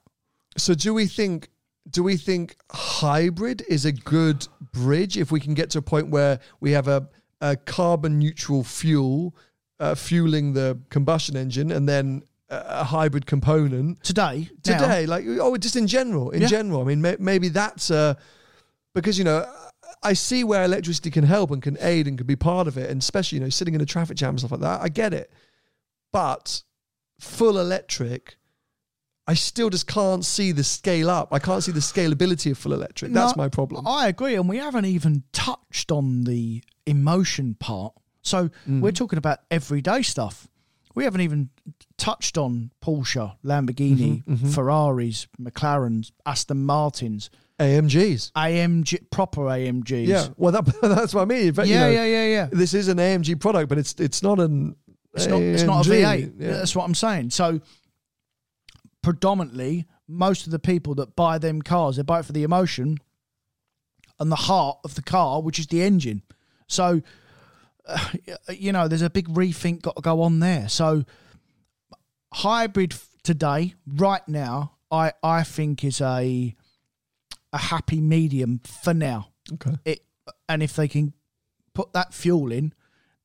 So 0.57 0.75
do 0.75 0.95
we 0.95 1.07
think 1.07 1.49
do 1.89 2.03
we 2.03 2.17
think 2.17 2.57
hybrid 2.73 3.63
is 3.69 3.85
a 3.85 3.93
good 3.93 4.47
bridge 4.73 5.17
if 5.17 5.31
we 5.31 5.39
can 5.41 5.55
get 5.55 5.71
to 5.71 5.79
a 5.79 5.83
point 5.83 6.09
where 6.11 6.41
we 6.61 6.73
have 6.73 6.89
a, 6.89 7.09
a 7.41 7.55
carbon 7.57 8.19
neutral 8.19 8.65
fuel 8.65 9.37
uh, 9.79 9.95
fueling 9.95 10.53
the 10.55 10.79
combustion 10.91 11.37
engine 11.37 11.71
and 11.71 11.89
then 11.89 12.23
a, 12.49 12.57
a 12.81 12.85
hybrid 12.85 13.27
component 13.27 14.03
Today, 14.03 14.49
now, 14.67 14.79
today 14.79 15.07
like 15.07 15.25
oh 15.29 15.57
just 15.59 15.77
in 15.77 15.87
general 15.87 16.31
in 16.31 16.43
Yeah. 16.43 16.49
general 16.49 16.81
i 16.81 16.85
mean 16.85 17.01
may, 17.03 17.17
maybe 17.21 17.49
that's 17.51 17.91
uh 17.91 18.15
because 18.95 19.17
you 19.19 19.25
know 19.25 19.47
i 20.11 20.13
see 20.15 20.43
where 20.45 20.65
electricity 20.65 21.11
can 21.11 21.25
help 21.25 21.51
and 21.51 21.63
can 21.63 21.77
aid 21.81 22.07
and 22.09 22.17
can 22.19 22.27
be 22.27 22.37
part 22.37 22.67
of 22.69 22.77
it 22.79 22.89
and 22.91 23.01
especially 23.03 23.39
you 23.39 23.45
know 23.45 23.51
sitting 23.51 23.75
in 23.75 23.81
a 23.81 23.87
traffic 23.87 24.17
jam 24.17 24.31
and 24.31 24.39
stuff 24.41 24.53
like 24.53 24.61
that 24.61 24.81
i 24.81 24.89
get 24.89 25.13
it 25.13 25.31
but 26.13 26.63
full 27.21 27.59
electric 27.59 28.37
i 29.27 29.35
still 29.35 29.71
just 29.71 29.87
can't 29.87 30.25
see 30.25 30.53
the 30.53 30.65
scale 30.65 31.11
up 31.11 31.29
i 31.33 31.39
can't 31.39 31.63
see 31.65 31.73
the 31.73 31.81
scalability 31.81 32.51
of 32.51 32.59
full 32.59 32.73
electric 32.73 33.13
that's 33.13 33.37
No, 33.37 33.43
my 33.45 33.49
problem 33.49 33.87
I 33.87 34.09
agree, 34.09 34.35
and 34.35 34.49
we 34.49 34.59
haven't 34.59 34.85
even 34.87 35.25
touched 35.33 35.91
on 35.93 36.25
the 36.25 36.63
emotion 36.87 37.55
part. 37.55 37.95
So 38.23 38.51
Mm. 38.69 38.81
we're 38.81 38.93
talking 38.93 39.19
about 39.19 39.39
everyday 39.51 40.03
stuff. 40.03 40.49
We 40.95 41.05
haven't 41.05 41.21
even 41.23 41.51
touched 41.99 42.39
on 42.39 42.71
Porsche, 42.83 43.37
Lamborghini, 43.45 44.25
Mm-hmm, 44.25 44.51
Ferraris, 44.51 45.27
McLarens, 45.41 46.11
Aston 46.25 46.65
Martins, 46.65 47.29
amgs 47.59 48.33
AMG, 48.33 49.11
proper 49.11 49.43
AMGs. 49.43 50.07
yeah 50.07 50.29
well 50.37 50.53
that, 50.53 50.65
that's 50.83 51.15
what 51.15 51.23
i 51.23 51.25
mean 51.25 51.53
but, 51.53 51.67
you 51.67 51.75
yeah, 51.75 51.81
know, 51.81 51.91
yeah, 51.91 52.05
yeah, 52.05 52.27
yeah. 52.27 52.49
this 52.53 52.75
is 52.75 52.89
an 52.89 52.99
amg 52.99 53.41
product 53.41 53.69
but 53.69 53.79
it's 53.79 53.95
it's 53.95 54.23
not 54.23 54.39
an 54.41 54.77
It's 55.17 55.27
not. 55.27 55.41
It's 55.41 55.63
not 55.63 55.87
a 55.87 55.91
AMG. 55.91 56.03
V8. 56.03 56.33
Yeah. 56.39 56.53
That's 56.53 56.77
what 56.77 56.85
I'm 56.85 56.95
saying. 56.95 57.31
So, 57.31 57.61
predominantly, 59.03 59.87
most 60.07 60.47
of 60.47 60.53
the 60.53 60.59
people 60.59 60.95
that 60.97 61.17
buy 61.17 61.39
them 61.39 61.63
cars, 61.63 61.97
they 61.97 62.03
buy 62.03 62.21
it 62.21 62.27
for 62.27 62.33
the 62.33 62.43
emotion 62.43 62.99
and 64.21 64.31
the 64.31 64.37
heart 64.37 64.79
of 64.85 64.95
the 64.95 65.03
car, 65.03 65.41
which 65.43 65.59
is 65.59 65.67
the 65.69 65.83
engine. 65.83 66.23
So, 66.69 67.01
uh, 67.87 68.09
you 68.51 68.73
know, 68.73 68.89
there's 68.89 69.03
a 69.03 69.11
big 69.11 69.29
rethink 69.29 69.83
got 69.83 69.97
to 69.97 70.03
go 70.03 70.21
on 70.23 70.41
there. 70.41 70.69
So, 70.69 71.05
hybrid 72.35 72.95
today, 73.23 73.75
right 73.87 74.27
now, 74.29 74.73
I 74.91 75.13
I 75.23 75.43
think 75.45 75.83
is 75.83 76.01
a 76.01 76.55
a 77.57 77.59
happy 77.59 78.01
medium 78.01 78.61
for 78.65 78.95
now. 78.95 79.29
Okay. 79.55 79.77
It 79.85 80.05
and 80.49 80.63
if 80.63 80.75
they 80.77 80.89
can 80.89 81.13
put 81.75 81.93
that 81.93 82.13
fuel 82.15 82.53
in 82.53 82.73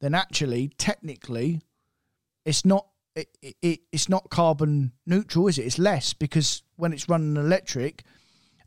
then 0.01 0.13
actually 0.13 0.69
technically 0.77 1.61
it's 2.45 2.65
not 2.65 2.87
it, 3.15 3.29
it, 3.41 3.55
it 3.61 3.79
it's 3.91 4.09
not 4.09 4.29
carbon 4.29 4.91
neutral 5.05 5.47
is 5.47 5.57
it? 5.57 5.65
It's 5.65 5.79
less 5.79 6.13
because 6.13 6.63
when 6.75 6.93
it's 6.93 7.09
running 7.09 7.37
electric 7.37 8.03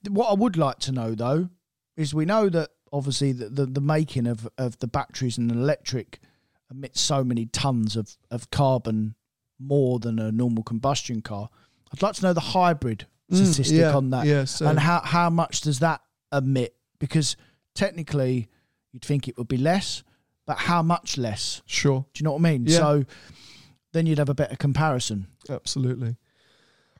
what 0.09 0.31
i 0.31 0.35
would 0.35 0.57
like 0.57 0.79
to 0.79 0.93
know 0.93 1.15
though 1.15 1.49
is 1.97 2.13
we 2.13 2.25
know 2.25 2.49
that 2.49 2.71
obviously 2.93 3.33
the, 3.33 3.49
the, 3.49 3.67
the 3.67 3.81
making 3.81 4.27
of, 4.27 4.49
of 4.59 4.79
the 4.81 4.87
batteries 4.87 5.39
and 5.39 5.51
the 5.51 5.55
electric 5.55 6.21
emits 6.71 7.01
so 7.01 7.25
many 7.25 7.47
tons 7.47 7.97
of, 7.97 8.17
of 8.31 8.51
carbon 8.51 9.15
more 9.59 9.99
than 9.99 10.19
a 10.19 10.33
normal 10.33 10.63
combustion 10.63 11.23
car. 11.23 11.49
I'd 11.93 12.03
like 12.03 12.15
to 12.17 12.23
know 12.23 12.33
the 12.33 12.41
hybrid 12.41 13.07
statistic 13.31 13.77
mm, 13.77 13.81
yeah, 13.81 13.97
on 13.97 14.11
that 14.11 14.27
yeah, 14.27 14.45
and 14.69 14.79
how, 14.79 15.01
how 15.01 15.31
much 15.31 15.63
does 15.63 15.79
that 15.81 16.01
emit 16.33 16.75
because 16.99 17.37
technically 17.75 18.49
you'd 18.93 19.05
think 19.05 19.29
it 19.29 19.37
would 19.39 19.49
be 19.49 19.57
less 19.57 20.03
but 20.47 20.59
how 20.59 20.83
much 20.83 21.17
less 21.17 21.63
sure 21.67 22.05
do 22.13 22.21
you 22.21 22.25
know 22.25 22.33
what 22.33 22.39
i 22.39 22.43
mean 22.53 22.67
Yeah. 22.67 22.79
so 22.79 23.05
then 23.93 24.07
you'd 24.07 24.19
have 24.19 24.29
a 24.29 24.35
better 24.35 24.57
comparison 24.57 25.27
Absolutely. 25.49 26.17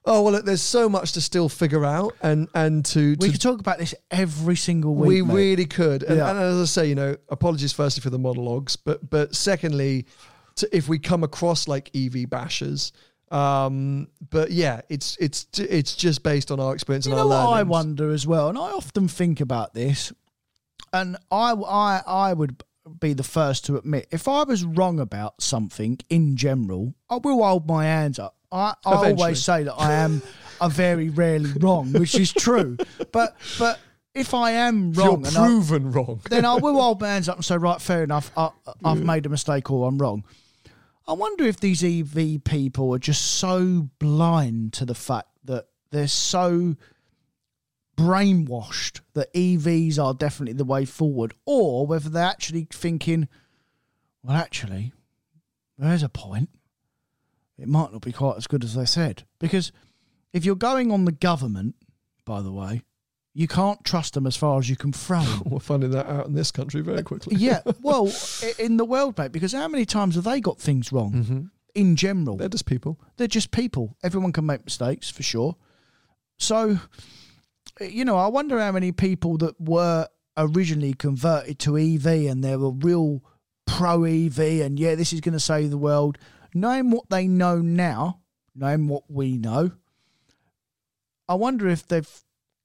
Oh 0.07 0.23
well, 0.23 0.33
look, 0.35 0.45
there's 0.45 0.61
so 0.61 0.87
much 0.87 1.13
to 1.13 1.23
still 1.23 1.49
figure 1.49 1.83
out, 1.83 2.15
and 2.23 2.47
and 2.55 2.85
to, 2.87 3.17
we 3.21 3.29
to 3.29 3.33
could 3.33 3.41
talk 3.41 3.59
about 3.59 3.79
this 3.79 3.95
every 4.11 4.55
single 4.55 4.95
week 4.95 5.09
we 5.09 5.23
mate. 5.23 5.35
really 5.35 5.65
could. 5.65 6.03
And, 6.03 6.19
Yeah. 6.19 6.29
and 6.29 6.39
as 6.39 6.61
I 6.61 6.65
say, 6.67 6.87
you 6.91 6.95
know, 6.95 7.17
apologies 7.31 7.73
firstly 7.73 8.03
for 8.03 8.11
the 8.11 8.19
monologues, 8.19 8.77
but 8.77 9.09
but 9.09 9.35
secondly, 9.35 10.05
to, 10.57 10.77
if 10.77 10.89
we 10.89 10.99
come 10.99 11.25
across 11.25 11.67
like 11.69 11.89
EV 11.97 12.29
bashers, 12.29 12.93
um, 13.35 14.09
but 14.31 14.51
yeah, 14.53 14.81
it's 14.89 15.17
it's 15.19 15.47
it's 15.59 15.97
just 15.97 16.23
based 16.23 16.51
on 16.51 16.61
our 16.61 16.73
experience 16.75 17.07
you 17.07 17.13
and 17.13 17.19
know 17.19 17.33
our 17.35 17.47
what 17.49 17.57
i 17.59 17.63
wonder 17.63 18.13
as 18.13 18.27
well 18.27 18.49
and 18.49 18.57
i 18.57 18.71
often 18.71 19.09
think 19.09 19.41
about 19.41 19.75
this 19.75 20.13
and 20.93 21.17
i 21.31 21.53
i 21.53 22.01
i 22.07 22.33
would 22.33 22.63
be 23.01 23.13
the 23.13 23.23
first 23.25 23.65
to 23.65 23.77
admit 23.77 24.07
if 24.13 24.29
i 24.29 24.43
was 24.45 24.63
wrong 24.65 25.01
about 25.01 25.41
something 25.43 25.99
in 26.11 26.37
general 26.37 26.95
i 27.11 27.17
will 27.17 27.43
hold 27.43 27.67
my 27.67 27.85
hands 27.85 28.19
up 28.19 28.37
i, 28.53 28.75
I 28.85 28.93
Eventually. 29.01 29.23
always 29.23 29.43
say 29.45 29.63
that 29.65 29.75
i 29.75 29.93
am 29.95 30.23
a 30.61 30.69
very 30.69 31.09
rarely 31.11 31.51
wrong 31.61 31.93
which 31.93 32.15
is 32.15 32.33
true 32.33 32.77
but 33.11 33.37
but 33.59 33.81
if 34.15 34.33
i 34.35 34.53
am 34.53 34.93
wrong 34.93 35.27
and 35.27 35.37
I- 35.37 35.47
proven 35.47 35.91
wrong. 35.91 36.21
then 36.31 36.45
I 36.45 36.55
will 36.55 36.81
hold 36.81 37.01
my 37.01 37.09
hands 37.09 37.29
up 37.29 37.37
and 37.37 37.45
say, 37.45 37.57
right, 37.57 37.81
fair 37.83 38.05
enough, 38.05 38.31
I, 38.37 38.51
I've 38.85 39.03
made 39.03 39.27
a 39.27 39.29
mistake 39.29 39.73
or 39.73 39.89
I'm 39.89 39.99
wrong. 39.99 40.23
I 41.07 41.13
wonder 41.13 41.45
if 41.45 41.61
these 41.61 41.85
EV 41.85 42.45
people 42.45 42.95
are 42.95 42.99
just 42.99 43.23
so 43.23 43.91
blind 43.99 44.73
to 44.75 44.87
the 44.87 44.95
fact 44.95 45.29
that 45.45 45.67
they're 45.91 46.09
so 46.09 46.77
brainwashed 47.97 49.01
that 49.13 49.33
EVs 49.35 50.03
are 50.03 50.15
definitely 50.15 50.55
the 50.55 50.65
way 50.65 50.85
forward, 50.85 51.35
or 51.45 51.87
whether 51.87 52.09
they're 52.09 52.25
actually 52.25 52.67
thinking, 52.71 53.29
well, 54.23 54.37
actually, 54.37 54.93
there's 55.79 56.03
a 56.03 56.09
point. 56.09 56.49
It 57.59 57.69
might 57.69 57.93
not 57.93 58.03
be 58.03 58.13
quite 58.13 58.37
as 58.37 58.47
good 58.47 58.65
as 58.65 58.75
they 58.75 58.87
said. 58.87 59.25
Because 59.39 59.73
if 60.33 60.45
you're 60.45 60.57
going 60.57 60.91
on 60.91 61.05
the 61.05 61.13
government, 61.13 61.77
by 62.25 62.41
the 62.41 62.51
way, 62.51 62.83
you 63.35 63.49
can't 63.49 63.83
trust 63.85 64.15
them 64.15 64.27
as 64.27 64.37
far 64.37 64.59
as 64.61 64.71
you 64.71 64.77
can 64.77 64.93
throw. 64.93 65.25
We're 65.45 65.59
finding 65.59 65.91
that 65.91 66.07
out 66.07 66.27
in 66.27 66.35
this 66.35 66.51
country 66.53 66.81
very 66.83 67.03
quickly. 67.03 67.37
Yeah, 67.37 67.61
well, 67.83 68.11
in 68.59 68.77
the 68.77 68.85
world, 68.85 69.19
mate, 69.19 69.33
because 69.33 69.53
how 69.53 69.67
many 69.69 69.85
times 69.85 70.15
have 70.15 70.25
they 70.25 70.41
got 70.41 70.59
things 70.61 70.93
wrong 70.93 71.13
Mm-hmm. 71.13 71.41
in 71.75 71.97
general? 71.97 72.37
They're 72.37 72.49
just 72.49 72.67
people. 72.67 73.01
They're 73.17 73.27
just 73.27 73.51
people. 73.51 73.97
Everyone 74.05 74.33
can 74.33 74.47
make 74.47 74.65
mistakes 74.65 75.11
for 75.11 75.23
sure. 75.25 75.57
So, 76.39 76.79
you 77.81 78.05
know, 78.05 78.17
I 78.17 78.29
wonder 78.29 78.59
how 78.61 78.71
many 78.73 78.93
people 78.93 79.37
that 79.39 79.61
were 79.61 80.07
originally 80.37 80.95
converted 80.95 81.59
to 81.61 81.77
EV 81.77 82.07
and 82.31 82.43
they 82.45 82.57
were 82.57 82.71
real 82.71 83.23
pro 83.67 84.05
EV 84.05 84.39
and 84.63 84.79
yeah, 84.79 84.95
this 84.95 85.13
is 85.13 85.21
going 85.21 85.33
to 85.33 85.41
save 85.41 85.71
the 85.71 85.79
world, 85.79 86.19
knowing 86.55 86.91
what 86.91 87.09
they 87.11 87.27
know 87.27 87.59
now, 87.61 88.21
knowing 88.55 88.87
what 88.89 89.05
we 89.11 89.39
know, 89.39 89.73
I 91.29 91.35
wonder 91.35 91.69
if 91.69 91.87
they've 91.89 92.09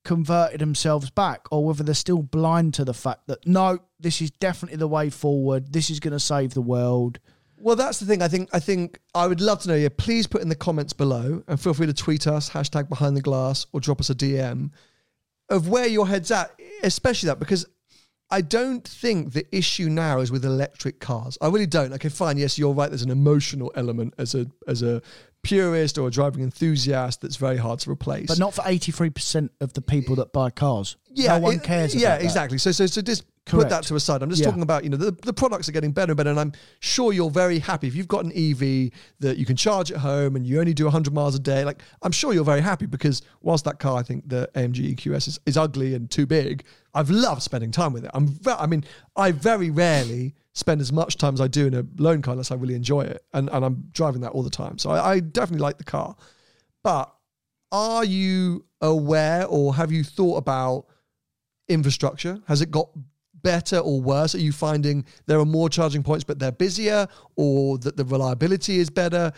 converted 0.04 0.62
themselves 0.62 1.10
back 1.10 1.48
or 1.52 1.66
whether 1.66 1.84
they're 1.84 1.94
still 1.94 2.22
blind 2.22 2.74
to 2.76 2.86
the 2.86 2.94
fact 2.94 3.28
that 3.28 3.46
no, 3.46 3.80
this 4.00 4.22
is 4.22 4.32
definitely 4.32 4.78
the 4.78 4.88
way 4.88 5.10
forward. 5.10 5.74
This 5.74 5.90
is 5.90 6.00
going 6.00 6.14
to 6.14 6.20
save 6.20 6.54
the 6.54 6.62
world. 6.62 7.20
Well, 7.62 7.76
that's 7.76 8.00
the 8.00 8.06
thing. 8.06 8.22
I 8.22 8.30
think. 8.30 8.50
I 8.54 8.60
think 8.60 9.00
I 9.14 9.28
would 9.28 9.42
love 9.42 9.62
to 9.62 9.70
know. 9.70 9.76
Yeah, 9.76 9.90
please 9.98 10.28
put 10.28 10.42
in 10.42 10.48
the 10.48 10.56
comments 10.56 10.94
below, 10.94 11.44
and 11.48 11.60
feel 11.60 11.74
free 11.74 11.88
to 11.88 11.94
tweet 11.94 12.26
us 12.26 12.50
hashtag 12.50 12.88
Behind 12.88 13.18
the 13.18 13.22
Glass 13.22 13.66
or 13.74 13.82
drop 13.82 14.00
us 14.00 14.10
a 14.10 14.16
DM 14.16 14.72
of 15.50 15.68
where 15.68 15.88
your 15.88 16.08
head's 16.08 16.32
at, 16.32 16.52
especially 16.84 17.28
that 17.28 17.40
because 17.40 17.66
I 18.32 18.42
don't 18.42 18.88
think 18.88 19.34
the 19.34 19.46
issue 19.56 19.90
now 19.90 20.20
is 20.20 20.32
with 20.32 20.46
electric 20.46 21.00
cars. 21.00 21.38
I 21.42 21.48
really 21.48 21.66
don't. 21.66 21.92
Okay, 21.94 22.10
fine. 22.10 22.38
Yes, 22.38 22.58
you're 22.60 22.74
right. 22.74 22.90
There's 22.90 23.02
an 23.02 23.10
emotional 23.12 23.72
element 23.76 24.14
as 24.18 24.36
a 24.36 24.46
as 24.68 24.82
a 24.84 25.02
purist 25.42 25.98
or 25.98 26.08
a 26.08 26.12
driving 26.12 26.44
enthusiast 26.44 27.22
that's 27.22 27.38
very 27.38 27.58
hard 27.58 27.80
to 27.80 27.90
replace. 27.90 28.28
But 28.28 28.40
not 28.40 28.54
for 28.54 28.62
83% 28.64 29.50
of 29.62 29.72
the 29.74 29.82
people 29.82 30.16
that 30.18 30.34
buy 30.34 30.50
cars. 30.50 30.98
yeah, 31.12 31.38
no 31.38 31.44
one 31.46 31.56
it- 31.56 31.64
cares 31.64 31.96
Yeah, 31.96 32.18
that. 32.18 32.24
exactly. 32.24 32.58
So, 32.58 32.72
so, 32.74 32.86
so 32.88 33.02
just 33.02 33.24
put 33.50 33.70
that 33.70 33.84
to 33.86 33.96
a 33.96 34.00
side. 34.00 34.22
I'm 34.22 34.30
just 34.30 34.42
Yeah. 34.42 34.48
talking 34.48 34.62
about 34.62 34.84
you 34.84 34.90
know 34.90 34.98
the, 34.98 35.12
the 35.12 35.34
products 35.34 35.68
are 35.68 35.72
getting 35.72 35.92
better 35.92 36.12
and 36.12 36.18
better, 36.18 36.30
and 36.30 36.40
I'm 36.40 36.54
sure 36.80 37.12
you're 37.14 37.30
very 37.30 37.60
happy 37.60 37.88
if 37.88 37.96
you've 37.96 38.08
got 38.08 38.24
an 38.26 38.32
EV 38.32 38.92
that 39.20 39.38
you 39.38 39.46
can 39.46 39.56
charge 39.56 39.92
at 39.92 39.98
home 39.98 40.36
and 40.36 40.46
you 40.46 40.60
only 40.60 40.74
do 40.74 40.86
100 40.86 41.14
miles 41.14 41.36
a 41.36 41.40
day. 41.40 41.64
Like 41.66 41.82
I'm 42.02 42.12
sure 42.12 42.34
you're 42.34 42.44
very 42.44 42.62
happy 42.62 42.86
because 42.86 43.22
whilst 43.42 43.66
that 43.66 43.80
car, 43.80 43.98
I 43.98 44.04
think 44.04 44.28
the 44.30 44.50
AMG 44.56 44.96
EQS 44.96 45.28
is, 45.28 45.40
is 45.46 45.58
ugly 45.58 45.96
and 45.96 46.10
too 46.10 46.26
big. 46.26 46.64
I've 46.94 47.10
loved 47.10 47.42
spending 47.44 47.72
time 47.72 47.94
with 47.94 48.06
it. 48.06 48.12
I'm, 48.14 48.28
ve- 48.28 48.52
I 48.58 48.66
mean, 48.66 48.84
I 49.16 49.32
very 49.32 49.70
rarely 49.70 50.34
spend 50.54 50.82
as 50.82 50.92
much 50.92 51.18
time 51.18 51.34
as 51.36 51.42
I 51.42 51.48
do 51.48 51.68
in 51.68 51.74
a 51.76 51.86
loan 51.98 52.22
car 52.22 52.32
unless 52.34 52.52
I 52.52 52.56
really 52.56 52.74
enjoy 52.76 53.02
it, 53.02 53.24
and 53.34 53.50
and 53.50 53.64
I'm 53.64 53.90
driving 53.92 54.22
that 54.22 54.32
all 54.32 54.44
the 54.44 54.50
time. 54.50 54.78
So 54.78 54.90
I, 54.90 55.12
I 55.12 55.20
definitely 55.20 55.62
like 55.64 55.78
the 55.78 55.84
car, 55.84 56.16
but 56.84 57.14
are 57.72 58.04
you 58.04 58.66
aware 58.82 59.46
or 59.46 59.76
have 59.76 59.92
you 59.92 60.04
thought 60.04 60.38
about 60.38 60.86
infrastructure? 61.68 62.40
Has 62.48 62.62
it 62.62 62.72
got 62.72 62.90
better 63.42 63.78
or 63.78 64.02
worse? 64.02 64.36
Are 64.36 64.40
you 64.40 64.52
finding 64.52 65.06
there 65.26 65.40
are 65.40 65.46
more 65.46 65.70
charging 65.70 66.04
points, 66.04 66.24
but 66.24 66.40
they're 66.40 66.52
busier, 66.52 67.08
or 67.36 67.78
that 67.80 67.98
the 67.98 68.06
reliability 68.06 68.80
is 68.80 68.90
better? 68.90 69.32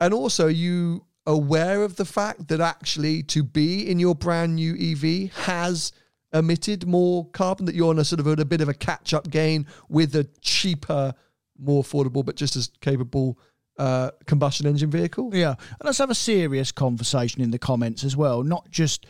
And 0.00 0.14
also, 0.14 0.46
are 0.46 0.50
you 0.50 1.04
aware 1.26 1.82
of 1.82 1.96
the 1.96 2.04
fact 2.04 2.48
that 2.48 2.60
actually 2.60 3.22
to 3.22 3.42
be 3.42 3.88
in 3.88 3.98
your 3.98 4.14
brand 4.14 4.56
new 4.56 4.74
EV 4.74 5.30
has 5.44 5.92
emitted 6.32 6.86
more 6.86 7.28
carbon, 7.30 7.66
that 7.66 7.74
you're 7.74 7.90
on 7.90 7.98
a 7.98 8.04
sort 8.04 8.20
of 8.20 8.26
a, 8.26 8.44
bit 8.44 8.60
of 8.60 8.68
a 8.68 8.74
catch 8.74 9.14
up 9.14 9.30
gain 9.30 9.66
with 9.88 10.14
a 10.16 10.24
cheaper, 10.40 11.14
more 11.58 11.82
affordable, 11.82 12.24
but 12.24 12.36
just 12.36 12.56
as 12.56 12.70
capable 12.80 13.38
uh, 13.78 14.10
combustion 14.26 14.66
engine 14.66 14.90
vehicle. 14.90 15.30
Yeah, 15.34 15.50
and 15.50 15.84
let's 15.84 15.98
have 15.98 16.10
a 16.10 16.14
serious 16.14 16.72
conversation 16.72 17.42
in 17.42 17.50
the 17.50 17.58
comments 17.58 18.04
as 18.04 18.16
well, 18.16 18.42
not 18.42 18.70
just 18.70 19.06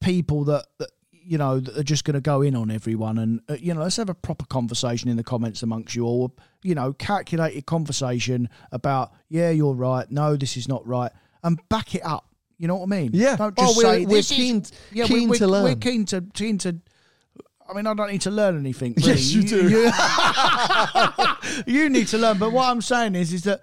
people 0.00 0.44
that, 0.44 0.66
that 0.78 0.90
you 1.28 1.36
know 1.38 1.60
that 1.60 1.76
are 1.76 1.82
just 1.82 2.04
going 2.04 2.14
to 2.14 2.20
go 2.20 2.40
in 2.42 2.56
on 2.56 2.70
everyone. 2.70 3.18
And 3.18 3.40
uh, 3.48 3.56
you 3.60 3.74
know, 3.74 3.82
let's 3.82 3.96
have 3.96 4.08
a 4.08 4.14
proper 4.14 4.46
conversation 4.46 5.10
in 5.10 5.16
the 5.16 5.22
comments 5.24 5.62
amongst 5.62 5.94
you 5.94 6.04
all. 6.06 6.34
You 6.62 6.74
know, 6.74 6.92
calculated 6.94 7.66
conversation 7.66 8.48
about 8.72 9.12
yeah, 9.28 9.50
you're 9.50 9.74
right. 9.74 10.10
No, 10.10 10.36
this 10.36 10.56
is 10.56 10.66
not 10.68 10.86
right, 10.86 11.12
and 11.44 11.58
back 11.68 11.94
it 11.94 12.04
up. 12.04 12.24
You 12.56 12.66
know 12.66 12.76
what 12.76 12.84
I 12.84 13.00
mean? 13.00 13.10
Yeah. 13.12 13.36
Don't 13.36 13.54
Oh, 13.58 13.74
we're- 13.76 13.98
say 14.00 14.06
we're 14.06 14.16
this 14.16 14.30
is- 14.32 14.36
keen- 14.36 14.64
yeah, 14.92 15.06
keen 15.06 15.28
we're, 15.28 15.36
to 15.36 15.48
we're, 15.48 15.62
We're 15.62 15.74
keen 15.76 16.04
to 16.06 16.22
keen 16.34 16.58
to. 16.58 16.76
I 17.70 17.74
mean, 17.74 17.86
I 17.86 17.92
don't 17.94 18.10
need 18.10 18.22
to 18.22 18.30
learn 18.30 18.58
anything. 18.58 18.94
Really. 18.96 19.10
Yes, 19.10 19.30
you 19.30 19.42
do. 19.42 19.68
You, 19.68 19.90
you 21.66 21.88
need 21.90 22.08
to 22.08 22.18
learn. 22.18 22.38
But 22.38 22.52
what 22.52 22.68
I'm 22.68 22.80
saying 22.80 23.14
is, 23.14 23.32
is 23.32 23.42
that 23.44 23.62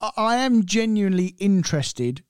I- 0.00 0.10
I 0.16 0.36
am 0.38 0.64
genuinely 0.64 1.34
interested 1.38 2.22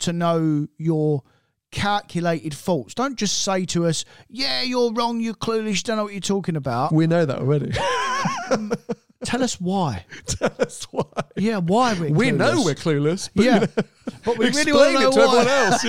to 0.00 0.12
know 0.12 0.68
your 0.76 1.22
calculated 1.70 2.54
faults. 2.54 2.94
Don't 2.94 3.16
just 3.16 3.42
say 3.42 3.64
to 3.66 3.86
us, 3.86 4.04
"Yeah, 4.28 4.62
you're 4.62 4.92
wrong. 4.92 5.20
You're 5.20 5.34
clueless. 5.34 5.76
You 5.76 5.82
don't 5.84 5.96
know 5.98 6.04
what 6.04 6.12
you're 6.12 6.20
talking 6.20 6.56
about." 6.56 6.92
We 6.92 7.06
know 7.06 7.24
that 7.24 7.38
already. 7.38 7.72
Tell 9.24 9.42
us 9.42 9.60
why. 9.60 10.04
Tell 10.26 10.52
us 10.60 10.84
why. 10.90 11.02
Yeah, 11.36 11.58
why 11.58 11.94
we're 11.98 12.12
We 12.12 12.28
clueless. 12.30 12.36
know 12.38 12.62
we're 12.64 12.74
clueless. 12.74 13.28
But 13.34 13.44
yeah, 13.44 13.54
you 13.54 13.60
know, 13.60 13.82
but 14.24 14.38
we 14.38 14.46
really 14.46 14.62
explain 14.62 14.94
want 14.94 14.98
to 14.98 14.98
it 14.98 15.02
know 15.02 15.10
to 15.12 15.26
why. 15.26 15.40
everyone 15.40 15.48
else. 15.72 15.84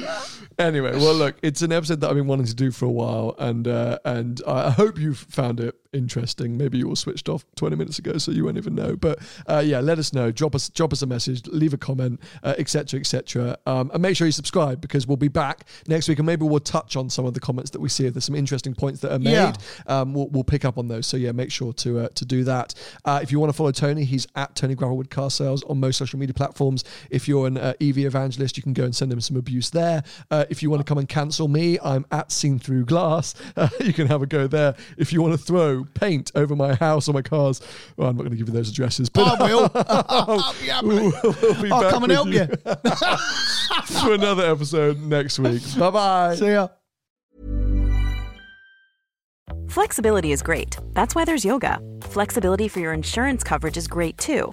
Yeah. 0.00 0.24
anyway, 0.58 0.92
well, 0.92 1.14
look, 1.14 1.36
it's 1.42 1.62
an 1.62 1.72
episode 1.72 2.00
that 2.00 2.08
I've 2.10 2.16
been 2.16 2.26
wanting 2.26 2.46
to 2.46 2.54
do 2.54 2.70
for 2.70 2.86
a 2.86 2.90
while, 2.90 3.34
and 3.38 3.66
uh, 3.68 3.98
and 4.04 4.40
I 4.46 4.70
hope 4.70 4.98
you've 4.98 5.18
found 5.18 5.60
it 5.60 5.74
interesting. 5.92 6.56
Maybe 6.58 6.78
you 6.78 6.88
all 6.88 6.96
switched 6.96 7.28
off 7.28 7.44
20 7.54 7.76
minutes 7.76 8.00
ago, 8.00 8.18
so 8.18 8.32
you 8.32 8.44
won't 8.44 8.56
even 8.56 8.74
know. 8.74 8.96
But 8.96 9.20
uh, 9.46 9.62
yeah, 9.64 9.78
let 9.80 9.98
us 9.98 10.12
know. 10.12 10.30
Drop 10.32 10.54
us 10.54 10.68
drop 10.68 10.92
us 10.92 11.02
a 11.02 11.06
message, 11.06 11.46
leave 11.46 11.72
a 11.72 11.78
comment, 11.78 12.20
etc. 12.42 12.98
etc. 13.00 13.56
Um, 13.66 13.90
and 13.92 14.02
make 14.02 14.16
sure 14.16 14.26
you 14.26 14.32
subscribe 14.32 14.80
because 14.80 15.06
we'll 15.06 15.16
be 15.16 15.28
back 15.28 15.66
next 15.86 16.08
week, 16.08 16.18
and 16.18 16.26
maybe 16.26 16.44
we'll 16.44 16.60
touch 16.60 16.96
on 16.96 17.10
some 17.10 17.26
of 17.26 17.34
the 17.34 17.40
comments 17.40 17.70
that 17.70 17.80
we 17.80 17.88
see. 17.88 18.06
If 18.06 18.14
there's 18.14 18.24
some 18.24 18.34
interesting 18.34 18.74
points 18.74 19.00
that 19.00 19.12
are 19.12 19.18
made, 19.18 19.32
Yeah. 19.32 19.52
um, 19.86 20.14
we'll, 20.14 20.28
we'll 20.28 20.44
pick 20.44 20.64
up 20.64 20.78
on 20.78 20.88
those. 20.88 21.06
So 21.06 21.16
yeah, 21.16 21.32
make 21.32 21.50
sure 21.52 21.72
to 21.74 22.00
uh, 22.00 22.08
to 22.14 22.24
do 22.24 22.44
that. 22.44 22.74
Uh, 23.04 23.20
if 23.22 23.30
you 23.32 23.38
want 23.40 23.50
to 23.50 23.56
follow 23.56 23.72
Tony, 23.72 24.04
he's 24.04 24.26
at 24.36 24.54
Tony 24.56 24.74
Gravelwood 24.74 25.10
Car 25.10 25.30
Sales 25.30 25.62
on 25.64 25.78
most 25.80 25.96
social 25.96 26.18
media 26.18 26.34
platforms. 26.34 26.84
If 27.10 27.28
you're 27.28 27.46
an 27.46 27.58
uh, 27.58 27.74
EV 27.80 27.98
evangelist, 27.98 28.56
you 28.56 28.62
can 28.62 28.72
go 28.72 28.84
and 28.84 28.94
send 28.94 29.12
him 29.12 29.20
some 29.20 29.36
abuse 29.36 29.70
there. 29.70 30.02
Uh, 30.30 30.44
if 30.50 30.62
you 30.62 30.70
want 30.70 30.80
to 30.80 30.84
come 30.84 30.98
and 30.98 31.08
cancel 31.08 31.48
me, 31.48 31.78
I'm 31.82 32.06
at 32.10 32.32
Seen 32.32 32.58
Through 32.58 32.86
Glass. 32.86 33.34
Uh, 33.56 33.68
you 33.80 33.92
can 33.92 34.06
have 34.06 34.22
a 34.22 34.26
go 34.26 34.46
there. 34.46 34.74
If 34.96 35.12
you 35.12 35.22
want 35.22 35.32
to 35.32 35.38
throw 35.38 35.84
paint 35.94 36.32
over 36.34 36.54
my 36.56 36.74
house 36.74 37.08
or 37.08 37.12
my 37.12 37.22
cars, 37.22 37.60
well, 37.96 38.08
I'm 38.08 38.16
not 38.16 38.22
going 38.22 38.32
to 38.32 38.36
give 38.36 38.48
you 38.48 38.54
those 38.54 38.70
addresses, 38.70 39.08
but 39.08 39.40
I 39.40 39.46
will. 39.46 39.70
I'll 39.74 40.54
be 40.54 40.66
happy. 40.66 40.86
we'll 40.88 41.62
be 41.62 41.70
I'll 41.70 41.90
come 41.90 42.04
and 42.04 42.12
help 42.12 42.28
with 42.28 42.34
you. 42.34 44.00
for 44.00 44.14
another 44.14 44.50
episode 44.50 45.00
next 45.00 45.38
week. 45.38 45.62
Bye 45.78 45.90
bye. 45.90 46.36
See 46.36 46.52
ya. 46.52 46.68
Flexibility 49.68 50.30
is 50.32 50.42
great. 50.42 50.78
That's 50.92 51.14
why 51.14 51.24
there's 51.24 51.44
yoga. 51.44 51.80
Flexibility 52.02 52.68
for 52.68 52.80
your 52.80 52.92
insurance 52.92 53.42
coverage 53.42 53.76
is 53.76 53.88
great 53.88 54.16
too. 54.18 54.52